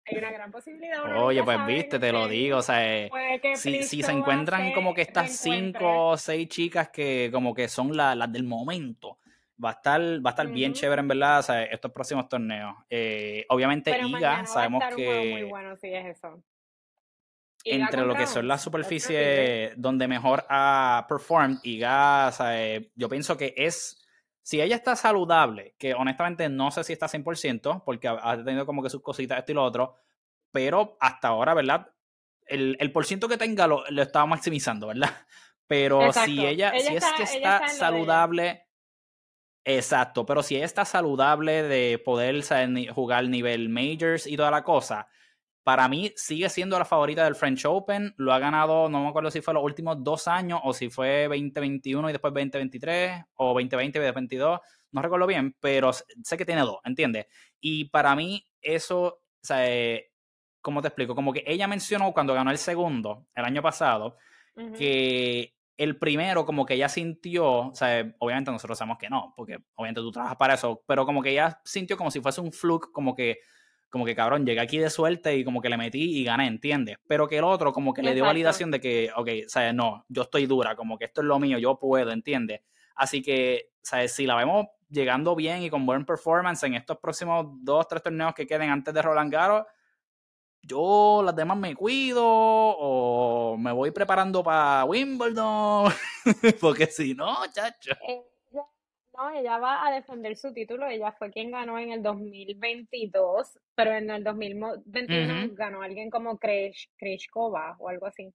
hay 0.08 0.18
una 0.18 0.32
gran 0.32 0.52
posibilidad. 0.52 1.18
Oye, 1.18 1.44
pues 1.44 1.66
viste, 1.66 1.98
te 1.98 2.12
lo 2.12 2.28
digo, 2.28 2.58
o 2.58 2.62
sea, 2.62 2.86
eh, 2.86 3.10
si, 3.56 3.84
si, 3.84 4.04
se 4.04 4.12
encuentran 4.12 4.72
como 4.74 4.94
que 4.94 5.02
estas 5.02 5.36
cinco 5.36 6.10
o 6.10 6.18
seis 6.18 6.48
chicas 6.48 6.90
que 6.90 7.30
como 7.34 7.56
que 7.56 7.68
son 7.68 7.96
las 7.98 8.32
del 8.32 8.44
momento, 8.44 9.18
va 9.64 9.70
a 9.70 9.74
estar, 9.74 10.02
va 10.02 10.30
a 10.30 10.34
estar 10.34 10.48
bien 10.48 10.74
chévere 10.74 11.00
en 11.00 11.08
verdad, 11.08 11.40
o 11.40 11.44
sea, 11.44 11.64
estos 11.64 11.92
próximos 11.92 12.28
torneos. 12.28 12.76
Eh, 12.90 13.46
obviamente 13.50 13.98
IGA, 13.98 14.46
sabemos 14.46 14.84
que... 14.96 15.32
Muy 15.32 15.44
bueno, 15.44 15.76
sí 15.76 15.94
es 15.94 16.18
eso. 16.18 16.44
Entre 17.64 18.06
lo 18.06 18.14
que 18.16 18.28
son 18.28 18.48
las 18.48 18.62
superficies 18.62 19.74
donde 19.76 20.08
mejor 20.08 20.46
ha 20.50 21.06
performed, 21.10 21.58
IGA, 21.64 22.28
o 22.28 22.32
sea, 22.32 22.64
eh, 22.64 22.92
yo 22.96 23.10
pienso 23.10 23.38
que 23.38 23.56
es 23.58 24.06
si 24.44 24.62
ella 24.62 24.76
está 24.76 24.96
saludable, 24.96 25.74
que 25.80 25.96
honestamente 25.96 26.48
no 26.50 26.70
sé 26.70 26.84
si 26.84 26.94
está 26.94 27.08
100%, 27.08 27.82
porque 27.84 28.08
ha 28.08 28.44
tenido 28.44 28.68
como 28.68 28.84
que 28.84 28.92
sus 28.92 29.02
cositas, 29.02 29.40
esto 29.40 29.54
y 29.54 29.56
lo 29.56 29.64
otro, 29.64 29.96
pero 30.52 30.98
hasta 31.00 31.30
ahora, 31.30 31.56
¿verdad? 31.56 31.92
El, 32.46 32.78
el 32.80 32.92
por 32.92 33.08
ciento 33.08 33.28
que 33.28 33.38
tenga 33.38 33.66
lo, 33.66 33.84
lo 33.90 34.02
estaba 34.04 34.28
maximizando, 34.28 34.88
¿verdad? 34.88 35.10
Pero 35.68 36.14
si 36.14 36.46
ella, 36.46 36.74
si 36.80 36.96
es 36.96 37.06
que 37.18 37.24
está 37.24 37.68
saludable, 37.70 38.65
exacto, 39.66 40.26
pero 40.26 40.42
si 40.42 40.56
está 40.56 40.86
saludable 40.86 41.64
de 41.64 42.00
poder 42.00 42.42
jugar 42.94 43.28
nivel 43.28 43.68
majors 43.70 44.28
y 44.28 44.38
toda 44.38 44.52
la 44.52 44.64
cosa, 44.64 45.08
para 45.66 45.88
mí 45.88 46.14
sigue 46.16 46.48
siendo 46.50 46.78
la 46.78 46.86
favorita 46.86 47.24
del 47.24 47.34
French 47.34 47.66
Open. 47.66 48.14
Lo 48.18 48.32
ha 48.32 48.38
ganado, 48.38 48.88
no 48.88 49.02
me 49.02 49.10
acuerdo 49.10 49.32
si 49.32 49.42
fue 49.42 49.56
los 49.56 49.64
últimos 49.64 50.04
dos 50.04 50.28
años 50.28 50.60
o 50.64 50.74
si 50.74 50.92
fue 50.92 51.24
2021 51.28 52.08
y 52.08 52.12
después 52.14 52.32
2023 52.36 53.24
o 53.34 53.48
2020 53.48 53.98
y 53.98 54.02
2022. 54.02 54.60
No 54.92 55.02
recuerdo 55.02 55.26
bien, 55.26 55.56
pero 55.60 55.92
sé 55.92 56.38
que 56.38 56.46
tiene 56.46 56.62
dos, 56.62 56.78
¿entiendes? 56.86 57.26
Y 57.60 57.86
para 57.86 58.16
mí 58.16 58.46
eso, 58.62 59.06
o 59.06 59.20
sea, 59.42 59.68
eh, 59.68 60.12
¿cómo 60.62 60.84
te 60.84 60.90
explico? 60.90 61.16
Como 61.16 61.34
que 61.34 61.44
ella 61.48 61.68
mencionó 61.68 62.14
cuando 62.14 62.36
ganó 62.36 62.52
el 62.52 62.60
segundo, 62.60 63.26
el 63.34 63.44
año 63.44 63.64
pasado, 63.64 64.18
que 64.78 65.55
el 65.78 65.98
primero 65.98 66.46
como 66.46 66.66
que 66.66 66.76
ella 66.76 66.90
sintió, 66.90 67.46
o 67.68 67.76
sea, 67.76 68.14
obviamente 68.20 68.52
nosotros 68.52 68.78
sabemos 68.78 68.98
que 68.98 69.10
no, 69.10 69.34
porque 69.36 69.60
obviamente 69.76 70.02
tú 70.02 70.12
trabajas 70.12 70.38
para 70.38 70.54
eso, 70.54 70.84
pero 70.88 71.06
como 71.06 71.22
que 71.22 71.32
ella 71.32 71.60
sintió 71.66 71.98
como 71.98 72.12
si 72.12 72.22
fuese 72.22 72.42
un 72.42 72.52
fluke, 72.52 72.92
como 72.92 73.16
que 73.16 73.40
como 73.96 74.04
que 74.04 74.14
cabrón, 74.14 74.46
llegué 74.46 74.60
aquí 74.60 74.78
de 74.78 74.90
suerte 74.90 75.38
y 75.38 75.46
como 75.46 75.62
que 75.62 75.70
le 75.70 75.78
metí 75.78 76.20
y 76.20 76.26
gané, 76.26 76.48
¿entiendes? 76.48 76.98
Pero 77.08 77.30
que 77.30 77.38
el 77.38 77.46
otro 77.46 77.72
como 77.72 77.94
que 77.94 78.04
le 78.04 78.14
dio 78.14 78.26
validación 78.26 78.70
de 78.70 78.82
que, 78.82 79.10
ok, 79.16 79.30
¿sabes? 79.48 79.74
No, 79.74 80.06
yo 80.10 80.24
estoy 80.24 80.48
dura, 80.48 80.76
como 80.76 80.98
que 80.98 81.06
esto 81.06 81.22
es 81.22 81.28
lo 81.28 81.40
mío, 81.40 81.58
yo 81.60 81.80
puedo, 81.80 82.12
¿entiendes? 82.12 82.60
Así 82.96 83.22
que, 83.22 83.70
¿sabes? 83.82 84.12
Si 84.14 84.26
la 84.26 84.36
vemos 84.36 84.66
llegando 84.90 85.34
bien 85.34 85.64
y 85.64 85.70
con 85.70 85.86
buen 85.86 86.06
performance 86.06 86.64
en 86.64 86.74
estos 86.74 86.98
próximos 86.98 87.46
dos, 87.62 87.88
tres 87.88 88.04
torneos 88.04 88.34
que 88.34 88.46
queden 88.46 88.70
antes 88.70 88.94
de 88.94 89.02
Roland 89.02 89.32
Garros, 89.32 89.64
yo 90.66 91.22
las 91.24 91.36
demás 91.36 91.58
me 91.58 91.76
cuido 91.76 92.24
o 92.26 93.58
me 93.58 93.72
voy 93.72 93.92
preparando 93.92 94.44
para 94.44 94.86
Wimbledon, 94.86 95.92
porque 96.62 96.88
si 96.88 97.14
no, 97.14 97.36
chacho. 97.52 97.92
Eh, 98.08 98.22
no, 99.18 99.30
ella 99.30 99.58
va 99.60 99.88
a 99.88 99.92
defender 99.92 100.36
su 100.36 100.54
título. 100.54 100.88
Ella 100.88 101.14
fue 101.14 101.32
quien 101.32 101.52
ganó 101.52 101.80
en 101.80 101.92
el 101.92 102.04
2022, 102.04 103.60
pero 103.74 103.94
en 103.94 104.10
el 104.10 104.24
2021 104.24 105.54
ganó 105.54 105.82
alguien 105.82 106.10
como 106.10 106.38
Kreshkova 106.38 107.78
o 107.80 107.90
algo 107.90 108.08
así. 108.08 108.34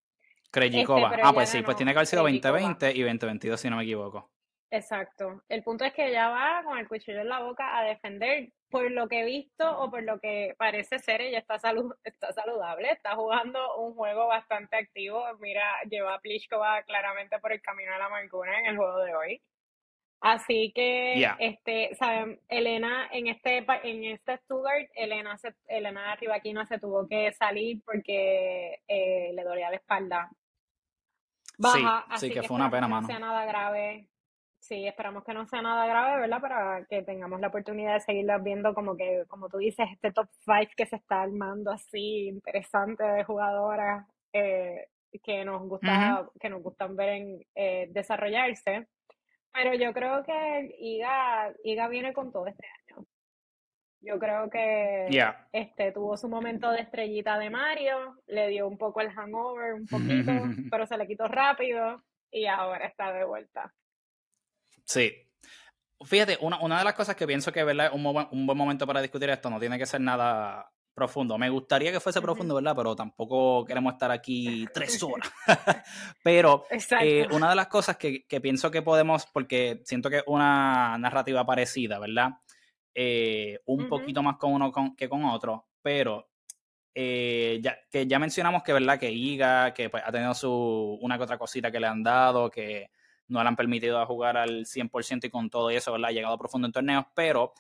Krejcikova. 0.51 1.11
Este, 1.11 1.23
ah, 1.23 1.33
pues 1.33 1.49
sí, 1.49 1.63
pues 1.63 1.77
tiene 1.77 1.93
que 1.93 1.99
haber 1.99 2.07
sido 2.07 2.23
2020 2.23 2.93
y 2.97 3.03
2022, 3.03 3.61
si 3.61 3.71
no 3.71 3.77
me 3.77 3.83
equivoco. 3.83 4.31
Exacto. 4.71 5.43
El 5.49 5.63
punto 5.65 5.85
es 5.85 5.93
que 5.93 6.09
ella 6.09 6.29
va 6.29 6.63
con 6.65 6.79
el 6.79 6.87
cuchillo 6.87 7.21
en 7.21 7.29
la 7.29 7.41
boca 7.41 7.77
a 7.79 7.83
defender 7.83 8.53
por 8.71 8.89
lo 8.91 9.09
que 9.09 9.21
he 9.21 9.25
visto 9.25 9.69
o 9.81 9.91
por 9.91 10.05
lo 10.05 10.21
que 10.21 10.55
parece 10.57 11.01
ser, 11.01 11.21
ella 11.21 11.39
está, 11.39 11.59
salud 11.59 11.93
está 12.05 12.33
saludable, 12.33 12.91
está 12.91 13.17
jugando 13.17 13.77
un 13.79 13.95
juego 13.95 14.29
bastante 14.29 14.77
activo. 14.77 15.25
Mira, 15.41 15.65
lleva 15.91 16.15
a 16.15 16.21
Pliskova 16.21 16.83
claramente 16.85 17.39
por 17.41 17.53
el 17.53 17.61
camino 17.61 17.93
de 17.93 17.99
la 17.99 18.07
amargura 18.07 18.59
en 18.61 18.67
el 18.67 18.77
juego 18.77 18.99
de 19.01 19.15
hoy. 19.15 19.43
Así 20.23 20.71
que, 20.75 21.27
este, 21.39 21.95
saben, 21.95 22.39
Elena, 22.47 23.09
en 23.11 23.29
este, 23.29 23.65
en 23.85 24.05
este 24.05 24.37
Stuttgart, 24.37 24.91
Elena, 24.95 25.39
se, 25.39 25.55
Elena 25.67 26.15
Rivaquina 26.17 26.67
se 26.67 26.79
tuvo 26.79 27.09
que 27.09 27.33
salir 27.33 27.83
porque 27.87 28.81
eh, 28.87 29.33
le 29.33 29.43
dolía 29.43 29.71
la 29.71 29.77
espalda. 29.77 30.31
Baja, 31.57 32.05
sí, 32.09 32.27
así 32.27 32.31
que, 32.33 32.43
fue 32.43 32.57
una 32.57 32.71
pena, 32.71 32.87
mano. 32.87 33.03
No 33.03 33.07
sea 33.07 33.19
nada 33.19 33.47
grave. 33.47 34.10
Sí, 34.71 34.87
esperamos 34.87 35.25
que 35.25 35.35
no 35.35 35.49
sea 35.49 35.63
nada 35.63 35.85
grave, 35.85 36.21
¿verdad? 36.21 36.41
Para 36.41 36.85
que 36.89 37.03
tengamos 37.03 37.41
la 37.41 37.49
oportunidad 37.49 37.95
de 37.95 38.01
seguirlas 38.03 38.41
viendo 38.41 38.73
como 38.73 38.97
que, 38.97 39.25
como 39.27 39.49
tú 39.49 39.59
dices, 39.59 39.89
este 39.91 40.13
top 40.13 40.29
5 40.45 40.75
que 40.77 40.87
se 40.87 40.95
está 40.95 41.23
armando 41.23 41.73
así, 41.73 42.29
interesante 42.29 43.03
de 43.03 43.25
jugadoras 43.25 44.07
eh, 44.33 44.87
que 45.25 45.45
nos 45.45 45.63
gusta, 45.63 46.31
que 46.39 46.49
nos 46.49 46.63
gustan 46.63 46.95
ver 46.95 47.09
en, 47.09 47.45
eh, 47.57 47.89
desarrollarse. 47.91 48.87
Pero 49.53 49.75
yo 49.75 49.93
creo 49.93 50.23
que 50.23 50.77
Iga, 50.79 51.53
Iga 51.65 51.89
viene 51.89 52.13
con 52.13 52.31
todo 52.31 52.47
este 52.47 52.69
año. 52.69 53.05
Yo 54.03 54.21
creo 54.21 54.49
que 54.51 55.09
este 55.51 55.91
tuvo 55.91 56.17
su 56.17 56.29
momento 56.29 56.71
de 56.71 56.83
estrellita 56.83 57.41
de 57.41 57.51
Mario, 57.51 58.23
le 58.29 58.47
dio 58.47 58.69
un 58.69 58.79
poco 58.79 59.01
el 59.01 59.11
hangover, 59.11 59.75
un 59.75 59.87
poquito, 59.87 60.31
pero 60.71 60.87
se 60.87 60.97
le 60.97 61.09
quitó 61.09 61.27
rápido 61.27 62.01
y 62.31 62.47
ahora 62.47 62.87
está 62.87 63.13
de 63.13 63.25
vuelta. 63.25 63.75
Sí. 64.91 65.13
Fíjate, 66.03 66.37
una, 66.41 66.59
una 66.59 66.79
de 66.79 66.85
las 66.85 66.95
cosas 66.95 67.15
que 67.15 67.27
pienso 67.27 67.53
que 67.53 67.63
¿verdad? 67.63 67.93
Un, 67.93 68.05
un 68.05 68.47
buen 68.47 68.59
momento 68.59 68.87
para 68.89 69.01
discutir 69.01 69.31
esto 69.31 69.49
no 69.49 69.61
tiene 69.61 69.79
que 69.79 69.87
ser 69.87 70.01
nada 70.01 70.69
profundo. 70.93 71.39
Me 71.39 71.49
gustaría 71.49 71.93
que 71.93 72.01
fuese 72.01 72.21
profundo, 72.21 72.57
¿verdad? 72.57 72.75
Pero 72.75 72.97
tampoco 72.97 73.65
queremos 73.65 73.93
estar 73.93 74.11
aquí 74.11 74.67
tres 74.75 75.01
horas. 75.03 75.31
Pero 76.25 76.65
eh, 77.01 77.29
una 77.31 77.51
de 77.51 77.55
las 77.55 77.69
cosas 77.69 77.97
que, 77.97 78.25
pienso 78.43 78.71
que 78.71 78.83
podemos, 78.83 79.27
porque 79.27 79.81
siento 79.85 80.11
que 80.11 80.19
es 80.19 80.25
una 80.27 80.99
narrativa 80.99 81.47
parecida, 81.47 82.01
¿verdad? 82.01 82.31
Eh, 82.93 83.61
un 83.67 83.89
poquito 83.89 84.23
más 84.25 84.39
con 84.39 84.53
uno 84.53 84.73
que 84.97 85.09
con 85.09 85.25
otro, 85.25 85.69
pero 85.81 86.29
eh, 86.93 87.61
ya, 87.63 87.79
que 87.89 88.09
ya 88.09 88.19
mencionamos 88.19 88.65
que, 88.65 88.73
¿verdad? 88.73 88.99
Que 88.99 89.13
Iga, 89.13 89.73
que 89.73 89.89
pues, 89.89 90.03
ha 90.05 90.11
tenido 90.11 90.35
su, 90.35 90.99
una 91.01 91.17
que 91.17 91.23
otra 91.23 91.39
cosita 91.39 91.71
que 91.71 91.79
le 91.79 91.87
han 91.87 92.03
dado, 92.03 92.51
que 92.51 92.91
no 93.31 93.43
le 93.43 93.49
han 93.49 93.57
permitido 93.57 94.05
jugar 94.07 94.37
al 94.37 94.67
100% 94.67 95.27
y 95.27 95.31
con 95.31 95.49
todo 95.49 95.71
eso, 95.71 95.93
¿verdad? 95.93 96.11
Ha 96.11 96.13
llegado 96.13 96.39
profundo 96.39 96.67
en 96.67 96.73
torneos, 96.73 97.07
pero 97.15 97.55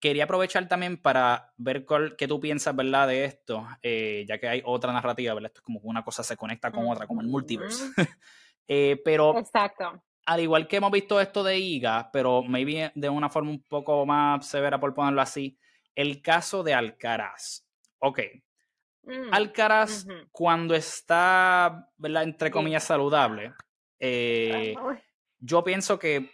quería 0.00 0.24
aprovechar 0.24 0.68
también 0.68 0.96
para 0.96 1.52
ver 1.56 1.84
qué 2.16 2.28
tú 2.28 2.40
piensas, 2.40 2.74
¿verdad? 2.74 3.08
De 3.08 3.24
esto, 3.24 3.66
eh, 3.82 4.24
ya 4.28 4.38
que 4.38 4.48
hay 4.48 4.62
otra 4.64 4.92
narrativa, 4.92 5.34
¿verdad? 5.34 5.50
Esto 5.50 5.60
es 5.60 5.64
como 5.64 5.80
una 5.80 6.04
cosa 6.04 6.22
se 6.22 6.36
conecta 6.36 6.70
con 6.70 6.88
otra, 6.88 7.06
como 7.06 7.20
el 7.20 7.28
multiverse. 7.28 7.84
Eh, 8.70 9.00
pero, 9.02 9.34
Exacto. 9.38 10.04
al 10.26 10.40
igual 10.40 10.68
que 10.68 10.76
hemos 10.76 10.90
visto 10.90 11.18
esto 11.22 11.42
de 11.42 11.56
IGA, 11.56 12.10
pero 12.12 12.42
maybe 12.42 12.92
de 12.94 13.08
una 13.08 13.30
forma 13.30 13.48
un 13.48 13.62
poco 13.62 14.04
más 14.04 14.46
severa, 14.46 14.78
por 14.78 14.92
ponerlo 14.92 15.22
así, 15.22 15.58
el 15.94 16.20
caso 16.20 16.62
de 16.62 16.74
Alcaraz. 16.74 17.66
Ok. 18.00 18.20
Mm, 19.04 19.32
Alcaraz, 19.32 20.06
cuando 20.30 20.74
está, 20.74 21.88
¿verdad? 21.96 22.24
Entre 22.24 22.50
comillas, 22.50 22.84
saludable, 22.84 23.54
eh, 23.98 24.74
yo 25.40 25.64
pienso 25.64 25.98
que, 25.98 26.30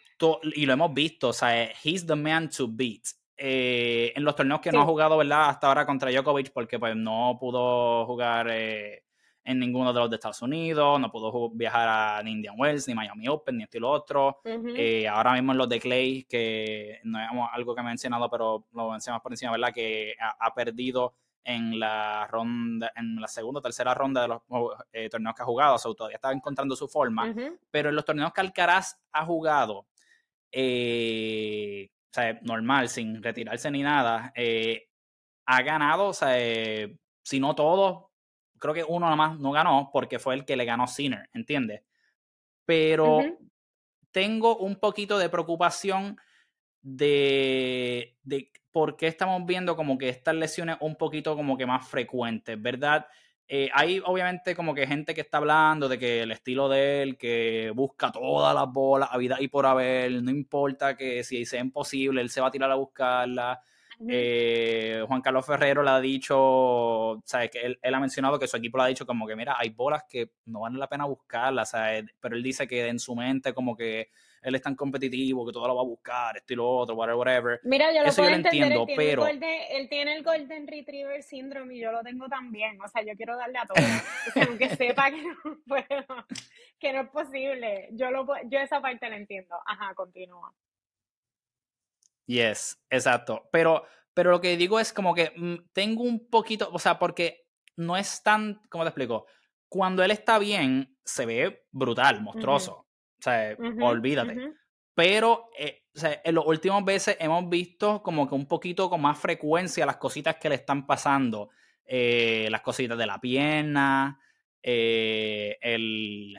y 0.54 0.66
lo 0.66 0.72
hemos 0.72 0.94
visto, 0.94 1.28
o 1.28 1.32
sea, 1.32 1.70
he's 1.82 2.06
the 2.06 2.16
man 2.16 2.48
to 2.50 2.68
beat. 2.68 3.02
Eh, 3.36 4.12
en 4.14 4.24
los 4.24 4.36
torneos 4.36 4.60
que 4.60 4.70
no 4.70 4.82
ha 4.82 4.84
jugado, 4.84 5.16
¿verdad? 5.16 5.48
Hasta 5.48 5.66
ahora 5.66 5.84
contra 5.84 6.10
Djokovic, 6.10 6.52
porque 6.52 6.78
pues 6.78 6.94
no 6.94 7.36
pudo 7.40 8.06
jugar 8.06 8.48
eh, 8.50 9.02
en 9.44 9.58
ninguno 9.58 9.92
de 9.92 10.00
los 10.00 10.08
de 10.08 10.16
Estados 10.16 10.40
Unidos, 10.42 11.00
no 11.00 11.10
pudo 11.10 11.50
viajar 11.50 11.88
a 11.88 12.22
ni 12.22 12.32
Indian 12.32 12.54
Wells, 12.56 12.86
ni 12.88 12.94
Miami 12.94 13.28
Open, 13.28 13.58
ni 13.58 13.64
estilo 13.64 13.90
otro. 13.90 14.40
Eh, 14.44 15.08
ahora 15.08 15.32
mismo 15.32 15.52
en 15.52 15.58
los 15.58 15.68
de 15.68 15.80
Clay, 15.80 16.24
que 16.24 17.00
no 17.04 17.20
es 17.20 17.28
algo 17.52 17.74
que 17.74 17.82
me 17.82 17.88
he 17.88 17.90
mencionado, 17.90 18.30
pero 18.30 18.66
lo 18.72 18.90
mencionamos 18.90 19.22
por 19.22 19.32
encima, 19.32 19.52
¿verdad? 19.52 19.72
Que 19.74 20.14
ha, 20.18 20.54
perdido 20.54 21.14
en 21.44 21.78
la 21.78 22.26
ronda, 22.26 22.90
en 22.96 23.20
la 23.20 23.28
segunda 23.28 23.58
o 23.58 23.62
tercera 23.62 23.94
ronda 23.94 24.22
de 24.22 24.28
los 24.28 24.42
torneos 25.10 25.34
que 25.34 25.42
ha 25.42 25.46
jugado, 25.46 25.74
o 25.74 25.78
sea, 25.78 25.92
todavía 25.94 26.16
está 26.16 26.32
encontrando 26.32 26.74
su 26.74 26.88
forma, 26.88 27.34
pero 27.70 27.90
en 27.90 27.94
los 27.94 28.04
torneos 28.04 28.32
que 28.32 28.40
Alcaraz 28.40 28.98
ha 29.12 29.24
jugado, 29.24 29.86
eh, 30.50 31.90
o 32.10 32.14
sea, 32.14 32.38
normal, 32.42 32.88
sin 32.88 33.22
retirarse 33.22 33.70
ni 33.70 33.82
nada, 33.82 34.32
eh, 34.34 34.88
ha 35.46 35.62
ganado, 35.62 36.08
o 36.08 36.14
sea, 36.14 36.38
eh, 36.40 36.96
si 37.22 37.38
no 37.40 37.54
todos, 37.54 38.06
creo 38.58 38.72
que 38.72 38.84
uno 38.84 39.00
nada 39.00 39.16
más 39.16 39.38
no 39.38 39.52
ganó 39.52 39.90
porque 39.92 40.18
fue 40.18 40.34
el 40.34 40.44
que 40.44 40.56
le 40.56 40.64
ganó 40.64 40.86
Sinner, 40.86 41.28
¿entiendes? 41.34 41.82
Pero 42.64 43.20
tengo 44.10 44.56
un 44.56 44.76
poquito 44.76 45.18
de 45.18 45.28
preocupación 45.28 46.16
de, 46.80 48.16
de 48.22 48.50
por 48.74 48.96
qué 48.96 49.06
estamos 49.06 49.46
viendo 49.46 49.76
como 49.76 49.96
que 49.96 50.08
estas 50.08 50.34
lesiones 50.34 50.78
un 50.80 50.96
poquito 50.96 51.36
como 51.36 51.56
que 51.56 51.64
más 51.64 51.86
frecuentes, 51.86 52.60
¿verdad? 52.60 53.06
Eh, 53.46 53.70
hay 53.72 54.02
obviamente 54.04 54.56
como 54.56 54.74
que 54.74 54.84
gente 54.84 55.14
que 55.14 55.20
está 55.20 55.36
hablando 55.36 55.88
de 55.88 55.96
que 55.96 56.22
el 56.22 56.32
estilo 56.32 56.68
de 56.68 57.02
él, 57.02 57.16
que 57.16 57.70
busca 57.72 58.10
todas 58.10 58.52
las 58.52 58.66
bolas 58.72 59.10
a 59.12 59.16
vida 59.16 59.36
y 59.38 59.46
por 59.46 59.64
haber, 59.64 60.20
no 60.24 60.32
importa 60.32 60.96
que 60.96 61.22
si 61.22 61.46
sea 61.46 61.60
imposible, 61.60 62.20
él 62.20 62.30
se 62.30 62.40
va 62.40 62.48
a 62.48 62.50
tirar 62.50 62.68
a 62.68 62.74
buscarla. 62.74 63.62
Eh, 64.08 65.04
Juan 65.06 65.22
Carlos 65.22 65.46
Ferrero 65.46 65.84
le 65.84 65.90
ha 65.90 66.00
dicho, 66.00 67.22
¿sabes? 67.24 67.50
Que 67.52 67.76
él, 67.80 67.94
ha 67.94 68.00
mencionado 68.00 68.40
que 68.40 68.48
su 68.48 68.56
equipo 68.56 68.78
le 68.78 68.82
ha 68.84 68.88
dicho 68.88 69.06
como 69.06 69.24
que, 69.24 69.36
mira, 69.36 69.54
hay 69.56 69.70
bolas 69.70 70.02
que 70.08 70.32
no 70.46 70.62
vale 70.62 70.78
la 70.78 70.88
pena 70.88 71.04
buscarlas, 71.04 71.70
¿sabes? 71.70 72.06
Pero 72.18 72.34
él 72.34 72.42
dice 72.42 72.66
que 72.66 72.88
en 72.88 72.98
su 72.98 73.14
mente 73.14 73.54
como 73.54 73.76
que 73.76 74.08
él 74.44 74.54
es 74.54 74.62
tan 74.62 74.76
competitivo 74.76 75.46
que 75.46 75.52
todo 75.52 75.66
lo 75.66 75.74
va 75.74 75.80
a 75.80 75.86
buscar, 75.86 76.36
esto 76.36 76.52
y 76.52 76.56
lo 76.56 76.68
otro, 76.68 76.94
whatever, 76.94 77.18
whatever. 77.18 77.60
Mira, 77.64 77.90
yo 77.92 78.02
lo 78.02 78.08
Eso 78.08 78.16
puedo 78.16 78.28
yo 78.28 78.36
entender, 78.36 78.72
entiendo, 78.72 78.86
él 78.86 78.94
pero... 78.94 79.26
él 79.26 79.88
tiene 79.88 80.16
el 80.16 80.22
Golden 80.22 80.66
Retriever 80.66 81.22
Syndrome 81.22 81.74
y 81.74 81.80
yo 81.80 81.90
lo 81.90 82.02
tengo 82.02 82.28
también, 82.28 82.78
o 82.82 82.88
sea, 82.88 83.02
yo 83.02 83.14
quiero 83.16 83.38
darle 83.38 83.58
a 83.58 83.66
todo, 83.66 83.82
o 84.28 84.32
sea, 84.32 84.44
aunque 84.44 84.68
sepa 84.76 85.10
que 85.10 85.22
no 85.22 85.58
puedo, 85.66 86.26
que 86.78 86.92
no 86.92 87.00
es 87.00 87.08
posible, 87.08 87.88
yo, 87.92 88.10
lo, 88.10 88.26
yo 88.46 88.58
esa 88.58 88.82
parte 88.82 89.08
la 89.08 89.16
entiendo. 89.16 89.56
Ajá, 89.66 89.94
continúa. 89.94 90.54
Yes, 92.26 92.78
exacto, 92.90 93.48
pero, 93.50 93.86
pero 94.12 94.30
lo 94.30 94.42
que 94.42 94.58
digo 94.58 94.78
es 94.78 94.92
como 94.92 95.14
que 95.14 95.32
mm, 95.34 95.70
tengo 95.72 96.02
un 96.02 96.28
poquito, 96.28 96.68
o 96.70 96.78
sea, 96.78 96.98
porque 96.98 97.46
no 97.76 97.96
es 97.96 98.22
tan, 98.22 98.60
¿cómo 98.68 98.84
te 98.84 98.88
explico? 98.88 99.26
Cuando 99.68 100.02
él 100.02 100.10
está 100.10 100.38
bien, 100.38 100.98
se 101.02 101.24
ve 101.24 101.66
brutal, 101.70 102.20
monstruoso. 102.20 102.83
Sea, 103.24 103.56
olvídate. 103.80 104.52
Pero 104.94 105.50
eh, 105.58 105.84
o 105.94 105.98
sea, 105.98 106.20
en 106.24 106.34
las 106.34 106.44
últimas 106.44 106.84
veces 106.84 107.16
hemos 107.20 107.48
visto 107.48 108.02
como 108.02 108.28
que 108.28 108.34
un 108.34 108.46
poquito 108.46 108.90
con 108.90 109.00
más 109.00 109.18
frecuencia 109.18 109.86
las 109.86 109.96
cositas 109.96 110.36
que 110.36 110.48
le 110.48 110.56
están 110.56 110.86
pasando. 110.86 111.50
Eh, 111.86 112.48
las 112.50 112.62
cositas 112.62 112.98
de 112.98 113.06
la 113.06 113.20
pierna, 113.20 114.18
eh, 114.62 115.56
el... 115.60 116.38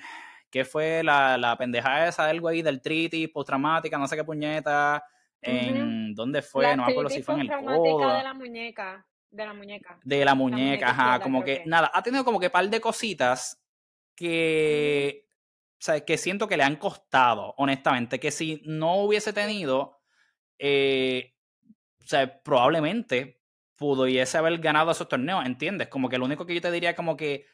¿Qué 0.50 0.64
fue 0.64 1.04
la, 1.04 1.38
la 1.38 1.58
pendejada 1.58 2.08
esa 2.08 2.26
del 2.28 2.40
güey 2.40 2.62
del 2.62 2.82
tritis 2.82 3.28
postraumática, 3.30 3.98
no 3.98 4.08
sé 4.08 4.16
qué 4.16 4.24
puñeta? 4.24 5.04
En, 5.42 6.16
¿Dónde 6.16 6.42
fue? 6.42 6.76
no 6.78 6.86
me 6.86 6.92
acuerdo 6.92 7.10
si 7.10 7.22
fue 7.22 7.36
en 7.36 7.42
el 7.42 7.50
codo. 7.50 8.16
de 8.16 8.24
la 8.24 8.34
muñeca. 8.34 9.06
De 9.30 9.46
la 9.46 9.54
muñeca. 9.54 10.00
De 10.02 10.26
la 10.26 10.34
muñeca, 10.34 10.92
ajá. 10.92 11.20
Como 11.20 11.44
que, 11.44 11.64
nada, 11.66 11.92
ha 11.94 12.02
tenido 12.02 12.24
como 12.24 12.40
que 12.40 12.50
par 12.50 12.70
de 12.70 12.80
cositas 12.80 13.62
que 14.16 15.25
sea, 15.80 16.04
que 16.04 16.18
siento 16.18 16.48
que 16.48 16.58
le 16.58 16.64
han 16.64 16.76
costado, 16.78 17.54
honestamente, 17.58 18.20
que 18.20 18.32
si 18.32 18.62
no 18.66 18.98
hubiese 18.98 19.34
tenido, 19.34 20.02
eh, 20.58 21.36
o 22.04 22.08
sea, 22.08 22.42
probablemente 22.44 23.42
pudiese 23.76 24.38
haber 24.38 24.58
ganado 24.60 24.92
esos 24.92 25.08
torneos, 25.08 25.46
¿entiendes? 25.46 25.90
Como 25.90 26.10
que 26.10 26.18
lo 26.18 26.26
único 26.26 26.46
que 26.46 26.56
yo 26.56 26.62
te 26.62 26.72
diría 26.72 26.96
como 26.96 27.18
que 27.18 27.46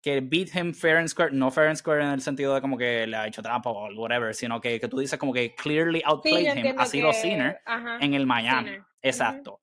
que 0.00 0.20
beat 0.20 0.54
him 0.54 0.72
fair 0.72 0.96
and 0.96 1.08
square, 1.08 1.32
no 1.32 1.50
fair 1.50 1.68
and 1.68 1.76
square 1.76 2.02
en 2.02 2.10
el 2.10 2.20
sentido 2.20 2.54
de 2.54 2.60
como 2.60 2.78
que 2.78 3.06
le 3.06 3.16
ha 3.16 3.26
hecho 3.26 3.42
trampa 3.42 3.70
o 3.70 3.92
whatever, 3.94 4.34
sino 4.34 4.60
que, 4.60 4.78
que 4.78 4.88
tú 4.88 4.98
dices 4.98 5.18
como 5.18 5.32
que 5.32 5.54
clearly 5.54 6.02
outplayed 6.04 6.56
him, 6.56 6.78
ha 6.78 6.86
sido 6.86 7.12
Sinner 7.12 7.60
en 8.00 8.14
el 8.14 8.26
Miami. 8.26 8.78
Exacto. 9.02 9.60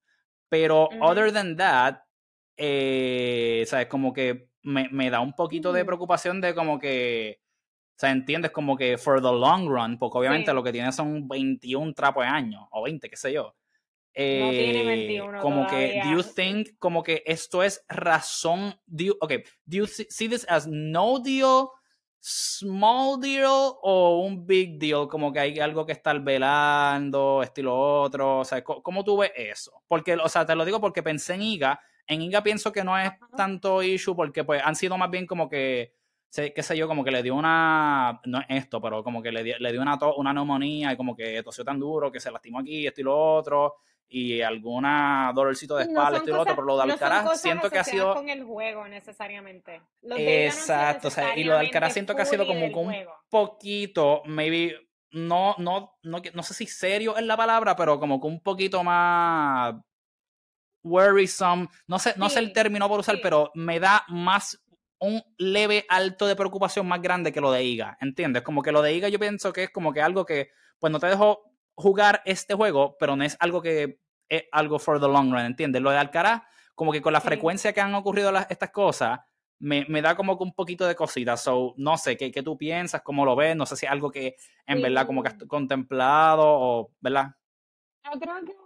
Pero 0.49 0.89
other 1.01 1.31
than 1.31 1.55
that, 1.55 1.99
eh, 2.57 3.63
¿sabes? 3.65 3.87
Como 3.87 4.13
que 4.13 4.49
me, 4.63 4.89
me 4.89 5.09
da 5.09 5.21
un 5.21 5.33
poquito 5.33 5.71
de 5.71 5.83
mm. 5.83 5.85
preocupación 5.85 6.41
de 6.41 6.53
como 6.53 6.79
que 6.79 7.39
o 7.95 7.97
sea, 7.97 8.11
entiendes 8.11 8.51
como 8.51 8.75
que 8.75 8.97
for 8.97 9.21
the 9.21 9.31
long 9.31 9.69
run, 9.69 9.97
porque 9.97 10.17
obviamente 10.17 10.53
lo 10.53 10.61
que 10.61 10.73
tiene 10.73 10.91
son 10.91 11.29
21 11.29 11.93
trapos 11.93 12.25
de 12.25 12.29
año, 12.29 12.67
o 12.71 12.83
20, 12.83 13.09
qué 13.09 13.15
sé 13.15 13.31
yo. 13.31 13.55
no 14.13 14.49
tiene 14.49 14.83
21 14.83 15.37
eh, 15.37 15.41
como 15.41 15.65
que, 15.65 16.01
do 16.03 16.11
you 16.11 16.21
think, 16.21 16.77
como 16.77 17.01
que 17.03 17.23
esto 17.25 17.63
es 17.63 17.85
razón, 17.87 18.75
do 18.85 19.05
you, 19.05 19.17
okay, 19.21 19.43
do 19.65 19.77
you 19.77 19.87
see 19.87 20.27
this 20.27 20.45
as 20.49 20.67
no 20.67 21.19
deal, 21.19 21.69
small 22.19 23.17
deal 23.17 23.77
o 23.81 24.19
un 24.25 24.45
big 24.45 24.77
deal? 24.77 25.07
Como 25.07 25.31
que 25.31 25.39
hay 25.39 25.59
algo 25.61 25.85
que 25.85 25.93
estar 25.93 26.19
velando, 26.19 27.43
estilo 27.43 28.01
otro, 28.01 28.39
o 28.39 28.43
sea, 28.43 28.61
¿cómo 28.61 29.05
tú 29.05 29.19
ves 29.19 29.31
eso? 29.37 29.83
Porque, 29.87 30.15
o 30.15 30.27
sea, 30.27 30.45
te 30.45 30.53
lo 30.53 30.65
digo 30.65 30.81
porque 30.81 31.01
pensé 31.01 31.35
en 31.35 31.43
IGA, 31.43 31.79
en 32.07 32.21
IGA 32.23 32.43
pienso 32.43 32.73
que 32.73 32.83
no 32.83 32.99
es 32.99 33.13
tanto 33.37 33.81
issue 33.81 34.17
porque 34.17 34.43
pues 34.43 34.61
han 34.61 34.75
sido 34.75 34.97
más 34.97 35.09
bien 35.09 35.25
como 35.25 35.47
que 35.47 35.93
qué 36.35 36.63
sé 36.63 36.77
yo, 36.77 36.87
como 36.87 37.03
que 37.03 37.11
le 37.11 37.23
dio 37.23 37.35
una, 37.35 38.19
no 38.25 38.39
es 38.39 38.45
esto, 38.49 38.81
pero 38.81 39.03
como 39.03 39.21
que 39.21 39.31
le, 39.31 39.43
dio, 39.43 39.55
le 39.59 39.71
dio 39.71 39.81
una, 39.81 39.97
una 40.17 40.33
neumonía 40.33 40.91
y 40.91 40.97
como 40.97 41.15
que 41.15 41.41
tosió 41.43 41.63
tan 41.63 41.79
duro 41.79 42.11
que 42.11 42.19
se 42.19 42.31
lastimó 42.31 42.59
aquí, 42.59 42.85
esto 42.85 43.01
y 43.01 43.03
lo 43.05 43.17
otro, 43.17 43.75
y 44.07 44.41
alguna 44.41 45.31
dolorcito 45.33 45.77
de 45.77 45.83
espalda, 45.83 46.17
esto 46.17 46.29
y 46.29 46.33
lo 46.33 46.41
otro, 46.41 46.55
pero 46.55 46.67
lo 46.67 46.77
de 46.77 46.83
Alcaraz 46.83 47.41
siento 47.41 47.69
que 47.69 47.79
ha 47.79 47.83
sido... 47.83 48.13
con 48.13 48.29
el 48.29 48.43
juego 48.43 48.87
necesariamente. 48.87 49.81
Exacto, 50.01 51.07
o 51.07 51.11
sea, 51.11 51.37
y 51.37 51.43
lo 51.43 51.53
de 51.53 51.59
Alcaraz 51.59 51.93
siento 51.93 52.15
que 52.15 52.21
ha 52.21 52.25
sido 52.25 52.45
como 52.45 52.65
un 52.65 53.05
poquito, 53.29 54.21
maybe, 54.25 54.75
no, 55.11 55.55
no, 55.57 55.97
no, 56.03 56.21
no 56.33 56.43
sé 56.43 56.53
si 56.53 56.67
serio 56.67 57.17
es 57.17 57.25
la 57.25 57.37
palabra, 57.37 57.75
pero 57.75 57.99
como 57.99 58.19
que 58.19 58.27
un 58.27 58.41
poquito 58.41 58.83
más 58.83 59.75
worrisome, 60.83 61.67
no 61.87 61.97
sé, 61.97 62.13
no 62.17 62.29
sé 62.29 62.39
el 62.39 62.53
término 62.53 62.87
por 62.87 62.99
usar, 62.99 63.17
pero 63.21 63.51
me 63.55 63.79
da 63.79 64.05
más 64.07 64.63
un 64.99 65.21
leve 65.37 65.85
alto 65.89 66.27
de 66.27 66.35
preocupación 66.35 66.87
más 66.87 67.01
grande 67.01 67.31
que 67.31 67.41
lo 67.41 67.51
de 67.51 67.63
IGA, 67.63 67.97
¿entiendes? 68.01 68.43
Como 68.43 68.61
que 68.61 68.71
lo 68.71 68.81
de 68.81 68.93
IGA 68.93 69.09
yo 69.09 69.19
pienso 69.19 69.51
que 69.53 69.63
es 69.63 69.69
como 69.69 69.93
que 69.93 70.01
algo 70.01 70.25
que, 70.25 70.49
pues 70.79 70.91
no 70.91 70.99
te 70.99 71.07
dejo 71.07 71.51
jugar 71.75 72.21
este 72.25 72.53
juego, 72.53 72.95
pero 72.99 73.15
no 73.15 73.23
es 73.23 73.35
algo 73.39 73.61
que 73.61 73.99
es 74.29 74.43
algo 74.51 74.79
for 74.79 74.99
the 74.99 75.07
long 75.07 75.31
run, 75.31 75.45
¿entiendes? 75.45 75.81
Lo 75.81 75.91
de 75.91 75.97
Alcaraz, 75.97 76.43
como 76.73 76.91
que 76.91 77.01
con 77.01 77.13
la 77.13 77.21
frecuencia 77.21 77.73
que 77.73 77.81
han 77.81 77.93
ocurrido 77.93 78.31
las, 78.31 78.49
estas 78.49 78.71
cosas, 78.71 79.19
me, 79.59 80.01
da 80.01 80.15
como 80.15 80.37
que 80.37 80.43
un 80.43 80.53
poquito 80.53 80.85
de 80.85 80.95
cositas. 80.95 81.41
So, 81.43 81.73
no 81.77 81.97
sé, 81.97 82.17
¿qué, 82.17 82.31
¿qué, 82.31 82.43
tú 82.43 82.57
piensas? 82.57 83.01
¿Cómo 83.01 83.25
lo 83.25 83.35
ves? 83.35 83.55
No 83.55 83.65
sé 83.65 83.75
si 83.75 83.85
es 83.85 83.91
algo 83.91 84.11
que 84.11 84.35
en 84.65 84.81
verdad 84.81 85.05
como 85.05 85.23
que 85.23 85.29
has 85.29 85.35
contemplado 85.47 86.43
o, 86.45 86.91
¿verdad? 86.99 87.35
Yo 88.03 88.19
creo 88.19 88.35
que 88.45 88.64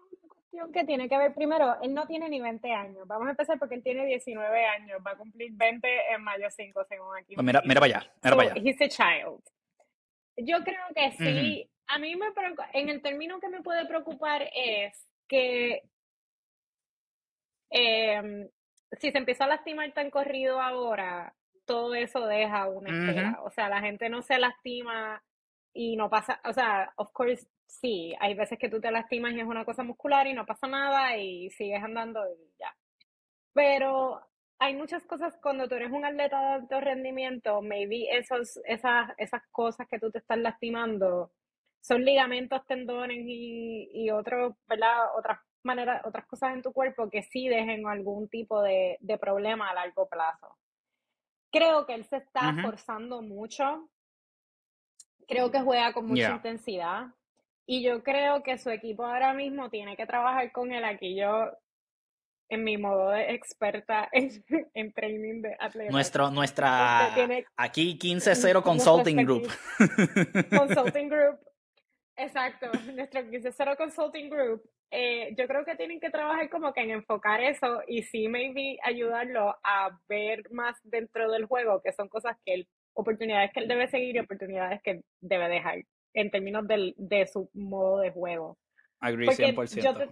que 0.73 0.83
tiene 0.83 1.07
que 1.07 1.17
ver 1.17 1.33
primero, 1.33 1.75
él 1.81 1.93
no 1.93 2.05
tiene 2.07 2.29
ni 2.29 2.39
20 2.39 2.71
años. 2.71 3.07
Vamos 3.07 3.27
a 3.27 3.31
empezar 3.31 3.57
porque 3.59 3.75
él 3.75 3.83
tiene 3.83 4.05
19 4.05 4.65
años. 4.65 4.99
Va 5.05 5.11
a 5.11 5.17
cumplir 5.17 5.51
20 5.53 5.87
en 6.13 6.23
mayo 6.23 6.47
5, 6.49 6.85
según 6.87 7.17
aquí. 7.17 7.35
Pues 7.35 7.45
mira, 7.45 7.61
mira 7.65 7.79
para 7.79 7.97
allá, 7.97 8.11
mira 8.23 8.35
para 8.35 8.51
allá. 8.51 8.61
He's 8.61 8.81
a 8.81 8.87
child. 8.87 9.41
Yo 10.37 10.63
creo 10.63 10.85
que 10.95 11.11
sí. 11.11 11.69
A 11.87 11.97
mí 11.97 12.15
me 12.15 12.27
en 12.73 12.89
el 12.89 13.01
término 13.01 13.39
que 13.39 13.49
me 13.49 13.61
puede 13.61 13.85
preocupar 13.85 14.47
es 14.53 15.07
que 15.27 15.81
em, 17.71 18.47
si 18.99 19.11
se 19.11 19.17
empieza 19.17 19.45
a 19.45 19.47
lastimar 19.47 19.91
tan 19.93 20.11
corrido 20.11 20.61
ahora, 20.61 21.33
todo 21.65 21.95
eso 21.95 22.25
deja 22.27 22.67
una 22.67 22.89
espera. 22.89 23.39
O 23.43 23.49
sea, 23.49 23.69
la 23.69 23.81
gente 23.81 24.09
no 24.09 24.21
se 24.21 24.37
lastima 24.37 25.21
y 25.73 25.95
no 25.95 26.09
pasa, 26.09 26.39
o 26.45 26.53
sea, 26.53 26.91
of 26.97 27.11
course, 27.11 27.47
sí, 27.67 28.15
hay 28.19 28.33
veces 28.33 28.57
que 28.59 28.69
tú 28.69 28.81
te 28.81 28.91
lastimas 28.91 29.33
y 29.33 29.39
es 29.39 29.47
una 29.47 29.65
cosa 29.65 29.83
muscular 29.83 30.27
y 30.27 30.33
no 30.33 30.45
pasa 30.45 30.67
nada 30.67 31.17
y 31.17 31.49
sigues 31.51 31.83
andando 31.83 32.21
y 32.27 32.53
ya. 32.59 32.75
Pero 33.53 34.21
hay 34.59 34.75
muchas 34.75 35.05
cosas 35.05 35.37
cuando 35.41 35.67
tú 35.67 35.75
eres 35.75 35.91
un 35.91 36.05
atleta 36.05 36.39
de 36.39 36.47
alto 36.53 36.81
rendimiento, 36.81 37.61
maybe 37.61 38.07
esos, 38.17 38.59
esas, 38.65 39.11
esas 39.17 39.41
cosas 39.51 39.87
que 39.87 39.99
tú 39.99 40.11
te 40.11 40.19
estás 40.19 40.37
lastimando 40.37 41.31
son 41.81 42.03
ligamentos, 42.03 42.65
tendones 42.65 43.19
y, 43.25 43.89
y 43.93 44.11
otro, 44.11 44.57
¿verdad? 44.67 45.15
otras 45.17 45.39
maneras, 45.63 46.01
otras 46.05 46.25
cosas 46.25 46.53
en 46.53 46.61
tu 46.61 46.73
cuerpo 46.73 47.09
que 47.09 47.23
sí 47.23 47.47
dejen 47.47 47.87
algún 47.87 48.27
tipo 48.29 48.61
de, 48.61 48.97
de 48.99 49.17
problema 49.17 49.69
a 49.69 49.73
largo 49.73 50.07
plazo. 50.07 50.57
Creo 51.51 51.85
que 51.85 51.95
él 51.95 52.05
se 52.05 52.17
está 52.17 52.51
esforzando 52.51 53.21
mucho. 53.21 53.89
Creo 55.29 55.51
que 55.51 55.61
juega 55.61 55.93
con 55.93 56.07
mucha 56.07 56.31
intensidad. 56.31 57.07
Y 57.67 57.83
yo 57.83 58.01
creo 58.03 58.41
que 58.41 58.57
su 58.57 58.71
equipo 58.71 59.05
ahora 59.05 59.33
mismo 59.33 59.69
tiene 59.69 59.95
que 59.95 60.07
trabajar 60.07 60.51
con 60.51 60.71
él. 60.71 60.83
Aquí 60.83 61.15
yo, 61.15 61.51
en 62.49 62.63
mi 62.63 62.77
modo 62.77 63.11
de 63.11 63.35
experta 63.35 64.09
en, 64.11 64.93
training 64.93 65.43
de 65.43 65.55
atletas. 65.59 65.93
Nuestro, 65.93 66.31
nuestra, 66.31 67.13
aquí 67.55 67.97
15-0 68.01 68.63
Consulting 68.63 69.17
Group. 69.17 69.47
Consulting 70.49 71.09
Group. 71.09 71.39
Exacto, 72.15 72.67
nuestro 72.93 73.21
15-0 73.21 73.77
Consulting 73.77 74.29
Group. 74.29 74.63
Eh, 74.91 75.35
yo 75.37 75.47
creo 75.47 75.63
que 75.63 75.75
tienen 75.75 75.99
que 75.99 76.09
trabajar 76.09 76.49
como 76.49 76.73
que 76.73 76.81
en 76.81 76.89
enfocar 76.89 77.41
eso 77.41 77.81
y 77.87 78.01
sí, 78.01 78.27
maybe 78.27 78.79
ayudarlo 78.83 79.55
a 79.63 79.97
ver 80.09 80.51
más 80.51 80.75
dentro 80.83 81.31
del 81.31 81.45
juego, 81.45 81.81
que 81.81 81.93
son 81.93 82.09
cosas 82.09 82.35
que 82.43 82.55
él, 82.55 82.67
oportunidades 82.99 83.51
que 83.53 83.61
él 83.61 83.67
debe 83.67 83.87
seguir 83.87 84.15
y 84.15 84.19
oportunidades 84.19 84.81
que 84.83 85.01
debe 85.21 85.47
dejar 85.49 85.83
en 86.13 86.31
términos 86.31 86.67
del, 86.67 86.93
de 86.97 87.27
su 87.27 87.49
modo 87.53 87.99
de 87.99 88.11
juego. 88.11 88.57
Agree 89.01 89.29
100%. 89.29 89.81
Yo 89.81 89.95
te, 89.95 90.09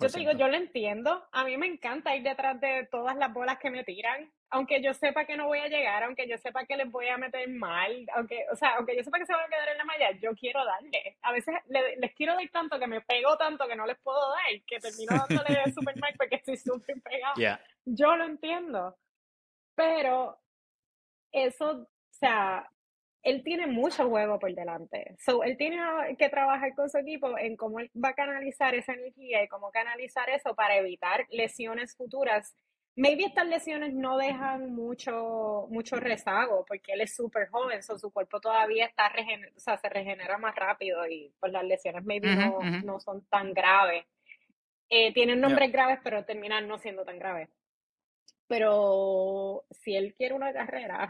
Yo 0.00 0.10
te 0.10 0.18
digo, 0.18 0.32
yo 0.32 0.48
lo 0.48 0.56
entiendo. 0.56 1.22
A 1.32 1.44
mí 1.44 1.56
me 1.58 1.66
encanta 1.66 2.16
ir 2.16 2.22
detrás 2.22 2.58
de 2.60 2.88
todas 2.90 3.14
las 3.16 3.30
bolas 3.32 3.58
que 3.58 3.70
me 3.70 3.84
tiran. 3.84 4.32
Aunque 4.48 4.82
yo 4.82 4.94
sepa 4.94 5.26
que 5.26 5.36
no 5.36 5.46
voy 5.46 5.58
a 5.58 5.68
llegar, 5.68 6.02
aunque 6.04 6.26
yo 6.26 6.38
sepa 6.38 6.64
que 6.64 6.76
les 6.76 6.90
voy 6.90 7.08
a 7.08 7.18
meter 7.18 7.46
mal, 7.50 8.06
aunque, 8.14 8.46
o 8.50 8.56
sea, 8.56 8.76
aunque 8.76 8.96
yo 8.96 9.02
sepa 9.02 9.18
que 9.18 9.26
se 9.26 9.34
van 9.34 9.44
a 9.44 9.48
quedar 9.48 9.68
en 9.68 9.78
la 9.78 9.84
malla, 9.84 10.10
yo 10.12 10.34
quiero 10.34 10.64
darle. 10.64 11.18
A 11.20 11.32
veces 11.32 11.54
les 11.68 12.14
quiero 12.14 12.34
dar 12.34 12.48
tanto 12.50 12.78
que 12.78 12.86
me 12.86 13.02
pego 13.02 13.36
tanto 13.36 13.66
que 13.68 13.76
no 13.76 13.86
les 13.86 13.98
puedo 13.98 14.20
dar, 14.30 14.62
que 14.66 14.78
termino 14.78 15.12
dándole 15.28 15.72
super 15.74 15.98
mal 15.98 16.14
porque 16.16 16.36
estoy 16.36 16.56
súper 16.56 17.00
pegado. 17.02 17.34
Yo 17.84 18.16
lo 18.16 18.24
entiendo. 18.24 18.96
Pero 19.74 20.38
eso, 21.32 21.88
sea, 22.26 22.68
él 23.22 23.42
tiene 23.44 23.66
mucho 23.66 24.08
juego 24.08 24.38
por 24.38 24.52
delante. 24.54 25.14
So, 25.18 25.44
él 25.44 25.56
tiene 25.56 25.78
que 26.18 26.28
trabajar 26.28 26.74
con 26.74 26.90
su 26.90 26.98
equipo 26.98 27.38
en 27.38 27.56
cómo 27.56 27.78
va 28.02 28.10
a 28.10 28.14
canalizar 28.14 28.74
esa 28.74 28.94
energía 28.94 29.42
y 29.44 29.48
cómo 29.48 29.70
canalizar 29.70 30.28
eso 30.30 30.54
para 30.54 30.76
evitar 30.76 31.26
lesiones 31.30 31.96
futuras. 31.96 32.54
Maybe 32.94 33.24
estas 33.24 33.46
lesiones 33.46 33.94
no 33.94 34.18
dejan 34.18 34.74
mucho, 34.74 35.66
mucho 35.70 35.96
rezago 35.96 36.64
porque 36.66 36.92
él 36.92 37.00
es 37.00 37.14
súper 37.14 37.48
joven, 37.48 37.82
so 37.82 37.98
su 37.98 38.12
cuerpo 38.12 38.38
todavía 38.38 38.84
está 38.84 39.10
o 39.56 39.60
sea, 39.60 39.78
se 39.78 39.88
regenera 39.88 40.36
más 40.36 40.54
rápido 40.54 41.06
y 41.06 41.32
pues 41.40 41.52
las 41.52 41.64
lesiones 41.64 42.04
maybe 42.04 42.36
no, 42.36 42.58
no, 42.84 43.00
son 43.00 43.24
tan 43.26 43.54
graves. 43.54 44.04
Eh, 44.90 45.12
tienen 45.14 45.40
nombres 45.40 45.72
graves, 45.72 46.00
pero 46.04 46.24
terminan 46.24 46.68
no 46.68 46.78
siendo 46.78 47.04
tan 47.04 47.18
graves. 47.18 47.48
Pero 48.46 49.64
si 49.70 49.96
él 49.96 50.12
quiere 50.14 50.34
una 50.34 50.52
carrera, 50.52 51.08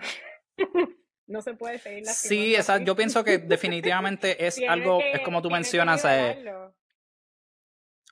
no 1.26 1.42
se 1.42 1.54
puede 1.54 1.78
seguir 1.78 2.06
Sí, 2.06 2.54
exacto. 2.54 2.84
Yo 2.84 2.96
pienso 2.96 3.24
que 3.24 3.38
definitivamente 3.38 4.36
es 4.46 4.60
algo, 4.68 5.00
es 5.00 5.20
como 5.20 5.42
tú 5.42 5.50
mencionas. 5.50 6.04
Eh, 6.04 6.44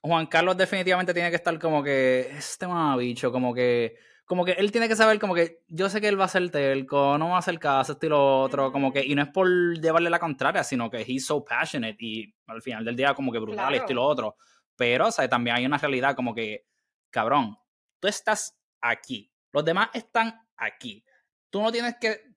Juan 0.03 0.27
Carlos 0.27 0.57
definitivamente 0.57 1.13
tiene 1.13 1.31
que 1.31 1.37
estar 1.37 1.59
como 1.59 1.83
que, 1.83 2.31
este 2.37 2.67
bicho, 2.99 3.31
como 3.31 3.53
que, 3.53 3.97
como 4.25 4.45
que 4.45 4.53
él 4.53 4.73
tiene 4.73 4.89
que 4.89 4.97
saber 4.97 5.19
como 5.19 5.35
que 5.35 5.63
yo 5.69 5.91
sé 5.91 6.01
que 6.01 6.09
él 6.09 6.19
va 6.19 6.25
a 6.25 6.29
ser 6.29 6.51
telco, 6.51 7.19
no 7.19 7.31
va 7.31 7.37
a 7.37 7.41
hacer 7.41 7.59
caso, 7.59 7.93
esto 7.93 8.07
y 8.07 8.09
lo 8.09 8.41
otro, 8.41 8.73
como 8.73 8.93
que, 8.93 9.05
y 9.05 9.15
no 9.15 9.23
es 9.23 9.29
por 9.29 9.47
llevarle 9.79 10.09
la 10.09 10.19
contraria, 10.19 10.65
sino 10.65 10.89
que 10.89 11.03
he's 11.03 11.27
so 11.27 11.45
passionate 11.45 11.97
y 11.99 12.35
al 12.47 12.63
final 12.63 12.85
del 12.85 12.97
día 12.97 13.13
como 13.13 13.31
que 13.31 13.39
brutal, 13.39 13.75
esto 13.75 13.93
y 13.93 13.95
lo 13.95 14.05
otro. 14.05 14.37
Pero, 14.75 15.09
o 15.09 15.13
sea, 15.13 15.29
también 15.29 15.57
hay 15.57 15.67
una 15.67 15.77
realidad 15.77 16.17
como 16.17 16.35
que, 16.35 16.67
cabrón, 17.11 17.59
tú 17.99 18.09
estás 18.09 18.57
aquí, 18.81 19.31
los 19.53 19.65
demás 19.65 19.91
están 19.93 20.49
aquí. 20.57 21.05
Tú 21.51 21.61
no 21.61 21.71
tienes 21.73 21.97
que 22.01 22.30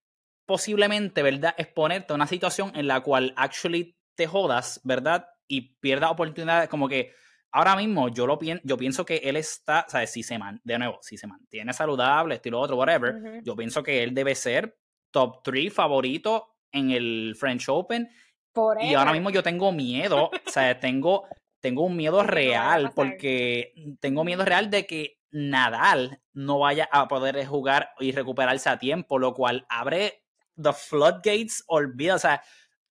posiblemente, 0.46 1.24
¿verdad?, 1.24 1.56
exponerte 1.58 2.14
a 2.14 2.16
una 2.16 2.28
situación 2.28 2.72
en 2.76 2.88
la 2.88 3.02
cual 3.02 3.34
actually 3.38 3.98
te 4.16 4.28
jodas, 4.28 4.82
¿verdad? 4.84 5.28
Y 5.48 5.76
pierdas 5.80 6.12
oportunidades, 6.12 6.70
como 6.70 6.88
que 6.88 7.14
ahora 7.52 7.76
mismo 7.76 8.10
yo 8.10 8.28
lo 8.28 8.38
pienso, 8.38 8.62
yo 8.66 8.78
pienso 8.78 9.06
que 9.06 9.18
él 9.18 9.38
está, 9.38 9.86
¿sabes? 9.88 10.12
Si 10.12 10.24
se 10.24 10.38
man, 10.38 10.60
de 10.64 10.78
nuevo, 10.78 11.00
si 11.02 11.18
se 11.18 11.28
mantiene 11.28 11.74
saludable, 11.74 12.36
estilo 12.36 12.60
otro, 12.60 12.78
whatever, 12.78 13.42
yo 13.44 13.56
pienso 13.56 13.84
que 13.84 14.04
él 14.04 14.14
debe 14.14 14.36
ser 14.36 14.78
top 15.12 15.44
3 15.44 15.72
favorito 15.72 16.56
en 16.72 16.92
el 16.92 17.36
French 17.38 17.70
Open. 17.70 18.10
y 18.82 18.94
ahora 18.96 19.14
mismo 19.14 19.30
yo 19.30 19.44
tengo 19.44 19.72
miedo, 19.72 20.26
o 20.26 20.32
sea, 20.48 20.80
tengo, 20.80 21.28
tengo 21.62 21.86
un 21.86 21.96
miedo 21.96 22.24
real, 22.24 22.92
porque 22.96 23.74
tengo 24.00 24.24
miedo 24.24 24.44
real 24.44 24.70
de 24.70 24.86
que 24.86 25.20
Nadal 25.32 26.22
no 26.34 26.60
vaya 26.60 26.88
a 26.92 27.08
poder 27.08 27.44
jugar 27.46 27.90
y 28.00 28.12
recuperarse 28.12 28.70
a 28.70 28.78
tiempo, 28.78 29.18
lo 29.18 29.34
cual 29.34 29.66
abre 29.68 30.23
the 30.62 30.74
floodgates, 30.74 31.64
olvida, 31.68 32.16
o 32.16 32.20
sea, 32.20 32.44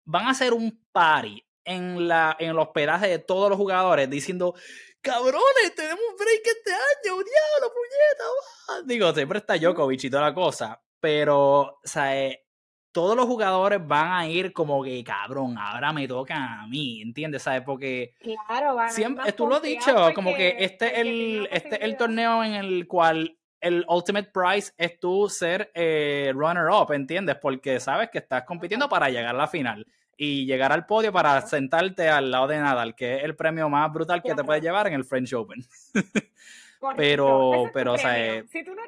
van 0.06 0.28
a 0.28 0.32
hacer 0.32 0.54
un 0.54 0.86
party 0.92 1.46
en, 1.64 2.08
la, 2.08 2.36
en 2.40 2.50
el 2.50 2.60
hospedaje 2.60 3.08
de 3.08 3.20
todos 3.20 3.50
los 3.50 3.58
jugadores 3.58 4.10
diciendo, 4.10 4.54
cabrones, 5.02 5.76
tenemos 5.76 6.00
un 6.10 6.16
break 6.18 6.42
este 6.46 6.72
año, 6.72 7.24
diablo, 7.24 7.74
puñeta, 7.74 8.86
Digo, 8.86 9.14
siempre 9.14 9.40
está 9.40 9.58
Djokovic 9.58 10.04
y 10.04 10.10
toda 10.10 10.24
la 10.24 10.34
cosa, 10.34 10.82
pero, 11.00 11.60
o 11.60 11.80
sea, 11.84 12.18
eh, 12.18 12.46
todos 12.92 13.16
los 13.16 13.26
jugadores 13.26 13.80
van 13.86 14.12
a 14.12 14.28
ir 14.28 14.54
como 14.54 14.84
que, 14.84 15.04
cabrón, 15.04 15.58
ahora 15.58 15.94
me 15.94 16.08
toca 16.08 16.62
a 16.62 16.68
mí, 16.68 17.02
¿entiendes? 17.02 17.44
¿Sabes? 17.44 17.64
Porque 17.66 18.16
claro, 18.48 18.76
van 18.76 18.92
siempre, 18.92 19.32
tú 19.34 19.48
lo 19.48 19.56
has 19.56 19.62
dicho, 19.62 19.96
como 20.14 20.36
que 20.36 20.58
este 20.60 20.88
es 20.88 20.98
el, 21.00 21.50
este 21.52 21.84
el 21.86 21.96
torneo 21.96 22.44
en 22.44 22.54
el 22.54 22.88
cual 22.88 23.38
el 23.62 23.86
ultimate 23.88 24.30
prize 24.34 24.74
es 24.78 25.00
tú 25.00 25.30
ser 25.30 25.72
eh, 25.74 26.32
runner-up, 26.34 26.92
¿entiendes? 26.92 27.38
Porque 27.42 27.80
sabes 27.80 28.10
que 28.10 28.18
estás 28.18 28.44
compitiendo 28.44 28.90
para 28.90 29.10
llegar 29.10 29.36
a 29.36 29.38
la 29.38 29.48
final 29.48 29.86
y 30.18 30.46
llegar 30.46 30.72
al 30.72 30.86
podio 30.86 31.12
para 31.12 31.40
sentarte 31.42 32.10
al 32.10 32.30
lado 32.30 32.48
de 32.48 32.58
Nadal, 32.58 32.96
que 32.96 33.18
es 33.18 33.24
el 33.24 33.36
premio 33.36 33.70
más 33.70 33.92
brutal 33.94 34.22
que 34.22 34.36
te 34.36 34.44
puedes 34.44 34.62
llevar 34.62 34.88
en 34.88 34.94
el 34.94 35.06
French 35.06 35.34
Open. 35.34 35.64
pero, 36.98 37.70
pero, 37.74 37.94
o 37.94 37.98
sea, 37.98 38.44
si 38.48 38.64
tú 38.64 38.76
no 38.76 38.82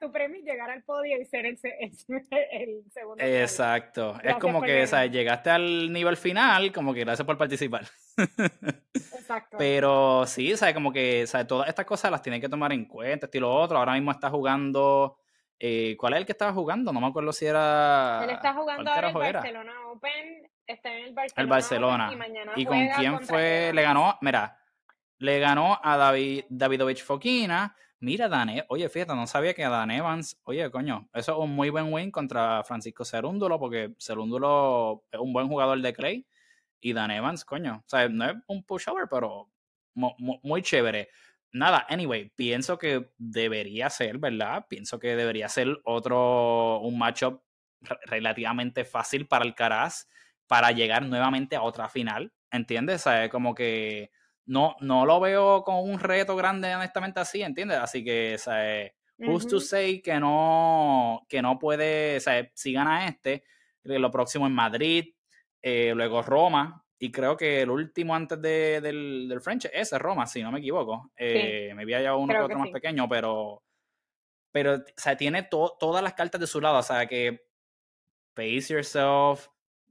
tu 0.00 0.10
premio 0.10 0.40
llegar 0.42 0.70
al 0.70 0.82
podio 0.82 1.20
y 1.20 1.24
ser 1.26 1.46
el, 1.46 1.58
segundo. 1.58 3.22
Exacto. 3.22 4.18
Es 4.22 4.36
como 4.36 4.62
que, 4.62 4.86
¿sabes? 4.86 5.12
Llegaste 5.12 5.50
al 5.50 5.92
nivel 5.92 6.16
final, 6.16 6.72
como 6.72 6.94
que 6.94 7.00
gracias 7.00 7.26
por 7.26 7.36
participar. 7.36 7.84
Exacto. 8.94 9.58
Pero 9.58 10.24
sí, 10.26 10.56
¿sabes? 10.56 10.74
Como 10.74 10.92
que, 10.92 11.26
¿sabes? 11.26 11.46
Todas 11.46 11.68
estas 11.68 11.84
cosas 11.84 12.10
las 12.10 12.22
tienes 12.22 12.40
que 12.40 12.48
tomar 12.48 12.72
en 12.72 12.86
cuenta, 12.86 13.26
estilo 13.26 13.54
otro. 13.54 13.78
Ahora 13.78 13.92
mismo 13.92 14.10
está 14.10 14.30
jugando. 14.30 15.18
Eh, 15.58 15.94
¿Cuál 15.98 16.14
es 16.14 16.20
el 16.20 16.26
que 16.26 16.32
estaba 16.32 16.52
jugando? 16.52 16.92
No 16.92 17.00
me 17.00 17.06
acuerdo 17.06 17.32
si 17.32 17.44
era. 17.44 18.20
Él 18.24 18.30
está 18.30 18.54
jugando 18.54 18.90
ahora 18.90 19.08
el 19.08 19.14
Barcelona 19.14 19.72
Open. 19.88 20.50
Está 20.66 20.96
en 20.96 21.04
el 21.04 21.12
Barcelona. 21.12 21.42
El 21.42 21.46
Barcelona. 21.46 22.12
y, 22.56 22.64
con 22.64 22.88
quién 22.96 23.20
fue? 23.20 23.72
Le 23.74 23.82
ganó, 23.82 24.16
mira, 24.22 24.56
le 25.18 25.38
ganó 25.38 25.78
a 25.82 25.96
David, 25.96 26.44
Davidovich 26.48 27.04
Fokina 27.04 27.76
Mira, 28.02 28.28
Dan, 28.28 28.50
oye, 28.68 28.88
fíjate, 28.88 29.14
no 29.14 29.26
sabía 29.26 29.52
que 29.52 29.62
Dan 29.62 29.90
Evans, 29.90 30.40
oye, 30.44 30.70
coño, 30.70 31.08
eso 31.12 31.32
es 31.32 31.38
un 31.38 31.54
muy 31.54 31.68
buen 31.68 31.92
win 31.92 32.10
contra 32.10 32.64
Francisco 32.64 33.04
Cerúndulo, 33.04 33.58
porque 33.58 33.94
Cerúndulo 33.98 35.04
es 35.12 35.20
un 35.20 35.34
buen 35.34 35.48
jugador 35.48 35.80
de 35.82 35.92
Clay, 35.92 36.26
y 36.80 36.94
Dan 36.94 37.10
Evans, 37.10 37.44
coño, 37.44 37.82
o 37.86 37.88
sea, 37.88 38.08
no 38.08 38.24
es 38.30 38.36
un 38.46 38.64
pushover, 38.64 39.06
pero 39.10 39.50
muy, 39.94 40.62
chévere. 40.62 41.10
Nada, 41.52 41.84
anyway, 41.90 42.30
pienso 42.36 42.78
que 42.78 43.10
debería 43.18 43.90
ser, 43.90 44.18
¿verdad? 44.18 44.66
Pienso 44.68 44.98
que 44.98 45.14
debería 45.16 45.48
ser 45.48 45.78
otro, 45.84 46.80
un 46.80 46.98
matchup 46.98 47.42
relativamente 48.06 48.84
fácil 48.84 49.26
para 49.26 49.44
el 49.44 49.54
Caraz 49.54 50.08
para 50.46 50.72
llegar 50.72 51.04
nuevamente 51.04 51.54
a 51.56 51.62
otra 51.62 51.88
final, 51.88 52.32
¿entiendes? 52.50 53.02
O 53.02 53.10
sea, 53.10 53.28
como 53.28 53.54
que 53.54 54.10
no, 54.46 54.76
no 54.80 55.06
lo 55.06 55.20
veo 55.20 55.62
con 55.62 55.76
un 55.76 55.98
reto 55.98 56.36
grande, 56.36 56.74
honestamente, 56.74 57.20
así, 57.20 57.42
¿entiendes? 57.42 57.78
Así 57.78 58.04
que, 58.04 58.34
o 58.34 58.38
sea, 58.38 58.90
who's 59.18 59.46
to 59.46 59.60
say 59.60 60.00
que 60.00 60.18
no, 60.18 61.26
que 61.28 61.42
no 61.42 61.58
puede, 61.58 62.16
o 62.16 62.20
sea, 62.20 62.50
si 62.54 62.72
gana 62.72 63.06
este, 63.06 63.44
lo 63.82 64.10
próximo 64.10 64.46
en 64.46 64.52
Madrid, 64.52 65.14
eh, 65.62 65.92
luego 65.94 66.22
Roma, 66.22 66.84
y 66.98 67.10
creo 67.10 67.36
que 67.36 67.62
el 67.62 67.70
último 67.70 68.14
antes 68.14 68.40
de, 68.42 68.80
del, 68.80 69.26
del 69.28 69.40
French 69.40 69.68
es 69.72 69.90
Roma, 69.92 70.26
si 70.26 70.42
no 70.42 70.52
me 70.52 70.58
equivoco. 70.58 71.10
Eh, 71.16 71.72
Me 71.74 71.82
había 71.82 72.14
uno 72.14 72.32
que 72.32 72.40
otro 72.40 72.58
más 72.58 72.70
pequeño, 72.70 73.08
pero, 73.08 73.62
pero, 74.52 74.74
o 74.74 74.82
sea, 74.96 75.16
tiene 75.16 75.44
todas 75.44 76.02
las 76.02 76.14
cartas 76.14 76.40
de 76.40 76.46
su 76.46 76.60
lado, 76.60 76.78
o 76.78 76.82
sea, 76.82 77.06
que 77.06 77.46
pace 78.34 78.74
yourself, 78.74 79.48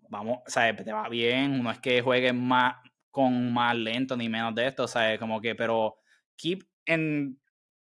vamos, 0.08 0.40
o 0.46 0.50
sea, 0.50 0.76
te 0.76 0.92
va 0.92 1.10
bien, 1.10 1.64
no 1.64 1.72
es 1.72 1.80
que 1.80 2.02
juegues 2.02 2.34
más, 2.34 2.76
con 3.12 3.54
más 3.54 3.76
lento 3.76 4.16
ni 4.16 4.30
menos 4.30 4.56
de 4.56 4.68
esto, 4.68 4.88
sea, 4.88 5.18
como 5.18 5.42
que, 5.42 5.56
pero 5.56 5.98
keep 6.36 6.64
en, 6.86 7.40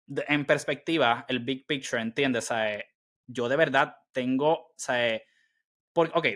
en 0.08 0.46
perspectiva 0.46 1.26
el 1.28 1.40
big 1.40 1.66
picture, 1.66 2.02
¿entiendes? 2.02 2.46
Sea, 2.46 2.84
yo 3.26 3.50
de 3.50 3.56
verdad 3.56 3.96
tengo, 4.12 4.74
sea, 4.78 5.22
por, 5.94 6.12
ok, 6.14 6.28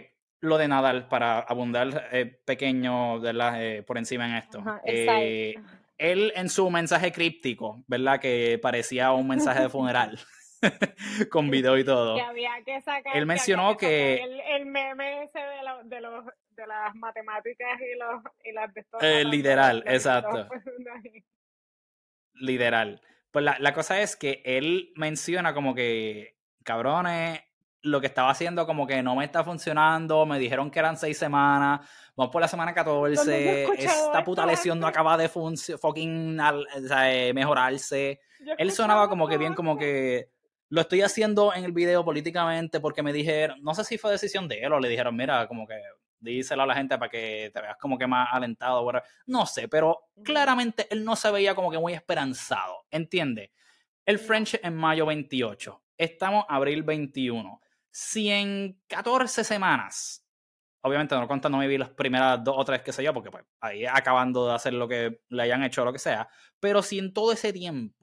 lo 0.41 0.57
de 0.57 0.67
Nadal, 0.67 1.07
para 1.07 1.39
abundar 1.39 2.09
eh, 2.11 2.25
pequeño 2.45 3.19
de 3.19 3.33
la, 3.33 3.63
eh, 3.63 3.83
por 3.83 3.97
encima 3.97 4.25
en 4.25 4.35
esto. 4.35 4.63
Eh, 4.83 5.55
él 5.97 6.33
en 6.35 6.49
su 6.49 6.69
mensaje 6.71 7.11
críptico, 7.11 7.83
¿verdad? 7.87 8.19
Que 8.19 8.59
parecía 8.61 9.11
un 9.11 9.27
mensaje 9.27 9.61
de 9.61 9.69
funeral. 9.69 10.19
con 11.29 11.49
video 11.49 11.77
y 11.77 11.83
todo. 11.83 12.15
Que 12.15 12.21
había 12.21 12.51
que 12.65 12.81
sacar, 12.81 13.15
él 13.15 13.25
mencionó 13.25 13.77
que, 13.77 14.21
el, 14.55 14.65
meme 14.65 15.23
ese 15.23 15.39
de, 15.39 15.95
de 15.95 16.01
los 16.01 16.25
de 16.51 16.67
las 16.67 16.93
matemáticas 16.95 17.79
y, 17.79 17.97
los, 17.97 18.23
y 18.43 18.51
las 18.51 18.73
de 18.73 18.85
eh, 19.01 19.25
literal, 19.25 19.83
exacto. 19.87 20.47
literal. 22.33 23.01
Pues 23.31 23.45
la, 23.45 23.57
la, 23.59 23.73
cosa 23.73 24.01
es 24.01 24.15
que 24.15 24.41
él 24.45 24.91
menciona 24.95 25.53
como 25.53 25.73
que, 25.73 26.37
cabrones, 26.63 27.41
lo 27.83 27.99
que 27.99 28.07
estaba 28.07 28.29
haciendo 28.29 28.65
como 28.65 28.85
que 28.85 29.01
no 29.01 29.15
me 29.15 29.25
está 29.25 29.43
funcionando, 29.43 30.25
me 30.25 30.39
dijeron 30.39 30.69
que 30.69 30.79
eran 30.79 30.97
seis 30.97 31.17
semanas, 31.17 31.81
vamos 32.15 32.31
por 32.31 32.41
la 32.41 32.47
semana 32.47 32.73
14, 32.73 33.63
esta 33.77 34.23
puta 34.23 34.45
lesión 34.45 34.79
no 34.79 34.87
acaba 34.87 35.17
de 35.17 35.29
fucking 35.29 36.39
eh, 36.39 37.31
mejorarse. 37.33 38.19
Él 38.57 38.71
sonaba 38.71 39.09
como 39.09 39.27
que 39.27 39.37
bien 39.37 39.53
como 39.53 39.77
que 39.77 40.29
lo 40.71 40.79
estoy 40.79 41.01
haciendo 41.01 41.53
en 41.53 41.65
el 41.65 41.73
video 41.73 42.03
políticamente 42.05 42.79
porque 42.79 43.03
me 43.03 43.11
dijeron, 43.11 43.61
no 43.61 43.75
sé 43.75 43.83
si 43.83 43.97
fue 43.97 44.09
decisión 44.09 44.47
de 44.47 44.61
él 44.61 44.71
o 44.71 44.79
le 44.79 44.87
dijeron, 44.87 45.13
mira, 45.13 45.45
como 45.45 45.67
que 45.67 45.75
díselo 46.17 46.63
a 46.63 46.65
la 46.65 46.75
gente 46.75 46.97
para 46.97 47.11
que 47.11 47.51
te 47.53 47.61
veas 47.61 47.75
como 47.77 47.97
que 47.97 48.07
más 48.07 48.29
alentado. 48.31 48.89
No 49.25 49.45
sé, 49.45 49.67
pero 49.67 50.07
claramente 50.23 50.87
él 50.89 51.03
no 51.03 51.17
se 51.17 51.29
veía 51.29 51.55
como 51.55 51.71
que 51.71 51.77
muy 51.77 51.91
esperanzado, 51.91 52.85
¿entiendes? 52.89 53.51
El 54.05 54.17
French 54.17 54.61
en 54.63 54.77
mayo 54.77 55.05
28, 55.05 55.83
estamos 55.97 56.45
abril 56.47 56.83
21. 56.83 57.59
Si 57.91 58.29
en 58.29 58.79
14 58.87 59.43
semanas, 59.43 60.25
obviamente 60.83 61.15
no 61.15 61.27
contando 61.27 61.59
vi 61.59 61.77
las 61.77 61.89
primeras 61.89 62.41
dos 62.41 62.55
o 62.57 62.63
tres 62.63 62.81
que 62.81 62.93
sé 62.93 63.03
yo, 63.03 63.13
porque 63.13 63.29
pues 63.29 63.43
ahí 63.59 63.85
acabando 63.85 64.47
de 64.47 64.53
hacer 64.53 64.71
lo 64.71 64.87
que 64.87 65.19
le 65.27 65.43
hayan 65.43 65.63
hecho 65.63 65.81
o 65.81 65.85
lo 65.85 65.91
que 65.91 65.99
sea, 65.99 66.29
pero 66.61 66.81
si 66.81 66.97
en 66.97 67.11
todo 67.11 67.33
ese 67.33 67.51
tiempo 67.51 68.00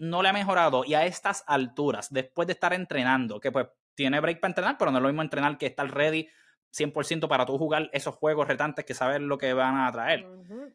no 0.00 0.22
le 0.22 0.30
ha 0.30 0.32
mejorado 0.32 0.82
y 0.84 0.94
a 0.94 1.04
estas 1.04 1.44
alturas, 1.46 2.10
después 2.10 2.46
de 2.46 2.54
estar 2.54 2.72
entrenando, 2.72 3.38
que 3.38 3.52
pues 3.52 3.68
tiene 3.94 4.18
break 4.18 4.40
para 4.40 4.50
entrenar, 4.50 4.76
pero 4.78 4.90
no 4.90 4.98
es 4.98 5.02
lo 5.02 5.08
mismo 5.08 5.22
entrenar 5.22 5.58
que 5.58 5.66
estar 5.66 5.88
ready 5.90 6.26
100% 6.72 7.28
para 7.28 7.44
tú 7.44 7.58
jugar 7.58 7.90
esos 7.92 8.14
juegos 8.14 8.48
retantes 8.48 8.84
que 8.86 8.94
sabes 8.94 9.20
lo 9.20 9.36
que 9.36 9.52
van 9.52 9.78
a 9.78 9.92
traer. 9.92 10.24
o 10.24 10.74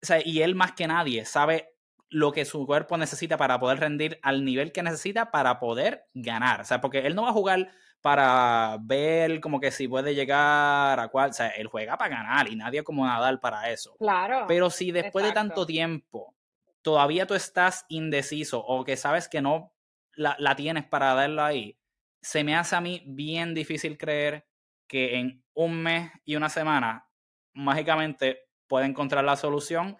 sea, 0.00 0.26
y 0.26 0.40
él 0.40 0.54
más 0.54 0.72
que 0.72 0.86
nadie 0.86 1.26
sabe 1.26 1.74
lo 2.08 2.32
que 2.32 2.44
su 2.44 2.66
cuerpo 2.66 2.96
necesita 2.96 3.36
para 3.36 3.60
poder 3.60 3.80
rendir 3.80 4.18
al 4.22 4.44
nivel 4.44 4.72
que 4.72 4.82
necesita 4.82 5.30
para 5.30 5.58
poder 5.58 6.06
ganar. 6.14 6.62
O 6.62 6.64
sea, 6.64 6.80
porque 6.80 7.06
él 7.06 7.14
no 7.14 7.22
va 7.22 7.30
a 7.30 7.34
jugar 7.34 7.70
para 8.00 8.78
ver 8.80 9.40
como 9.40 9.60
que 9.60 9.70
si 9.70 9.88
puede 9.88 10.14
llegar 10.14 11.00
a 11.00 11.08
cuál. 11.08 11.30
O 11.30 11.32
sea, 11.32 11.48
él 11.48 11.68
juega 11.68 11.96
para 11.96 12.14
ganar 12.14 12.48
y 12.48 12.56
nadie 12.56 12.82
como 12.82 13.06
Nadal 13.06 13.40
para 13.40 13.70
eso. 13.70 13.94
Claro. 13.98 14.44
Pero 14.46 14.70
si 14.70 14.90
después 14.90 15.24
de 15.24 15.32
tanto 15.32 15.64
tiempo 15.64 16.34
todavía 16.82 17.26
tú 17.26 17.34
estás 17.34 17.86
indeciso 17.88 18.60
o 18.60 18.84
que 18.84 18.96
sabes 18.96 19.28
que 19.28 19.40
no 19.40 19.74
la, 20.14 20.36
la 20.38 20.56
tienes 20.56 20.84
para 20.84 21.14
darlo 21.14 21.42
ahí, 21.42 21.78
se 22.20 22.44
me 22.44 22.54
hace 22.54 22.76
a 22.76 22.80
mí 22.80 23.02
bien 23.06 23.54
difícil 23.54 23.98
creer 23.98 24.46
que 24.86 25.18
en 25.18 25.44
un 25.54 25.82
mes 25.82 26.10
y 26.24 26.36
una 26.36 26.48
semana 26.48 27.08
mágicamente 27.52 28.48
puede 28.66 28.86
encontrar 28.86 29.24
la 29.24 29.36
solución. 29.36 29.98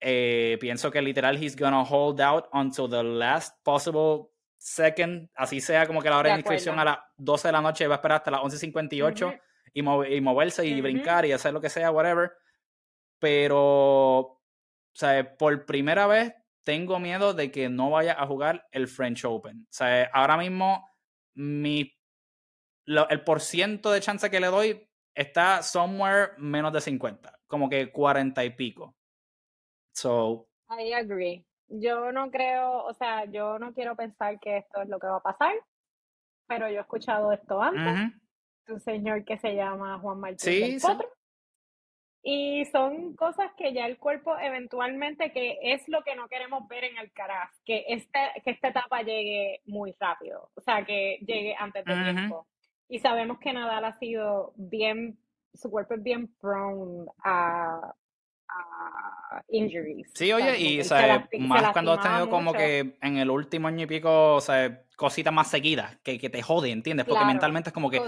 Eh, 0.00 0.56
pienso 0.60 0.90
que 0.90 1.00
literal 1.02 1.42
he's 1.42 1.56
gonna 1.56 1.82
hold 1.82 2.20
out 2.20 2.46
until 2.52 2.88
the 2.88 3.02
last 3.02 3.56
possible 3.62 4.30
second, 4.56 5.30
así 5.34 5.60
sea 5.60 5.86
como 5.86 6.02
que 6.02 6.10
la 6.10 6.18
hora 6.18 6.30
de, 6.30 6.36
inscripción 6.36 6.78
a 6.78 6.84
las 6.84 6.98
12 7.16 7.48
de 7.48 7.52
la 7.52 7.60
noche 7.60 7.86
va 7.86 7.94
a 7.94 7.98
esperar 7.98 8.18
hasta 8.18 8.30
las 8.30 8.40
11.58 8.40 9.40
y, 9.72 9.80
y, 9.80 10.20
moverse 10.20 10.66
y 10.66 10.80
brincar 10.80 11.24
y 11.24 11.32
hacer 11.32 11.52
lo 11.52 11.60
que 11.60 11.70
sea, 11.70 11.90
whatever. 11.90 12.32
Pero, 13.18 14.39
o 14.94 14.98
sea, 14.98 15.36
por 15.36 15.66
primera 15.66 16.06
vez 16.06 16.34
tengo 16.64 16.98
miedo 16.98 17.34
de 17.34 17.50
que 17.50 17.68
no 17.68 17.90
vaya 17.90 18.20
a 18.20 18.26
jugar 18.26 18.66
el 18.72 18.88
French 18.88 19.24
Open. 19.24 19.62
O 19.62 19.72
sea, 19.72 20.10
ahora 20.12 20.36
mismo 20.36 20.88
mi 21.34 21.96
el 22.86 23.22
por 23.22 23.40
ciento 23.40 23.92
de 23.92 24.00
chance 24.00 24.30
que 24.30 24.40
le 24.40 24.48
doy 24.48 24.88
está 25.14 25.62
somewhere 25.62 26.32
menos 26.38 26.72
de 26.72 26.80
50, 26.80 27.40
como 27.46 27.68
que 27.68 27.92
40 27.92 28.44
y 28.44 28.50
pico. 28.50 28.96
So. 29.94 30.48
I 30.70 30.92
agree. 30.92 31.44
Yo 31.68 32.10
no 32.12 32.30
creo, 32.30 32.84
o 32.84 32.94
sea, 32.94 33.24
yo 33.26 33.58
no 33.58 33.72
quiero 33.74 33.94
pensar 33.96 34.40
que 34.40 34.58
esto 34.58 34.82
es 34.82 34.88
lo 34.88 34.98
que 34.98 35.06
va 35.06 35.16
a 35.16 35.22
pasar, 35.22 35.54
pero 36.48 36.68
yo 36.68 36.78
he 36.78 36.80
escuchado 36.80 37.32
esto 37.32 37.62
antes. 37.62 38.12
Un 38.68 38.80
señor 38.80 39.24
que 39.24 39.38
se 39.38 39.54
llama 39.54 39.98
Juan 39.98 40.20
Martín 40.20 40.38
sí, 40.38 40.78
Y 42.22 42.66
son 42.66 43.14
cosas 43.16 43.50
que 43.56 43.72
ya 43.72 43.86
el 43.86 43.98
cuerpo 43.98 44.38
eventualmente, 44.38 45.32
que 45.32 45.58
es 45.62 45.88
lo 45.88 46.02
que 46.02 46.14
no 46.14 46.28
queremos 46.28 46.68
ver 46.68 46.84
en 46.84 46.98
el 46.98 47.12
Caraz, 47.12 47.50
que, 47.64 47.84
este, 47.88 48.18
que 48.44 48.50
esta 48.50 48.68
etapa 48.68 49.02
llegue 49.02 49.62
muy 49.64 49.94
rápido, 49.98 50.50
o 50.54 50.60
sea, 50.60 50.84
que 50.84 51.18
llegue 51.26 51.54
antes 51.58 51.84
de 51.84 51.94
tiempo. 51.94 52.46
Y 52.88 52.98
sabemos 52.98 53.38
que 53.38 53.52
Nadal 53.52 53.84
ha 53.84 53.98
sido 53.98 54.52
bien, 54.56 55.18
su 55.54 55.70
cuerpo 55.70 55.94
es 55.94 56.02
bien 56.02 56.28
prone 56.40 57.06
a, 57.24 57.94
injuries. 59.48 60.10
Sí, 60.14 60.32
oye, 60.32 60.58
y 60.58 60.78
más 61.40 61.72
cuando 61.72 61.92
has 61.92 62.02
tenido 62.02 62.28
como 62.28 62.52
que 62.52 62.96
en 63.00 63.16
el 63.16 63.30
último 63.30 63.68
año 63.68 63.84
y 63.84 63.86
pico, 63.86 64.34
o 64.34 64.40
sea, 64.40 64.84
cositas 64.96 65.32
más 65.32 65.48
seguidas, 65.48 65.96
que, 66.02 66.18
que 66.18 66.28
te 66.28 66.42
joden, 66.42 66.72
¿entiendes? 66.72 67.06
Porque 67.06 67.24
mentalmente 67.24 67.70
es 67.70 67.72
como 67.72 67.90
que, 67.90 68.02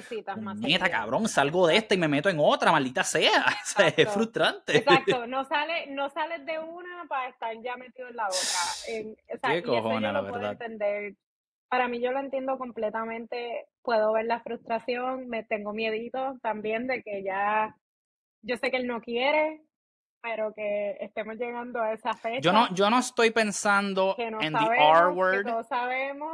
mierda, 0.57 0.91
cabrón, 0.91 1.27
salgo 1.27 1.67
de 1.67 1.77
esta 1.77 1.95
y 1.95 1.99
me 1.99 2.07
meto 2.07 2.29
en 2.29 2.37
otra, 2.39 2.71
maldita 2.71 3.03
sea. 3.03 3.47
O 3.63 3.65
sea, 3.65 3.89
es 3.89 4.11
frustrante. 4.11 4.77
Exacto, 4.77 5.27
no, 5.27 5.45
sale, 5.45 5.87
no 5.89 6.11
sales 6.11 6.45
de 6.45 6.59
una 6.59 7.07
para 7.09 7.31
estar 7.31 7.55
ya 7.63 7.77
metido 7.77 8.09
en 8.09 8.17
la 8.17 8.27
otra. 8.27 9.51
Qué 9.51 9.63
cojones, 9.63 10.13
la 10.13 10.21
verdad. 10.21 10.53
Entender. 10.53 11.15
Para 11.69 11.89
mí 11.89 12.03
yo 12.03 12.13
lo 12.13 12.21
entiendo 12.21 12.59
completamente, 12.59 13.67
puedo 13.81 14.13
ver 14.13 14.27
la 14.27 14.41
frustración, 14.41 15.29
me 15.29 15.43
tengo 15.45 15.73
miedito 15.73 16.37
también 16.43 16.87
de 16.87 17.03
que 17.03 17.23
ya, 17.23 17.75
yo 18.43 18.59
sé 18.59 18.71
que 18.71 18.77
él 18.77 18.87
no 18.87 19.01
quiere, 19.01 19.63
pero 20.23 20.55
que 20.55 20.97
estemos 21.01 21.37
llegando 21.37 21.81
a 21.83 21.93
esa 21.93 22.15
fecha. 22.15 22.41
Yo 22.41 22.53
no, 22.53 22.73
yo 22.75 22.89
no 22.89 22.99
estoy 22.99 23.31
pensando 23.31 24.15
en 24.19 24.53
the 24.53 24.65
R 24.79 25.09
word, 25.09 25.47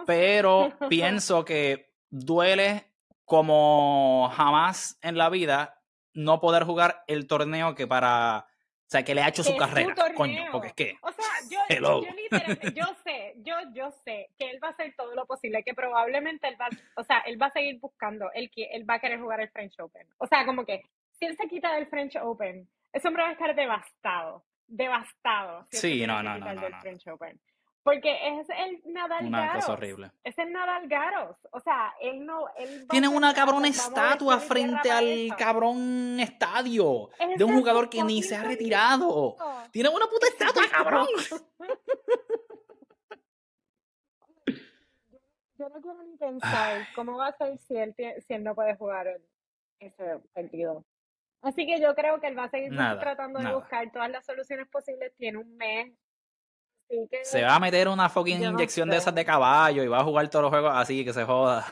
pero 0.07 0.72
pienso 0.89 1.45
que 1.45 1.95
duele 2.11 2.84
como 3.24 4.30
jamás 4.34 4.99
en 5.03 5.16
la 5.16 5.30
vida 5.30 5.82
no 6.12 6.41
poder 6.41 6.64
jugar 6.64 7.05
el 7.07 7.26
torneo 7.26 7.74
que 7.74 7.86
para 7.86 8.47
o 8.89 8.91
sea, 8.91 9.03
que 9.03 9.14
le 9.14 9.20
ha 9.20 9.28
hecho 9.28 9.45
su 9.45 9.55
carrera, 9.55 9.95
coño, 10.16 10.47
porque 10.51 10.68
es 10.68 10.72
que... 10.72 10.97
O 11.03 11.12
sea, 11.12 11.26
yo, 11.51 11.59
yo, 11.68 12.70
yo, 12.74 12.86
sé, 13.05 13.34
yo, 13.36 13.55
yo 13.74 13.91
sé 14.03 14.30
que 14.39 14.49
él 14.49 14.59
va 14.64 14.68
a 14.68 14.70
hacer 14.70 14.95
todo 14.97 15.14
lo 15.14 15.26
posible, 15.26 15.62
que 15.62 15.74
probablemente 15.74 16.49
él 16.49 16.57
va, 16.59 16.70
o 16.97 17.05
sea, 17.05 17.18
él 17.26 17.41
va 17.41 17.49
a 17.49 17.53
seguir 17.53 17.78
buscando, 17.80 18.30
él, 18.32 18.51
él 18.57 18.89
va 18.89 18.95
a 18.95 18.99
querer 18.99 19.20
jugar 19.20 19.43
el 19.43 19.51
French 19.51 19.78
Open. 19.78 20.07
O 20.16 20.26
sea, 20.26 20.47
como 20.47 20.64
que 20.64 20.84
si 21.18 21.26
él 21.26 21.36
se 21.36 21.49
quita 21.49 21.74
del 21.74 21.86
French 21.89 22.16
Open, 22.16 22.66
ese 22.93 23.09
hombre 23.09 23.22
va 23.22 23.28
a 23.30 23.32
estar 23.32 23.55
devastado, 23.55 24.45
devastado. 24.66 25.66
sí, 25.70 26.07
no, 26.07 26.22
no, 26.22 26.39
no, 26.39 26.47
Porque 27.82 28.39
es 28.41 28.47
el 28.51 28.82
Nadal 28.93 29.26
Una 29.26 29.53
cosa 29.55 29.72
horrible. 29.72 30.11
Es 30.24 30.36
el 30.39 30.53
Nadal 30.53 30.89
Garos. 30.89 31.36
O 31.53 31.61
sea, 31.61 31.95
él 32.01 32.24
no. 32.24 32.47
Tiene 32.91 33.09
una 33.09 33.32
cabrón 33.34 33.64
estatua 33.64 34.39
frente 34.39 34.91
al 34.91 35.34
cabrón 35.36 36.18
estadio 36.20 37.11
de 37.36 37.45
un 37.45 37.55
jugador 37.55 37.89
que 37.89 38.03
ni 38.03 38.22
se 38.22 38.36
ha 38.36 38.45
retirado. 38.45 39.36
Tiene 39.70 39.89
una 39.89 40.07
puta 40.07 40.26
estatua, 40.28 40.64
cabrón. 40.70 41.07
Yo 45.59 45.68
no 45.68 45.80
quiero 45.80 46.05
ni 46.05 46.16
pensar 46.16 46.86
cómo 46.95 47.16
va 47.16 47.28
a 47.28 47.36
ser 47.36 47.59
si 47.59 47.76
él, 47.76 47.93
si 48.24 48.32
él 48.32 48.45
no 48.45 48.55
puede 48.55 48.76
jugar 48.76 49.09
ese 49.80 50.20
partido. 50.32 50.84
Así 51.43 51.66
que 51.66 51.80
yo 51.80 51.95
creo 51.95 52.20
que 52.20 52.26
él 52.26 52.39
va 52.39 52.45
a 52.45 52.51
seguir 52.51 52.76
tratando 52.76 53.39
de 53.41 53.55
buscar 53.55 53.91
todas 53.93 54.11
las 54.11 54.24
soluciones 54.24 54.68
posibles. 54.68 55.12
Tiene 55.16 55.39
un 55.39 55.57
mes. 55.57 55.93
se 57.22 57.43
va 57.43 57.57
a 57.57 57.61
meter 57.61 57.89
una 57.89 58.09
fucking 58.09 58.43
inyección 58.43 58.89
de 58.89 58.97
esas 58.97 59.14
de 59.14 59.24
caballo 59.24 59.82
y 59.82 59.89
va 59.89 60.01
a 60.01 60.05
jugar 60.05 60.28
todos 60.28 60.45
los 60.45 60.51
juegos 60.51 60.72
así, 60.74 61.05
que 61.05 61.12
se 61.12 61.24
joda. 61.24 61.64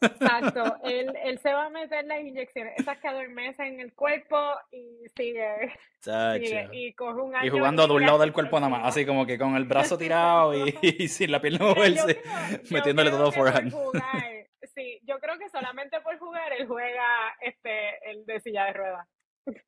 Exacto, 0.00 0.76
él, 0.84 1.12
él 1.24 1.38
se 1.38 1.52
va 1.52 1.66
a 1.66 1.70
meter 1.70 2.04
las 2.04 2.20
inyecciones, 2.20 2.74
esas 2.76 2.98
que 2.98 3.08
adormecen 3.08 3.74
en 3.74 3.80
el 3.80 3.94
cuerpo 3.94 4.36
y 4.70 5.08
sigue, 5.16 5.72
y, 6.72 6.92
coge 6.92 7.20
un 7.20 7.32
y 7.42 7.48
jugando 7.48 7.86
de 7.86 7.92
un 7.94 8.02
lado 8.02 8.18
del 8.18 8.32
cuerpo 8.32 8.60
nada 8.60 8.68
más, 8.68 8.88
así 8.88 9.06
como 9.06 9.24
que 9.24 9.38
con 9.38 9.56
el 9.56 9.64
brazo 9.64 9.96
tirado 9.96 10.52
y, 10.54 10.72
sin 11.08 11.30
la 11.30 11.40
pierna 11.40 11.66
moverse, 11.66 12.20
metiéndole 12.70 13.10
todo 13.10 13.32
forehand 13.32 13.72
yo 15.02 15.18
creo 15.20 15.38
que 15.38 15.48
solamente 15.48 16.00
por 16.00 16.18
jugar 16.18 16.52
él 16.52 16.66
juega 16.66 17.34
este, 17.40 18.10
el 18.10 18.24
de 18.26 18.40
silla 18.40 18.66
de 18.66 18.72
ruedas. 18.72 19.08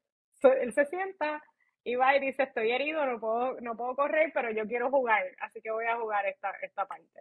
él 0.60 0.72
se 0.72 0.86
sienta 0.86 1.42
y 1.84 1.94
va 1.94 2.16
y 2.16 2.20
dice, 2.20 2.44
estoy 2.44 2.72
herido, 2.72 3.04
no 3.06 3.20
puedo, 3.20 3.60
no 3.60 3.76
puedo 3.76 3.94
correr, 3.94 4.32
pero 4.34 4.50
yo 4.50 4.66
quiero 4.66 4.90
jugar, 4.90 5.24
así 5.40 5.60
que 5.62 5.70
voy 5.70 5.86
a 5.86 5.96
jugar 5.96 6.26
esta, 6.26 6.50
esta 6.62 6.86
parte. 6.86 7.20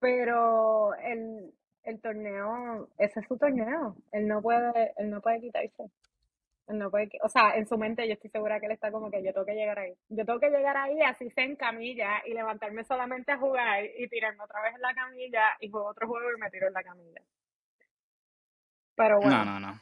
Pero 0.00 0.94
el, 0.94 1.52
el 1.82 2.00
torneo, 2.00 2.88
ese 2.96 3.20
es 3.20 3.26
su 3.26 3.36
torneo, 3.36 3.96
él 4.12 4.26
no 4.26 4.40
puede, 4.40 4.94
él 4.96 5.10
no 5.10 5.20
puede 5.20 5.40
quitarse 5.40 5.90
no 6.68 6.90
puede, 6.90 7.10
o 7.22 7.28
sea, 7.28 7.56
en 7.56 7.66
su 7.66 7.78
mente 7.78 8.06
yo 8.06 8.14
estoy 8.14 8.30
segura 8.30 8.60
que 8.60 8.66
él 8.66 8.72
está 8.72 8.90
como 8.92 9.10
que 9.10 9.22
yo 9.22 9.32
tengo 9.32 9.46
que 9.46 9.54
llegar 9.54 9.78
ahí. 9.78 9.94
Yo 10.08 10.24
tengo 10.24 10.38
que 10.38 10.50
llegar 10.50 10.76
ahí 10.76 11.00
así 11.02 11.30
sea 11.30 11.44
en 11.44 11.56
camilla 11.56 12.22
y 12.26 12.34
levantarme 12.34 12.84
solamente 12.84 13.32
a 13.32 13.38
jugar 13.38 13.84
y 13.96 14.08
tirarme 14.08 14.44
otra 14.44 14.62
vez 14.62 14.74
en 14.74 14.82
la 14.82 14.94
camilla 14.94 15.56
y 15.60 15.70
juego 15.70 15.88
otro 15.88 16.06
juego 16.06 16.26
y 16.36 16.40
me 16.40 16.50
tiro 16.50 16.68
en 16.68 16.74
la 16.74 16.82
camilla. 16.82 17.22
Pero 18.94 19.20
bueno. 19.20 19.44
No, 19.44 19.44
no, 19.44 19.60
no. 19.60 19.80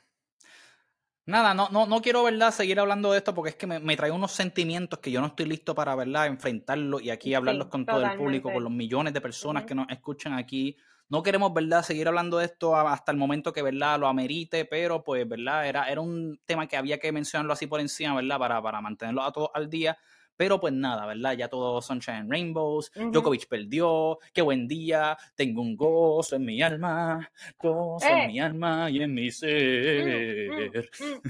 Nada, 1.26 1.54
no, 1.54 1.68
no, 1.70 1.86
no 1.86 2.00
quiero, 2.00 2.22
¿verdad?, 2.22 2.52
seguir 2.52 2.78
hablando 2.78 3.10
de 3.10 3.18
esto 3.18 3.34
porque 3.34 3.50
es 3.50 3.56
que 3.56 3.66
me, 3.66 3.80
me 3.80 3.96
trae 3.96 4.12
unos 4.12 4.30
sentimientos 4.30 5.00
que 5.00 5.10
yo 5.10 5.20
no 5.20 5.26
estoy 5.26 5.46
listo 5.46 5.74
para, 5.74 5.96
¿verdad?, 5.96 6.26
enfrentarlos 6.26 7.02
y 7.02 7.10
aquí 7.10 7.34
hablarlos 7.34 7.66
con 7.66 7.84
todo 7.84 8.00
el 8.04 8.16
público, 8.16 8.52
con 8.52 8.62
los 8.62 8.72
millones 8.72 9.12
de 9.12 9.20
personas 9.20 9.64
que 9.64 9.74
nos 9.74 9.88
escuchan 9.88 10.34
aquí 10.34 10.76
no 11.08 11.22
queremos, 11.22 11.52
¿verdad?, 11.54 11.82
seguir 11.82 12.08
hablando 12.08 12.38
de 12.38 12.46
esto 12.46 12.76
hasta 12.76 13.12
el 13.12 13.18
momento 13.18 13.52
que, 13.52 13.62
¿verdad?, 13.62 13.98
lo 13.98 14.08
amerite, 14.08 14.64
pero 14.64 15.02
pues, 15.04 15.28
¿verdad?, 15.28 15.66
era, 15.66 15.90
era 15.90 16.00
un 16.00 16.40
tema 16.44 16.66
que 16.66 16.76
había 16.76 16.98
que 16.98 17.12
mencionarlo 17.12 17.52
así 17.52 17.66
por 17.66 17.80
encima, 17.80 18.14
¿verdad?, 18.14 18.38
para, 18.38 18.62
para 18.62 18.80
mantenerlo 18.80 19.22
a 19.22 19.32
todos 19.32 19.50
al 19.54 19.70
día. 19.70 19.96
Pero 20.36 20.60
pues 20.60 20.72
nada, 20.74 21.06
¿verdad? 21.06 21.32
Ya 21.32 21.48
todo 21.48 21.80
Sunshine 21.80 22.30
Rainbows, 22.30 22.92
Djokovic 22.94 23.48
perdió, 23.48 24.18
qué 24.34 24.42
buen 24.42 24.68
día, 24.68 25.16
tengo 25.34 25.62
un 25.62 25.76
gozo 25.76 26.36
en 26.36 26.44
mi 26.44 26.60
alma, 26.60 27.30
gozo 27.58 28.06
en 28.06 28.18
eh. 28.18 28.26
mi 28.26 28.40
alma 28.40 28.90
y 28.90 29.02
en 29.02 29.14
mi 29.14 29.22
mm, 29.22 29.28
mm, 29.28 29.30
ser. 29.30 30.90
Mm, 31.00 31.28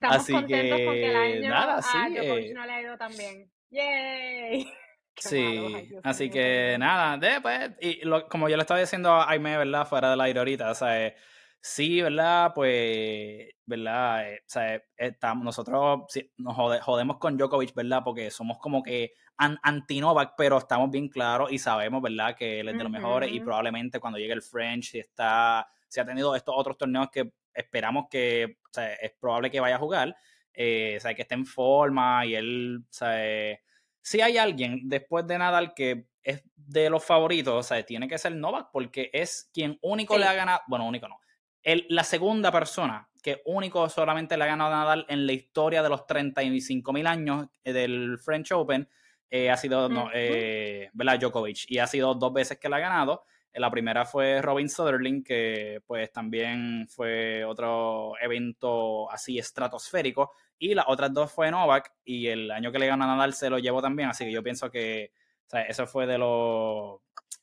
Así 0.00 0.32
contentos 0.32 0.78
que, 0.78 0.84
porque 0.84 1.10
el 1.10 1.16
año 1.16 1.48
nada, 1.50 1.82
sí, 1.82 1.98
a 1.98 2.08
Djokovic 2.08 2.46
eh. 2.46 2.54
no 2.54 2.66
le 2.66 2.72
ha 2.72 2.82
ido 2.82 2.96
tan 2.96 3.16
bien. 3.16 3.50
¡Yay! 3.70 4.72
Sí, 5.16 5.90
así 6.02 6.30
que 6.30 6.76
nada, 6.78 7.16
después, 7.18 7.72
y 7.80 8.00
como 8.28 8.48
yo 8.48 8.56
le 8.56 8.62
estaba 8.62 8.80
diciendo 8.80 9.12
a 9.12 9.30
Aime, 9.30 9.56
¿verdad? 9.56 9.86
Fuera 9.86 10.10
del 10.10 10.20
aire 10.20 10.38
ahorita, 10.38 10.70
o 10.70 10.74
sea, 10.74 11.06
eh, 11.06 11.16
sí, 11.60 12.02
¿verdad? 12.02 12.52
Pues, 12.54 13.48
¿verdad? 13.64 14.30
Eh, 14.30 14.40
o 14.40 14.48
sea, 14.48 14.82
estamos, 14.96 15.44
nosotros 15.44 16.04
nos 16.36 16.82
jodemos 16.82 17.18
con 17.18 17.36
Djokovic, 17.36 17.74
¿verdad? 17.74 18.02
Porque 18.04 18.30
somos 18.30 18.58
como 18.58 18.82
que 18.82 19.12
anti-Novak, 19.36 20.34
pero 20.36 20.58
estamos 20.58 20.90
bien 20.90 21.08
claros 21.08 21.50
y 21.50 21.58
sabemos, 21.58 22.02
¿verdad? 22.02 22.36
Que 22.36 22.60
él 22.60 22.68
es 22.68 22.76
de 22.76 22.82
los 22.82 22.92
mejores 22.92 23.32
y 23.32 23.40
probablemente 23.40 23.98
cuando 24.00 24.18
llegue 24.18 24.34
el 24.34 24.42
French, 24.42 24.90
si 24.90 24.98
está, 24.98 25.66
si 25.88 26.00
ha 26.00 26.04
tenido 26.04 26.36
estos 26.36 26.54
otros 26.56 26.76
torneos 26.76 27.08
que 27.10 27.32
esperamos 27.54 28.06
que, 28.10 28.58
o 28.64 28.72
sea, 28.72 28.92
es 28.94 29.12
probable 29.12 29.50
que 29.50 29.60
vaya 29.60 29.76
a 29.76 29.78
jugar, 29.78 30.16
eh, 30.52 30.94
o 30.96 31.00
sea, 31.00 31.14
que 31.14 31.22
esté 31.22 31.34
en 31.34 31.46
forma 31.46 32.26
y 32.26 32.34
él, 32.34 32.78
o 32.82 32.92
sea, 32.92 33.58
si 34.04 34.20
hay 34.20 34.36
alguien 34.36 34.82
después 34.84 35.26
de 35.26 35.38
Nadal 35.38 35.72
que 35.72 36.08
es 36.22 36.42
de 36.54 36.90
los 36.90 37.02
favoritos, 37.02 37.54
o 37.54 37.62
sea, 37.62 37.82
tiene 37.84 38.06
que 38.06 38.18
ser 38.18 38.36
Novak 38.36 38.68
porque 38.70 39.10
es 39.14 39.50
quien 39.52 39.78
único 39.80 40.18
le 40.18 40.26
ha 40.26 40.34
ganado, 40.34 40.60
bueno, 40.66 40.86
único 40.86 41.08
no, 41.08 41.18
el, 41.62 41.86
la 41.88 42.04
segunda 42.04 42.52
persona 42.52 43.08
que 43.22 43.40
único 43.46 43.88
solamente 43.88 44.36
le 44.36 44.44
ha 44.44 44.48
ganado 44.48 44.74
a 44.74 44.76
Nadal 44.76 45.06
en 45.08 45.26
la 45.26 45.32
historia 45.32 45.82
de 45.82 45.88
los 45.88 46.06
35 46.06 46.92
mil 46.92 47.06
años 47.06 47.46
eh, 47.64 47.72
del 47.72 48.18
French 48.18 48.52
Open 48.52 48.86
eh, 49.30 49.50
ha 49.50 49.56
sido 49.56 49.88
no, 49.88 50.10
eh, 50.12 50.90
Djokovic 50.92 51.64
y 51.68 51.78
ha 51.78 51.86
sido 51.86 52.14
dos 52.14 52.32
veces 52.34 52.58
que 52.58 52.68
le 52.68 52.76
ha 52.76 52.80
ganado. 52.80 53.24
La 53.54 53.70
primera 53.70 54.04
fue 54.04 54.42
Robin 54.42 54.68
Soderling, 54.68 55.24
que 55.24 55.80
pues 55.86 56.12
también 56.12 56.86
fue 56.88 57.44
otro 57.44 58.12
evento 58.20 59.10
así 59.10 59.38
estratosférico. 59.38 60.32
Y 60.58 60.74
las 60.74 60.86
otras 60.88 61.12
dos 61.12 61.32
fue 61.32 61.50
Novak 61.50 61.92
y 62.04 62.28
el 62.28 62.50
año 62.50 62.72
que 62.72 62.78
le 62.78 62.86
ganó 62.86 63.04
a 63.04 63.08
Nadal 63.08 63.34
se 63.34 63.50
lo 63.50 63.58
llevó 63.58 63.82
también, 63.82 64.08
así 64.08 64.24
que 64.24 64.32
yo 64.32 64.42
pienso 64.42 64.70
que 64.70 65.12
o 65.52 65.56
eso 65.58 65.86
fue 65.86 66.06
de 66.06 66.18
los, 66.18 67.00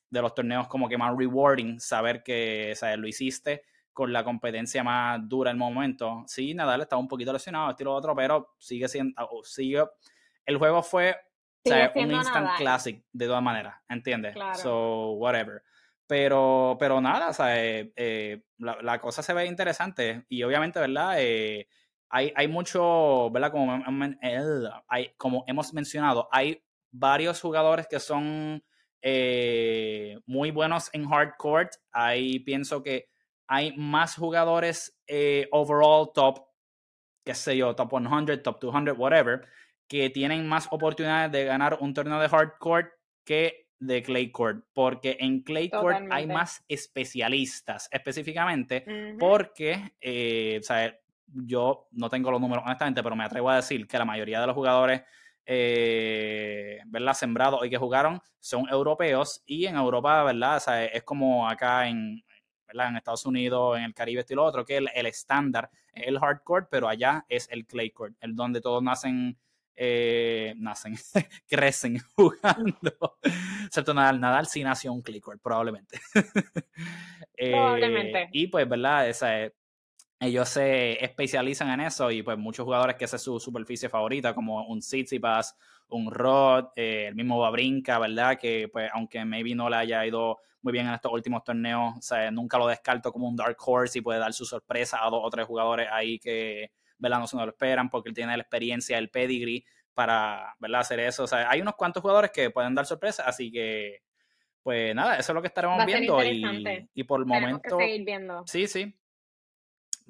de 0.09 0.21
los 0.21 0.33
torneos 0.33 0.67
como 0.67 0.89
que 0.89 0.97
más 0.97 1.15
rewarding, 1.15 1.79
saber 1.79 2.23
que 2.23 2.73
o 2.81 2.97
lo 2.97 3.07
hiciste 3.07 3.63
con 3.93 4.11
la 4.11 4.23
competencia 4.23 4.83
más 4.83 5.19
dura 5.27 5.51
en 5.51 5.57
el 5.57 5.59
momento. 5.59 6.23
Sí, 6.27 6.53
Nadal 6.53 6.81
estaba 6.81 7.01
un 7.01 7.07
poquito 7.07 7.33
lesionado, 7.33 7.71
estilo 7.71 7.93
otro, 7.93 8.15
pero 8.15 8.55
sigue 8.57 8.87
siendo, 8.87 9.13
sigue, 9.43 9.83
el 10.45 10.57
juego 10.57 10.81
fue 10.81 11.15
un 11.95 12.11
instant 12.11 12.57
classic 12.57 13.03
de 13.11 13.25
todas 13.25 13.43
maneras, 13.43 13.75
¿entiendes? 13.87 14.35
So, 14.55 15.11
whatever. 15.11 15.63
Pero, 16.07 16.75
pero 16.79 16.99
nada, 16.99 17.29
o 17.29 17.33
sea, 17.33 17.63
eh, 17.63 17.93
eh, 17.95 18.43
la, 18.57 18.77
la, 18.81 18.99
cosa 18.99 19.23
se 19.23 19.33
ve 19.33 19.45
interesante 19.45 20.25
y 20.27 20.43
obviamente, 20.43 20.77
¿verdad? 20.79 21.15
Eh, 21.19 21.69
hay, 22.11 22.33
hay 22.35 22.47
mucho, 22.47 23.29
¿verdad? 23.31 23.51
Como, 23.51 23.83
hay, 24.87 25.13
como 25.17 25.43
hemos 25.47 25.73
mencionado, 25.73 26.27
hay 26.31 26.61
varios 26.91 27.39
jugadores 27.39 27.87
que 27.89 27.99
son 27.99 28.61
eh, 29.01 30.19
muy 30.25 30.51
buenos 30.51 30.89
en 30.93 31.07
hardcore. 31.07 31.69
Ahí 31.91 32.39
pienso 32.39 32.83
que 32.83 33.07
hay 33.47 33.75
más 33.77 34.15
jugadores 34.15 34.99
eh, 35.07 35.47
overall 35.51 36.11
top, 36.13 36.45
qué 37.25 37.33
sé 37.33 37.55
yo, 37.55 37.73
top 37.75 37.91
100, 37.91 38.43
top 38.43 38.59
200, 38.59 38.97
whatever, 38.97 39.47
que 39.87 40.09
tienen 40.09 40.47
más 40.47 40.67
oportunidades 40.69 41.31
de 41.31 41.45
ganar 41.45 41.77
un 41.79 41.93
torneo 41.93 42.19
de 42.19 42.27
hardcore 42.27 42.89
que 43.23 43.69
de 43.79 44.03
clay 44.03 44.31
court, 44.31 44.65
porque 44.73 45.17
en 45.19 45.41
clay 45.41 45.69
court 45.69 46.05
hay 46.11 46.27
más 46.27 46.63
especialistas, 46.67 47.89
específicamente 47.91 48.85
porque, 49.17 49.93
eh, 49.99 50.59
o 50.61 50.63
sea, 50.63 50.95
yo 51.33 51.87
no 51.91 52.09
tengo 52.09 52.31
los 52.31 52.41
números 52.41 52.63
honestamente, 52.65 53.03
pero 53.03 53.15
me 53.15 53.23
atrevo 53.23 53.49
a 53.49 53.57
decir 53.57 53.87
que 53.87 53.97
la 53.97 54.05
mayoría 54.05 54.41
de 54.41 54.47
los 54.47 54.55
jugadores 54.55 55.03
eh, 55.45 56.79
¿verdad? 56.85 57.13
sembrados 57.13 57.65
y 57.65 57.69
que 57.69 57.77
jugaron 57.77 58.21
son 58.39 58.69
europeos 58.69 59.41
y 59.45 59.65
en 59.65 59.75
Europa, 59.75 60.23
¿verdad? 60.23 60.57
O 60.57 60.59
sea, 60.59 60.85
es 60.85 61.03
como 61.03 61.47
acá 61.47 61.87
en, 61.87 62.23
¿verdad? 62.67 62.89
en 62.89 62.97
Estados 62.97 63.25
Unidos, 63.25 63.77
en 63.77 63.83
el 63.83 63.93
Caribe, 63.93 64.25
y 64.27 64.33
lo 64.33 64.43
otro, 64.43 64.65
que 64.65 64.77
el 64.77 65.05
estándar 65.05 65.69
es 65.93 66.07
el 66.07 66.19
hardcore, 66.19 66.67
pero 66.69 66.87
allá 66.87 67.25
es 67.27 67.47
el 67.51 67.65
clay 67.65 67.91
court, 67.91 68.15
el 68.21 68.35
donde 68.35 68.61
todos 68.61 68.81
nacen, 68.81 69.37
eh, 69.75 70.53
nacen, 70.57 70.95
crecen 71.47 71.99
jugando. 72.15 73.17
Excepto 73.65 73.93
Nadal, 73.93 74.19
Nadal 74.19 74.47
sí 74.47 74.63
nació 74.63 74.93
un 74.93 75.01
clay 75.01 75.19
court, 75.19 75.41
probablemente. 75.41 75.99
probablemente. 77.37 78.23
Eh, 78.23 78.29
y 78.31 78.47
pues, 78.47 78.67
¿verdad? 78.67 79.09
Esa 79.09 79.39
es, 79.41 79.53
ellos 80.21 80.49
se 80.49 81.03
especializan 81.03 81.71
en 81.71 81.81
eso 81.81 82.11
y 82.11 82.21
pues 82.21 82.37
muchos 82.37 82.63
jugadores 82.63 82.95
que 82.95 83.05
esa 83.05 83.15
es 83.15 83.23
su 83.23 83.39
superficie 83.39 83.89
favorita, 83.89 84.35
como 84.35 84.67
un 84.67 84.79
Tsitsipas, 84.79 85.57
un 85.89 86.11
Rod, 86.11 86.67
eh, 86.75 87.07
el 87.07 87.15
mismo 87.15 87.39
Babrinka, 87.39 87.97
¿verdad? 87.97 88.37
Que 88.37 88.69
pues 88.71 88.87
aunque 88.93 89.25
maybe 89.25 89.55
no 89.55 89.67
le 89.67 89.77
haya 89.77 90.05
ido 90.05 90.37
muy 90.61 90.73
bien 90.73 90.87
en 90.87 90.93
estos 90.93 91.11
últimos 91.11 91.43
torneos, 91.43 91.97
o 91.97 92.01
sea, 92.03 92.29
nunca 92.29 92.59
lo 92.59 92.67
descarto 92.67 93.11
como 93.11 93.27
un 93.27 93.35
dark 93.35 93.57
horse 93.65 93.97
y 93.97 94.01
puede 94.03 94.19
dar 94.19 94.31
su 94.31 94.45
sorpresa 94.45 95.03
a 95.03 95.09
dos 95.09 95.21
o 95.23 95.29
tres 95.31 95.47
jugadores 95.47 95.87
ahí 95.91 96.19
que, 96.19 96.69
¿verdad? 96.99 97.17
No 97.17 97.25
se 97.25 97.35
lo 97.35 97.47
esperan 97.47 97.89
porque 97.89 98.09
él 98.09 98.15
tiene 98.15 98.37
la 98.37 98.43
experiencia, 98.43 98.99
el 98.99 99.09
pedigree 99.09 99.65
para, 99.95 100.55
¿verdad? 100.59 100.81
Hacer 100.81 100.99
eso. 100.99 101.23
O 101.23 101.27
sea, 101.27 101.49
hay 101.49 101.61
unos 101.61 101.73
cuantos 101.73 102.01
jugadores 102.01 102.29
que 102.29 102.51
pueden 102.51 102.75
dar 102.75 102.85
sorpresa, 102.85 103.23
así 103.25 103.51
que, 103.51 104.03
pues 104.61 104.93
nada, 104.93 105.17
eso 105.17 105.31
es 105.31 105.35
lo 105.35 105.41
que 105.41 105.47
estaremos 105.47 105.83
viendo 105.83 106.23
y, 106.23 106.87
y, 106.93 107.03
por 107.05 107.21
el 107.21 107.25
momento... 107.25 107.77
viendo. 107.77 108.43
Sí, 108.45 108.67
sí 108.67 108.93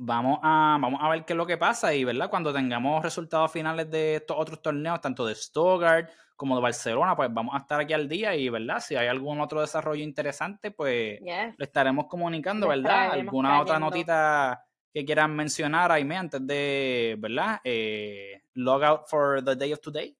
vamos 0.04 0.40
a, 0.42 0.80
vamos 0.82 1.00
a 1.02 1.10
ver 1.10 1.26
qué 1.26 1.34
es 1.34 1.38
lo 1.38 1.46
que 1.46 1.58
pasa 1.58 1.94
y, 1.94 2.04
¿verdad? 2.04 2.30
Cuando 2.30 2.52
tengamos 2.52 3.04
resultados 3.04 3.52
finales 3.52 3.90
de 3.92 4.16
estos 4.16 4.36
otros 4.38 4.62
torneos, 4.62 5.00
tanto 5.00 5.26
de 5.26 5.36
Stuttgart 5.36 6.10
como 6.36 6.56
de 6.56 6.62
Barcelona, 6.64 7.16
pues 7.16 7.32
vamos 7.32 7.54
a 7.54 7.60
estar 7.60 7.80
aquí 7.80 7.94
al 7.94 8.10
día 8.10 8.36
y, 8.36 8.50
¿verdad? 8.50 8.80
Si 8.80 8.96
hay 8.96 9.08
algún 9.08 9.40
otro 9.40 9.62
desarrollo 9.62 10.04
interesante, 10.04 10.72
pues 10.72 11.20
lo 11.22 11.64
estaremos 11.64 12.08
comunicando, 12.08 12.68
¿verdad? 12.68 13.12
¿Alguna 13.12 13.62
otra 13.62 13.78
notita 13.78 14.66
que 14.92 15.06
quieran 15.06 15.36
mencionar, 15.36 15.92
Aime, 15.92 16.18
antes 16.18 16.46
de, 16.48 17.16
¿verdad? 17.20 17.60
Eh, 17.64 18.42
log 18.56 18.84
out 18.84 19.02
for 19.08 19.44
the 19.44 19.56
day 19.56 19.72
of 19.72 19.82
today. 19.82 20.18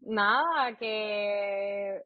Nada, 0.00 0.76
que 0.76 2.02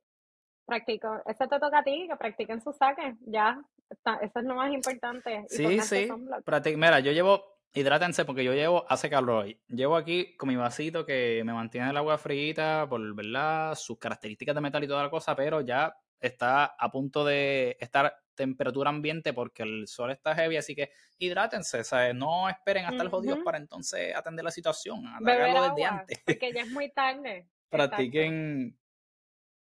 practico, 0.70 1.20
eso 1.26 1.48
te 1.48 1.58
toca 1.58 1.80
a 1.80 1.82
ti, 1.82 2.06
que 2.08 2.16
practiquen 2.16 2.60
sus 2.60 2.76
saques, 2.76 3.16
ya, 3.26 3.60
eso 4.22 4.38
es 4.38 4.44
lo 4.44 4.54
más 4.54 4.72
importante. 4.72 5.44
Sí, 5.48 5.80
sí. 5.80 6.08
Mira, 6.76 7.00
yo 7.00 7.12
llevo, 7.12 7.44
hidrátense 7.72 8.24
porque 8.24 8.44
yo 8.44 8.54
llevo, 8.54 8.86
hace 8.88 9.10
calor 9.10 9.44
hoy. 9.44 9.60
Llevo 9.68 9.96
aquí 9.96 10.36
con 10.36 10.48
mi 10.48 10.56
vasito 10.56 11.04
que 11.04 11.42
me 11.44 11.52
mantiene 11.52 11.90
el 11.90 11.96
agua 11.96 12.16
fría 12.18 12.86
por, 12.88 13.14
¿verdad? 13.14 13.74
Sus 13.74 13.98
características 13.98 14.54
de 14.54 14.60
metal 14.60 14.84
y 14.84 14.88
toda 14.88 15.02
la 15.02 15.10
cosa, 15.10 15.34
pero 15.34 15.60
ya 15.60 15.94
está 16.20 16.66
a 16.66 16.90
punto 16.90 17.24
de 17.24 17.76
estar 17.80 18.14
temperatura 18.34 18.90
ambiente 18.90 19.32
porque 19.32 19.64
el 19.64 19.86
sol 19.86 20.10
está 20.12 20.34
heavy, 20.34 20.56
así 20.56 20.74
que 20.74 20.90
hidrátense, 21.18 21.84
¿sabes? 21.84 22.14
No 22.14 22.48
esperen 22.48 22.86
hasta 22.86 23.02
el 23.02 23.08
jodido 23.10 23.42
para 23.42 23.58
entonces 23.58 24.14
atender 24.14 24.44
la 24.44 24.50
situación, 24.50 25.06
hacerlo 25.06 25.62
desde 25.68 25.84
antes. 25.84 26.22
Porque 26.24 26.52
ya 26.52 26.62
es 26.62 26.70
muy 26.70 26.90
tarde. 26.90 27.48
Practiquen, 27.68 28.79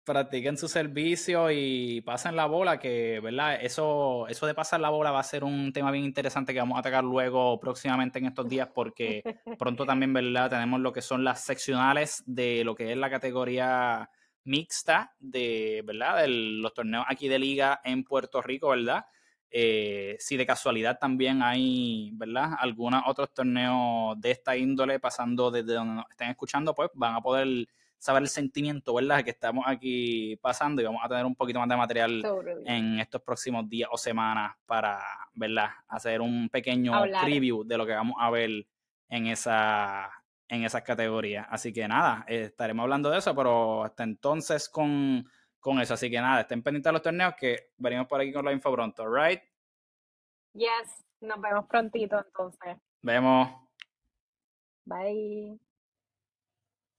practiquen 0.08 0.56
su 0.56 0.66
servicio 0.66 1.50
y 1.52 2.00
pasen 2.00 2.34
la 2.34 2.46
bola, 2.46 2.78
que, 2.78 3.20
¿verdad? 3.20 3.58
Eso, 3.60 4.26
eso 4.28 4.46
de 4.46 4.54
pasar 4.54 4.80
la 4.80 4.88
bola 4.88 5.12
va 5.12 5.20
a 5.20 5.22
ser 5.22 5.44
un 5.44 5.72
tema 5.72 5.90
bien 5.92 6.04
interesante 6.04 6.52
que 6.52 6.58
vamos 6.58 6.76
a 6.76 6.80
atacar 6.80 7.04
luego 7.04 7.60
próximamente 7.60 8.18
en 8.18 8.26
estos 8.26 8.48
días, 8.48 8.68
porque 8.74 9.22
pronto 9.58 9.86
también, 9.86 10.12
¿verdad? 10.12 10.50
Tenemos 10.50 10.80
lo 10.80 10.92
que 10.92 11.02
son 11.02 11.22
las 11.22 11.44
seccionales 11.44 12.24
de 12.26 12.64
lo 12.64 12.74
que 12.74 12.90
es 12.90 12.96
la 12.98 13.10
categoría 13.10 14.10
mixta 14.44 15.14
de, 15.20 15.82
¿verdad? 15.84 16.22
De 16.22 16.28
los 16.28 16.72
torneos 16.72 17.04
aquí 17.06 17.28
de 17.28 17.38
liga 17.38 17.80
en 17.84 18.02
Puerto 18.02 18.40
Rico, 18.40 18.70
¿verdad? 18.70 19.04
Eh, 19.50 20.16
si 20.18 20.36
de 20.36 20.46
casualidad 20.46 20.98
también 20.98 21.42
hay, 21.42 22.10
¿verdad? 22.14 22.54
Algunos 22.58 23.02
otros 23.06 23.32
torneos 23.32 24.20
de 24.20 24.30
esta 24.30 24.56
índole 24.56 25.00
pasando 25.00 25.50
desde 25.50 25.74
donde 25.74 25.94
nos 25.96 26.10
estén 26.10 26.30
escuchando, 26.30 26.74
pues 26.74 26.90
van 26.94 27.14
a 27.14 27.20
poder 27.20 27.68
saber 27.98 28.22
el 28.22 28.28
sentimiento, 28.28 28.94
¿verdad? 28.94 29.24
Que 29.24 29.30
estamos 29.30 29.64
aquí 29.66 30.36
pasando 30.36 30.80
y 30.80 30.84
vamos 30.84 31.02
a 31.04 31.08
tener 31.08 31.26
un 31.26 31.34
poquito 31.34 31.58
más 31.58 31.68
de 31.68 31.76
material 31.76 32.22
en 32.64 33.00
estos 33.00 33.20
próximos 33.22 33.68
días 33.68 33.88
o 33.92 33.98
semanas 33.98 34.56
para, 34.66 35.00
¿verdad? 35.34 35.70
Hacer 35.88 36.20
un 36.20 36.48
pequeño 36.48 36.92
preview 37.20 37.64
de 37.64 37.76
lo 37.76 37.84
que 37.84 37.92
vamos 37.92 38.16
a 38.18 38.30
ver 38.30 38.66
en 39.08 39.26
esa 39.26 40.10
en 40.48 40.64
esas 40.64 40.82
categorías. 40.82 41.46
Así 41.50 41.72
que 41.72 41.86
nada, 41.86 42.24
estaremos 42.26 42.84
hablando 42.84 43.10
de 43.10 43.18
eso, 43.18 43.34
pero 43.34 43.84
hasta 43.84 44.02
entonces 44.02 44.68
con, 44.68 45.28
con 45.60 45.80
eso. 45.80 45.94
Así 45.94 46.10
que 46.10 46.20
nada, 46.20 46.40
estén 46.40 46.62
pendientes 46.62 46.88
de 46.88 46.92
los 46.92 47.02
torneos 47.02 47.34
que 47.38 47.72
venimos 47.76 48.06
por 48.06 48.20
aquí 48.20 48.32
con 48.32 48.44
la 48.44 48.52
info 48.52 48.72
pronto, 48.72 49.06
¿right? 49.06 49.42
Yes, 50.54 51.04
nos 51.20 51.40
vemos 51.40 51.66
prontito 51.66 52.18
entonces. 52.18 52.76
Vemos. 53.02 53.48
Bye. 54.86 55.67